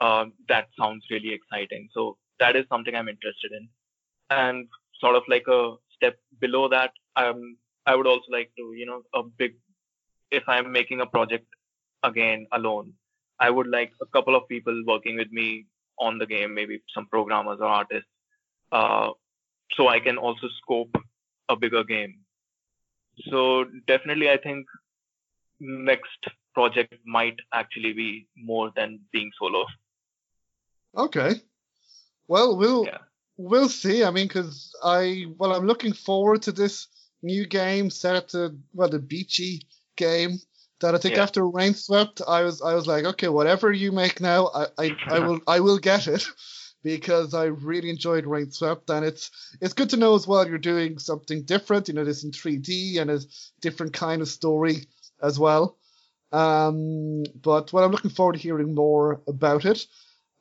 Uh, 0.00 0.26
that 0.48 0.68
sounds 0.78 1.04
really 1.10 1.32
exciting. 1.32 1.88
So 1.92 2.16
that 2.40 2.56
is 2.56 2.64
something 2.68 2.94
I'm 2.94 3.08
interested 3.08 3.52
in. 3.52 3.68
And 4.30 4.66
sort 5.00 5.16
of 5.16 5.22
like 5.28 5.44
a 5.48 5.74
step 5.94 6.16
below 6.40 6.68
that, 6.68 6.92
um, 7.16 7.56
I 7.86 7.94
would 7.94 8.06
also 8.06 8.24
like 8.30 8.50
to, 8.56 8.72
you 8.74 8.86
know, 8.86 9.02
a 9.14 9.22
big. 9.22 9.56
If 10.34 10.48
I'm 10.48 10.72
making 10.72 11.00
a 11.00 11.06
project 11.06 11.46
again 12.02 12.46
alone, 12.52 12.92
I 13.40 13.50
would 13.50 13.66
like 13.66 13.92
a 14.00 14.06
couple 14.06 14.36
of 14.36 14.48
people 14.48 14.82
working 14.86 15.16
with 15.16 15.30
me 15.30 15.66
on 15.98 16.18
the 16.18 16.26
game, 16.26 16.54
maybe 16.54 16.82
some 16.94 17.06
programmers 17.06 17.60
or 17.60 17.66
artists, 17.66 18.08
uh, 18.72 19.10
so 19.76 19.88
I 19.88 20.00
can 20.00 20.18
also 20.18 20.48
scope 20.62 20.94
a 21.48 21.56
bigger 21.56 21.84
game. 21.84 22.20
So 23.30 23.64
definitely, 23.86 24.30
I 24.30 24.38
think 24.38 24.66
next 25.60 26.18
project 26.54 26.94
might 27.06 27.36
actually 27.52 27.92
be 27.92 28.26
more 28.36 28.72
than 28.76 29.00
being 29.12 29.30
solo. 29.38 29.66
Okay. 30.96 31.40
Well, 32.28 32.56
we'll 32.56 32.86
yeah. 32.86 32.98
we'll 33.36 33.68
see. 33.68 34.04
I 34.04 34.10
mean, 34.10 34.28
because 34.28 34.74
I 34.82 35.26
well, 35.38 35.52
I'm 35.54 35.66
looking 35.66 35.92
forward 35.92 36.42
to 36.42 36.52
this 36.52 36.88
new 37.22 37.46
game 37.46 37.90
set 37.90 38.16
at 38.16 38.28
the 38.28 38.56
well 38.72 38.88
the 38.88 38.98
beachy 38.98 39.66
game 39.96 40.38
that 40.80 40.94
I 40.94 40.98
think 40.98 41.16
yeah. 41.16 41.22
after 41.22 41.42
Rainswept, 41.42 42.20
I 42.26 42.42
was 42.42 42.60
I 42.60 42.74
was 42.74 42.86
like, 42.86 43.04
okay, 43.04 43.28
whatever 43.28 43.72
you 43.72 43.92
make 43.92 44.20
now, 44.20 44.50
I, 44.54 44.66
I, 44.78 44.96
I 45.08 45.18
will 45.20 45.40
I 45.46 45.60
will 45.60 45.78
get 45.78 46.06
it 46.08 46.24
because 46.82 47.34
I 47.34 47.44
really 47.44 47.90
enjoyed 47.90 48.24
Rainswept 48.24 48.90
and 48.90 49.04
it's 49.04 49.30
it's 49.60 49.74
good 49.74 49.90
to 49.90 49.96
know 49.96 50.14
as 50.14 50.26
well 50.26 50.46
you're 50.46 50.58
doing 50.58 50.98
something 50.98 51.44
different. 51.44 51.88
You 51.88 51.94
know, 51.94 52.04
this 52.04 52.24
in 52.24 52.32
3D 52.32 53.00
and 53.00 53.10
a 53.10 53.20
different 53.60 53.92
kind 53.92 54.20
of 54.20 54.28
story 54.28 54.86
as 55.22 55.38
well. 55.38 55.78
Um, 56.32 57.22
but 57.40 57.72
well, 57.72 57.84
I'm 57.84 57.92
looking 57.92 58.10
forward 58.10 58.34
to 58.34 58.38
hearing 58.38 58.74
more 58.74 59.22
about 59.28 59.64
it. 59.64 59.86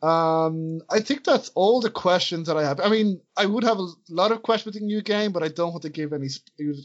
Um, 0.03 0.81
I 0.89 0.99
think 0.99 1.23
that's 1.23 1.49
all 1.55 1.79
the 1.79 1.89
questions 1.89 2.47
that 2.47 2.57
I 2.57 2.63
have. 2.63 2.81
I 2.81 2.89
mean, 2.89 3.21
I 3.37 3.45
would 3.45 3.63
have 3.63 3.79
a 3.79 3.87
lot 4.09 4.33
of 4.33 4.41
questions 4.41 4.73
with 4.73 4.81
the 4.81 4.85
new 4.85 5.01
game, 5.01 5.31
but 5.31 5.43
I 5.43 5.47
don't 5.47 5.71
want 5.71 5.83
to 5.83 5.89
give 5.89 6.11
any 6.11 6.27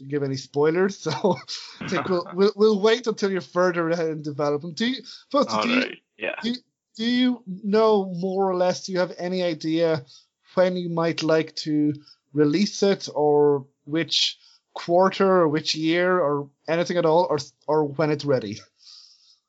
give 0.07 0.23
any 0.23 0.37
spoilers. 0.37 0.97
So 1.09 1.35
I 1.81 1.87
think 1.89 2.07
we'll, 2.07 2.25
we'll, 2.33 2.53
we'll 2.55 2.81
wait 2.81 3.07
until 3.07 3.29
you're 3.29 3.41
further 3.41 3.89
ahead 3.89 4.07
in 4.07 4.21
development. 4.21 4.77
Do 4.77 4.87
you, 4.87 5.03
first, 5.31 5.49
do, 5.49 5.69
you, 5.69 5.97
yeah. 6.17 6.35
do, 6.41 6.55
do 6.95 7.05
you 7.05 7.43
know 7.45 8.05
more 8.15 8.49
or 8.49 8.55
less? 8.55 8.85
Do 8.85 8.93
you 8.93 8.99
have 8.99 9.13
any 9.17 9.43
idea 9.43 10.05
when 10.53 10.77
you 10.77 10.89
might 10.89 11.21
like 11.21 11.55
to 11.57 11.93
release 12.31 12.83
it, 12.83 13.09
or 13.13 13.65
which 13.83 14.37
quarter, 14.73 15.27
or 15.41 15.49
which 15.49 15.75
year, 15.75 16.17
or 16.17 16.49
anything 16.69 16.95
at 16.95 17.05
all, 17.05 17.27
or 17.29 17.39
or 17.67 17.83
when 17.83 18.11
it's 18.11 18.23
ready? 18.23 18.59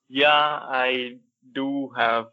Yeah, 0.09 0.29
I 0.29 1.19
do 1.55 1.91
have, 1.97 2.27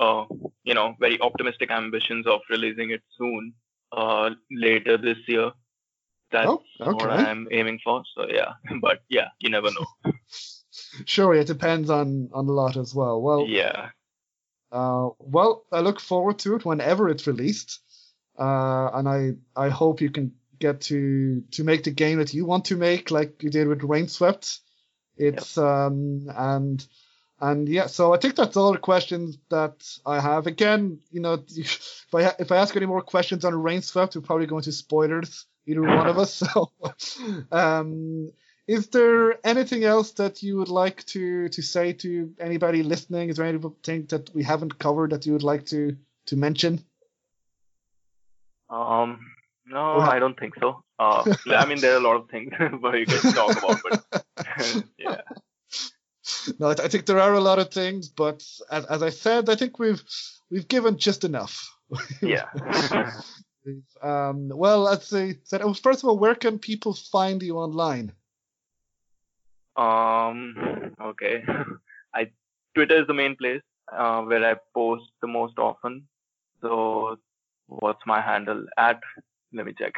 uh, 0.00 0.24
you 0.64 0.74
know, 0.74 0.96
very 1.00 1.20
optimistic 1.20 1.70
ambitions 1.70 2.26
of 2.26 2.40
releasing 2.50 2.90
it 2.90 3.02
soon, 3.18 3.54
uh, 3.92 4.30
later 4.50 4.98
this 4.98 5.18
year. 5.28 5.52
That's 6.32 6.48
Oh, 6.48 6.62
okay. 6.80 6.96
what 6.96 7.10
I'm 7.10 7.48
aiming 7.52 7.80
for. 7.84 8.02
So 8.16 8.26
yeah, 8.28 8.54
but 8.82 9.00
yeah, 9.08 9.28
you 9.40 9.50
never 9.50 9.70
know. 9.72 9.86
Sure, 11.06 11.34
it 11.34 11.46
depends 11.46 11.90
on 11.90 12.30
on 12.32 12.48
a 12.48 12.52
lot 12.52 12.76
as 12.76 12.94
well. 12.94 13.20
Well, 13.22 13.46
Yeah, 13.48 13.90
Uh, 14.72 15.10
well, 15.18 15.64
I 15.72 15.80
look 15.80 16.00
forward 16.00 16.38
to 16.40 16.54
it 16.56 16.64
whenever 16.64 17.08
it's 17.08 17.26
released, 17.26 17.80
uh, 18.38 18.90
and 18.94 19.08
I 19.08 19.36
I 19.56 19.68
hope 19.70 20.00
you 20.00 20.10
can 20.10 20.32
get 20.58 20.82
to 20.82 21.42
to 21.52 21.64
make 21.64 21.84
the 21.84 21.90
game 21.90 22.18
that 22.18 22.34
you 22.34 22.44
want 22.46 22.66
to 22.66 22.76
make, 22.76 23.10
like 23.10 23.42
you 23.42 23.50
did 23.50 23.68
with 23.68 23.80
Rainswept. 23.82 24.60
It's 25.16 25.58
um 25.58 26.26
and 26.36 26.86
and 27.40 27.68
yeah, 27.68 27.86
so 27.86 28.12
I 28.12 28.18
think 28.18 28.36
that's 28.36 28.56
all 28.56 28.72
the 28.72 28.78
questions 28.78 29.38
that 29.48 29.86
I 30.04 30.20
have. 30.20 30.46
Again, 30.46 31.00
you 31.10 31.20
know, 31.20 31.42
if 31.56 32.06
I 32.14 32.32
if 32.38 32.52
I 32.52 32.56
ask 32.56 32.76
any 32.76 32.86
more 32.86 33.02
questions 33.02 33.44
on 33.44 33.52
Rainswept, 33.52 34.14
we're 34.14 34.22
probably 34.22 34.46
going 34.46 34.62
to 34.62 34.72
spoilers, 34.72 35.46
either 35.66 35.82
one 35.82 36.06
of 36.06 36.18
us. 36.18 36.42
So, 36.52 36.70
um, 37.52 38.32
is 38.66 38.88
there 38.88 39.44
anything 39.44 39.84
else 39.84 40.12
that 40.12 40.42
you 40.42 40.58
would 40.58 40.68
like 40.68 41.04
to 41.06 41.48
to 41.48 41.62
say 41.62 41.92
to 41.94 42.32
anybody 42.38 42.82
listening? 42.82 43.30
Is 43.30 43.36
there 43.36 43.46
anything 43.46 44.06
that 44.06 44.30
we 44.34 44.42
haven't 44.42 44.78
covered 44.78 45.10
that 45.10 45.26
you 45.26 45.32
would 45.32 45.42
like 45.42 45.66
to 45.66 45.96
to 46.26 46.36
mention? 46.36 46.84
um, 48.70 49.18
no, 49.66 49.98
I 49.98 50.18
don't 50.18 50.38
think 50.38 50.54
so. 50.60 50.82
Uh, 50.98 51.34
I 51.48 51.64
mean, 51.66 51.80
there 51.80 51.94
are 51.94 51.98
a 51.98 52.00
lot 52.00 52.16
of 52.16 52.28
things 52.28 52.52
where 52.80 52.96
you 52.96 53.06
can 53.06 53.32
talk 53.32 53.56
about, 53.56 53.80
but 53.82 54.24
yeah, 54.98 55.22
No, 56.58 56.68
I, 56.68 56.72
I 56.72 56.88
think 56.88 57.06
there 57.06 57.18
are 57.18 57.34
a 57.34 57.40
lot 57.40 57.58
of 57.58 57.70
things, 57.70 58.08
but 58.08 58.44
as, 58.70 58.84
as 58.86 59.02
I 59.02 59.10
said, 59.10 59.48
I 59.48 59.54
think 59.54 59.78
we've 59.78 60.02
we've 60.50 60.68
given 60.68 60.98
just 60.98 61.24
enough. 61.24 61.74
yeah. 62.22 62.46
Um, 64.02 64.48
well, 64.48 64.80
let's 64.80 65.06
say 65.06 65.38
said. 65.44 65.60
oh, 65.60 65.74
First 65.74 66.02
of 66.02 66.08
all, 66.08 66.18
where 66.18 66.34
can 66.34 66.58
people 66.58 66.94
find 66.94 67.42
you 67.42 67.58
online? 67.58 68.10
Um. 69.76 70.94
Okay. 70.98 71.44
I 72.14 72.30
Twitter 72.74 73.00
is 73.02 73.06
the 73.06 73.14
main 73.14 73.36
place 73.36 73.60
uh, 73.92 74.22
where 74.22 74.44
I 74.44 74.56
post 74.74 75.10
the 75.20 75.28
most 75.28 75.58
often. 75.58 76.08
So 76.62 77.18
what's 77.66 78.00
my 78.06 78.20
handle? 78.20 78.64
At 78.78 79.00
let 79.52 79.66
me 79.66 79.74
check. 79.78 79.94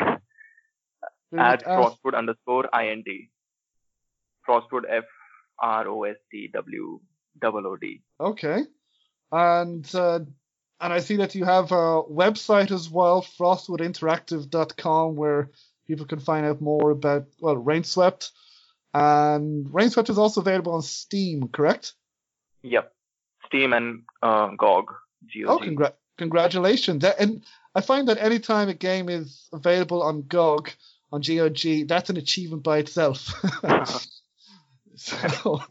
At 1.38 1.64
Frostwood 1.64 2.16
underscore 2.16 2.68
int. 2.74 3.08
Frostwood 4.46 4.84
F 4.88 5.04
R 5.62 5.88
O 5.88 6.02
S 6.02 6.16
T 6.30 6.50
W 6.52 7.00
double 7.40 7.66
O 7.66 7.76
D. 7.76 8.02
Okay. 8.20 8.62
And 9.30 9.88
uh, 9.94 10.20
and 10.80 10.92
I 10.92 10.98
see 10.98 11.16
that 11.16 11.34
you 11.34 11.44
have 11.44 11.72
a 11.72 12.02
website 12.02 12.70
as 12.72 12.90
well, 12.90 13.22
frostwoodinteractive.com, 14.02 15.16
where 15.16 15.50
people 15.86 16.06
can 16.06 16.18
find 16.20 16.44
out 16.46 16.60
more 16.60 16.90
about 16.90 17.26
well, 17.40 17.56
Rainswept. 17.56 18.30
And 18.94 19.66
Rainswept 19.66 20.10
is 20.10 20.18
also 20.18 20.40
available 20.42 20.74
on 20.74 20.82
Steam, 20.82 21.48
correct? 21.48 21.94
Yep. 22.62 22.92
Steam 23.46 23.72
and 23.72 24.02
uh, 24.22 24.48
GOG. 24.48 24.92
G 25.26 25.44
Oh, 25.46 25.58
O 25.58 25.60
G. 25.64 25.70
congra- 25.70 25.94
congratulations! 26.18 27.02
That- 27.02 27.20
And 27.20 27.44
I 27.74 27.80
find 27.80 28.08
that 28.08 28.18
anytime 28.18 28.68
a 28.68 28.74
game 28.74 29.08
is 29.08 29.48
available 29.52 30.02
on 30.02 30.22
GOG, 30.22 30.70
on 31.12 31.22
GOG, 31.22 31.86
that's 31.88 32.10
an 32.10 32.16
achievement 32.18 32.62
by 32.64 32.78
itself. 32.78 33.32
so, 35.32 35.62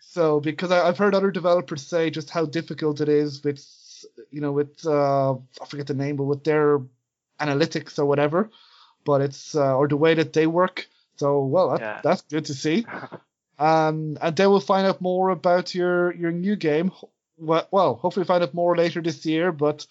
so 0.00 0.40
because 0.40 0.70
I, 0.70 0.86
I've 0.86 0.98
heard 0.98 1.14
other 1.14 1.30
developers 1.30 1.82
say 1.86 2.10
just 2.10 2.30
how 2.30 2.44
difficult 2.46 3.00
it 3.00 3.08
is 3.08 3.42
with, 3.42 3.64
you 4.30 4.40
know, 4.40 4.52
with 4.52 4.84
uh, 4.86 5.32
I 5.32 5.66
forget 5.66 5.86
the 5.86 5.94
name, 5.94 6.16
but 6.16 6.24
with 6.24 6.44
their 6.44 6.80
analytics 7.40 7.98
or 7.98 8.04
whatever, 8.04 8.50
but 9.04 9.20
it's 9.20 9.54
uh, 9.54 9.76
or 9.76 9.88
the 9.88 9.96
way 9.96 10.14
that 10.14 10.32
they 10.32 10.46
work. 10.46 10.86
So 11.16 11.44
well, 11.44 11.70
that, 11.70 11.80
Yeah. 11.80 12.00
that's 12.02 12.22
good 12.22 12.46
to 12.46 12.54
see. 12.54 12.86
Um, 13.60 14.16
and 14.20 14.36
then 14.36 14.50
we'll 14.50 14.60
find 14.60 14.86
out 14.86 15.00
more 15.00 15.30
about 15.30 15.74
your 15.74 16.14
your 16.14 16.30
new 16.30 16.54
game. 16.54 16.92
Well, 17.38 17.66
well, 17.72 17.96
hopefully 17.96 18.24
find 18.24 18.42
out 18.42 18.54
more 18.54 18.76
later 18.76 19.02
this 19.02 19.26
year. 19.26 19.50
But 19.50 19.84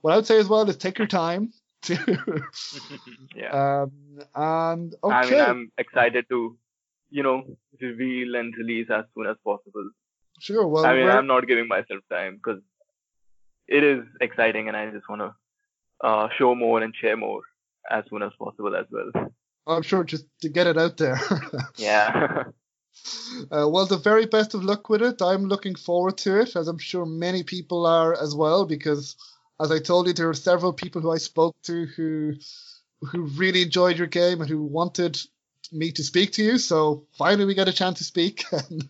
what 0.00 0.12
I 0.12 0.16
would 0.16 0.26
say 0.26 0.38
as 0.38 0.48
well 0.48 0.68
is 0.68 0.76
take 0.76 0.98
your 0.98 1.06
time 1.06 1.52
to. 1.82 2.42
yeah. 3.36 3.82
um, 3.82 3.92
and 4.34 4.94
okay. 5.04 5.14
I 5.14 5.30
mean, 5.30 5.40
I'm 5.40 5.72
excited 5.78 6.28
to, 6.30 6.56
you 7.12 7.22
know, 7.22 7.44
reveal 7.80 8.34
and 8.36 8.54
release 8.56 8.88
as 8.90 9.04
soon 9.14 9.26
as 9.26 9.36
possible. 9.44 9.90
Sure. 10.40 10.66
Well, 10.66 10.86
I 10.86 10.94
mean, 10.94 11.08
I'm 11.08 11.26
not 11.26 11.46
giving 11.46 11.68
myself 11.68 12.00
time 12.10 12.36
because 12.36 12.60
it 13.68 13.84
is 13.84 14.04
exciting, 14.20 14.68
and 14.68 14.76
I 14.76 14.90
just 14.90 15.08
want 15.08 15.20
to 15.20 15.34
uh, 16.06 16.28
show 16.36 16.54
more 16.54 16.82
and 16.82 16.94
share 16.94 17.16
more 17.16 17.42
as 17.90 18.04
soon 18.10 18.22
as 18.22 18.32
possible 18.38 18.74
as 18.74 18.86
well. 18.90 19.32
I'm 19.66 19.82
sure 19.82 20.02
just 20.02 20.26
to 20.40 20.48
get 20.48 20.66
it 20.66 20.78
out 20.78 20.96
there. 20.96 21.20
Yeah. 21.76 22.44
uh, 23.50 23.68
well, 23.68 23.86
the 23.86 24.00
very 24.02 24.26
best 24.26 24.54
of 24.54 24.64
luck 24.64 24.88
with 24.88 25.02
it. 25.02 25.22
I'm 25.22 25.44
looking 25.44 25.74
forward 25.74 26.18
to 26.18 26.40
it, 26.40 26.56
as 26.56 26.68
I'm 26.68 26.78
sure 26.78 27.06
many 27.06 27.42
people 27.42 27.86
are 27.86 28.12
as 28.20 28.34
well, 28.34 28.66
because 28.66 29.16
as 29.60 29.70
I 29.70 29.78
told 29.78 30.06
you, 30.06 30.12
there 30.12 30.28
are 30.28 30.34
several 30.34 30.72
people 30.72 31.00
who 31.00 31.12
I 31.12 31.18
spoke 31.18 31.54
to 31.64 31.86
who 31.86 32.34
who 33.10 33.22
really 33.22 33.62
enjoyed 33.62 33.98
your 33.98 34.06
game 34.06 34.40
and 34.40 34.48
who 34.48 34.62
wanted 34.62 35.18
me 35.72 35.92
to 35.92 36.04
speak 36.04 36.32
to 36.32 36.42
you. 36.44 36.58
So 36.58 37.06
finally, 37.16 37.44
we 37.44 37.54
got 37.54 37.68
a 37.68 37.72
chance 37.72 37.98
to 37.98 38.04
speak. 38.04 38.44
And, 38.52 38.88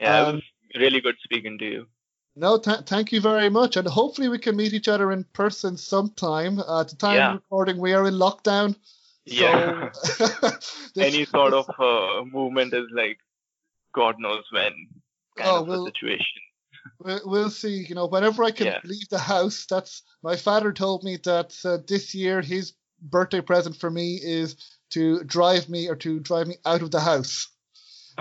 yeah, 0.00 0.20
Um, 0.28 0.42
really 0.74 1.00
good 1.00 1.16
speaking 1.22 1.58
to 1.58 1.64
you. 1.64 1.86
no, 2.34 2.58
th- 2.58 2.86
thank 2.86 3.12
you 3.12 3.20
very 3.20 3.48
much, 3.50 3.76
and 3.76 3.86
hopefully 3.86 4.28
we 4.28 4.38
can 4.38 4.56
meet 4.56 4.72
each 4.72 4.88
other 4.88 5.12
in 5.12 5.24
person 5.32 5.76
sometime. 5.76 6.58
Uh, 6.58 6.80
at 6.80 6.88
the 6.88 6.96
time 6.96 7.14
Yeah. 7.16 7.28
of 7.28 7.34
recording, 7.34 7.78
we 7.78 7.92
are 7.92 8.06
in 8.08 8.14
lockdown. 8.14 8.74
Yeah. 9.26 9.90
So 10.94 11.00
Any 11.00 11.24
sort 11.24 11.54
of 11.54 11.70
uh, 11.78 12.24
movement 12.24 12.74
is 12.74 12.86
like, 12.92 13.18
God 13.94 14.16
knows 14.18 14.44
when 14.50 14.72
kind 15.36 15.48
Oh, 15.48 15.62
of 15.62 15.68
well, 15.68 15.82
a 15.86 15.90
situation. 15.90 16.40
We- 16.98 17.20
We'll 17.24 17.50
see. 17.50 17.84
You 17.88 17.94
know, 17.94 18.06
whenever 18.06 18.42
I 18.44 18.50
can 18.50 18.66
Yeah. 18.66 18.80
leave 18.84 19.08
the 19.08 19.18
house, 19.18 19.66
that's 19.66 20.02
my 20.22 20.36
father 20.36 20.72
told 20.72 21.04
me 21.04 21.16
that 21.24 21.56
uh, 21.64 21.78
this 21.86 22.14
year 22.14 22.40
his 22.42 22.74
birthday 23.00 23.40
present 23.40 23.76
for 23.76 23.90
me 23.90 24.18
is 24.22 24.56
to 24.92 25.22
drive 25.24 25.68
me 25.68 25.88
or 25.88 25.96
to 25.96 26.20
drive 26.20 26.46
me 26.46 26.56
out 26.64 26.82
of 26.82 26.90
the 26.90 27.00
house. 27.00 27.48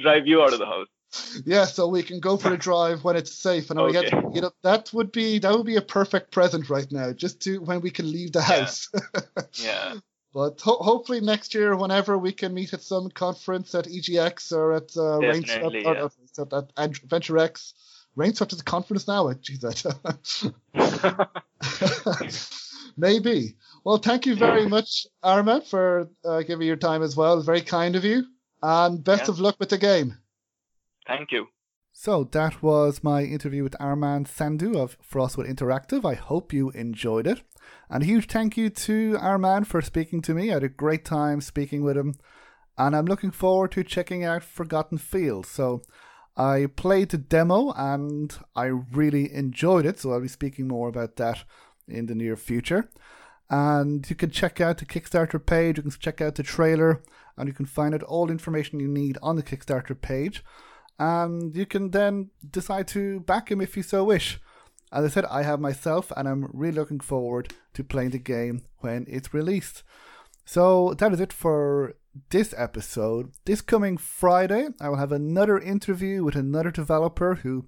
Drive 0.00 0.26
you 0.26 0.42
out 0.42 0.54
of 0.54 0.58
the 0.58 0.66
house. 0.66 1.42
yeah, 1.44 1.66
so 1.66 1.88
we 1.88 2.02
can 2.02 2.20
go 2.20 2.38
for 2.38 2.54
a 2.54 2.56
drive 2.56 3.04
when 3.04 3.16
it's 3.16 3.34
safe, 3.34 3.68
and 3.70 3.78
I 3.78 3.90
get 3.90 4.10
you 4.34 4.40
know 4.40 4.50
that 4.62 4.90
would 4.94 5.12
be 5.12 5.38
that 5.40 5.52
would 5.52 5.66
be 5.66 5.76
a 5.76 5.82
perfect 5.82 6.30
present 6.30 6.70
right 6.70 6.90
now, 6.90 7.12
just 7.12 7.42
to 7.42 7.58
when 7.58 7.82
we 7.82 7.90
can 7.90 8.10
leave 8.10 8.32
the 8.32 8.40
house. 8.40 8.88
Yeah. 8.94 9.20
yeah. 9.54 9.94
but 10.32 10.58
ho- 10.62 10.78
hopefully 10.80 11.20
next 11.20 11.54
year, 11.54 11.76
whenever 11.76 12.16
we 12.16 12.32
can 12.32 12.54
meet 12.54 12.72
at 12.72 12.80
some 12.80 13.10
conference 13.10 13.74
at 13.74 13.84
EGX 13.84 14.52
or 14.52 14.72
at 14.72 14.96
uh, 14.96 15.18
Range, 15.18 15.46
Definitely, 15.46 15.84
or, 15.84 15.94
yeah. 15.94 16.08
or, 16.38 16.38
at, 16.38 16.52
at 16.78 17.02
Adventure 17.02 17.36
X. 17.36 17.74
Rainswept 18.16 18.52
is 18.52 18.60
a 18.60 18.64
conference 18.64 19.08
now. 19.08 19.28
that. 19.28 20.52
Maybe. 22.96 23.56
Well, 23.84 23.98
thank 23.98 24.26
you 24.26 24.36
very 24.36 24.68
much, 24.68 25.06
Armaan, 25.24 25.66
for 25.66 26.08
uh, 26.24 26.42
giving 26.42 26.66
your 26.66 26.76
time 26.76 27.02
as 27.02 27.16
well. 27.16 27.40
Very 27.42 27.62
kind 27.62 27.96
of 27.96 28.04
you. 28.04 28.24
And 28.62 29.02
best 29.02 29.24
Yeah. 29.24 29.30
of 29.32 29.40
luck 29.40 29.56
with 29.58 29.70
the 29.70 29.78
game. 29.78 30.18
Thank 31.06 31.32
you. 31.32 31.48
So 31.92 32.24
that 32.24 32.62
was 32.62 33.02
my 33.02 33.22
interview 33.22 33.64
with 33.64 33.76
Armaan 33.80 34.26
Sandhu 34.26 34.76
of 34.76 34.96
Frostwood 35.00 35.48
Interactive. 35.52 36.04
I 36.04 36.14
hope 36.14 36.52
you 36.52 36.70
enjoyed 36.70 37.26
it. 37.26 37.42
And 37.90 38.02
a 38.02 38.06
huge 38.06 38.26
thank 38.26 38.56
you 38.56 38.70
to 38.70 39.14
Armaan 39.20 39.66
for 39.66 39.82
speaking 39.82 40.22
to 40.22 40.34
me. 40.34 40.50
I 40.50 40.54
had 40.54 40.62
a 40.64 40.68
great 40.68 41.04
time 41.04 41.40
speaking 41.40 41.82
with 41.82 41.96
him. 41.96 42.14
And 42.78 42.96
I'm 42.96 43.04
looking 43.04 43.30
forward 43.30 43.72
to 43.72 43.84
checking 43.84 44.24
out 44.24 44.42
Forgotten 44.42 44.98
Fields. 44.98 45.48
So 45.50 45.82
I 46.36 46.66
played 46.76 47.10
the 47.10 47.18
demo 47.18 47.72
and 47.76 48.34
I 48.56 48.66
really 48.66 49.32
enjoyed 49.32 49.84
it. 49.84 49.98
So 49.98 50.12
I'll 50.12 50.20
be 50.20 50.28
speaking 50.28 50.68
more 50.68 50.88
about 50.88 51.16
that 51.16 51.44
in 51.86 52.06
the 52.06 52.14
near 52.14 52.36
future. 52.36 52.88
And 53.52 54.08
you 54.10 54.16
can 54.16 54.30
check 54.30 54.60
out 54.60 54.78
the 54.78 54.86
Kickstarter 54.86 55.44
page, 55.44 55.76
you 55.76 55.82
can 55.84 55.92
check 55.92 56.20
out 56.20 56.34
the 56.34 56.42
trailer, 56.42 57.02
and 57.36 57.48
you 57.48 57.54
can 57.54 57.66
find 57.66 57.94
out 57.94 58.02
all 58.02 58.26
the 58.26 58.32
information 58.32 58.80
you 58.80 58.88
need 58.88 59.18
on 59.22 59.36
the 59.36 59.42
Kickstarter 59.44 60.00
page 60.00 60.42
and 61.02 61.56
you 61.56 61.66
can 61.66 61.90
then 61.90 62.30
decide 62.48 62.86
to 62.88 63.20
back 63.20 63.50
him 63.50 63.60
if 63.60 63.76
you 63.76 63.82
so 63.82 64.04
wish. 64.04 64.40
As 64.92 65.04
I 65.04 65.08
said, 65.08 65.24
I 65.24 65.42
have 65.42 65.58
myself, 65.58 66.12
and 66.16 66.28
I'm 66.28 66.50
really 66.52 66.76
looking 66.76 67.00
forward 67.00 67.54
to 67.74 67.82
playing 67.82 68.10
the 68.10 68.18
game 68.18 68.62
when 68.78 69.06
it's 69.08 69.34
released. 69.34 69.82
So 70.44 70.94
that 70.98 71.12
is 71.12 71.20
it 71.20 71.32
for 71.32 71.94
this 72.30 72.54
episode. 72.56 73.32
This 73.46 73.62
coming 73.62 73.96
Friday, 73.96 74.68
I 74.80 74.90
will 74.90 74.98
have 74.98 75.12
another 75.12 75.58
interview 75.58 76.22
with 76.22 76.36
another 76.36 76.70
developer 76.70 77.36
who 77.36 77.66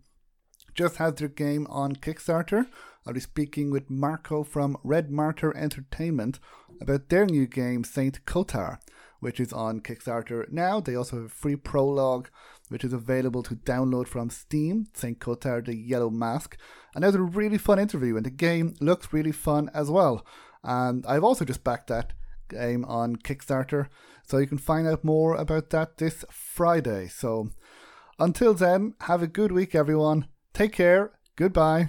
just 0.74 0.96
had 0.96 1.16
their 1.16 1.28
game 1.28 1.66
on 1.70 1.96
Kickstarter. 1.96 2.66
I'll 3.06 3.14
be 3.14 3.20
speaking 3.20 3.70
with 3.70 3.90
Marco 3.90 4.42
from 4.42 4.76
Red 4.82 5.10
Martyr 5.10 5.56
Entertainment 5.56 6.40
about 6.80 7.08
their 7.08 7.26
new 7.26 7.46
game, 7.46 7.84
Saint 7.84 8.24
Kotar, 8.24 8.78
which 9.20 9.38
is 9.38 9.52
on 9.52 9.80
Kickstarter 9.80 10.50
now. 10.50 10.80
They 10.80 10.94
also 10.94 11.16
have 11.16 11.26
a 11.26 11.28
free 11.28 11.56
prologue, 11.56 12.28
which 12.68 12.84
is 12.84 12.92
available 12.92 13.42
to 13.44 13.56
download 13.56 14.08
from 14.08 14.30
Steam, 14.30 14.86
Saint 14.94 15.18
Kotar 15.18 15.64
the 15.64 15.76
Yellow 15.76 16.10
Mask. 16.10 16.56
And 16.94 17.04
there's 17.04 17.14
a 17.14 17.22
really 17.22 17.58
fun 17.58 17.78
interview, 17.78 18.16
and 18.16 18.24
the 18.24 18.30
game 18.30 18.74
looks 18.80 19.12
really 19.12 19.32
fun 19.32 19.70
as 19.74 19.90
well. 19.90 20.26
And 20.62 21.04
I've 21.06 21.24
also 21.24 21.44
just 21.44 21.64
backed 21.64 21.88
that 21.88 22.14
game 22.48 22.84
on 22.86 23.16
Kickstarter, 23.16 23.88
so 24.26 24.38
you 24.38 24.46
can 24.46 24.58
find 24.58 24.86
out 24.86 25.04
more 25.04 25.34
about 25.36 25.70
that 25.70 25.98
this 25.98 26.24
Friday. 26.30 27.08
So 27.08 27.50
until 28.18 28.54
then, 28.54 28.94
have 29.00 29.22
a 29.22 29.26
good 29.26 29.52
week, 29.52 29.74
everyone. 29.74 30.28
Take 30.54 30.72
care. 30.72 31.12
Goodbye. 31.36 31.88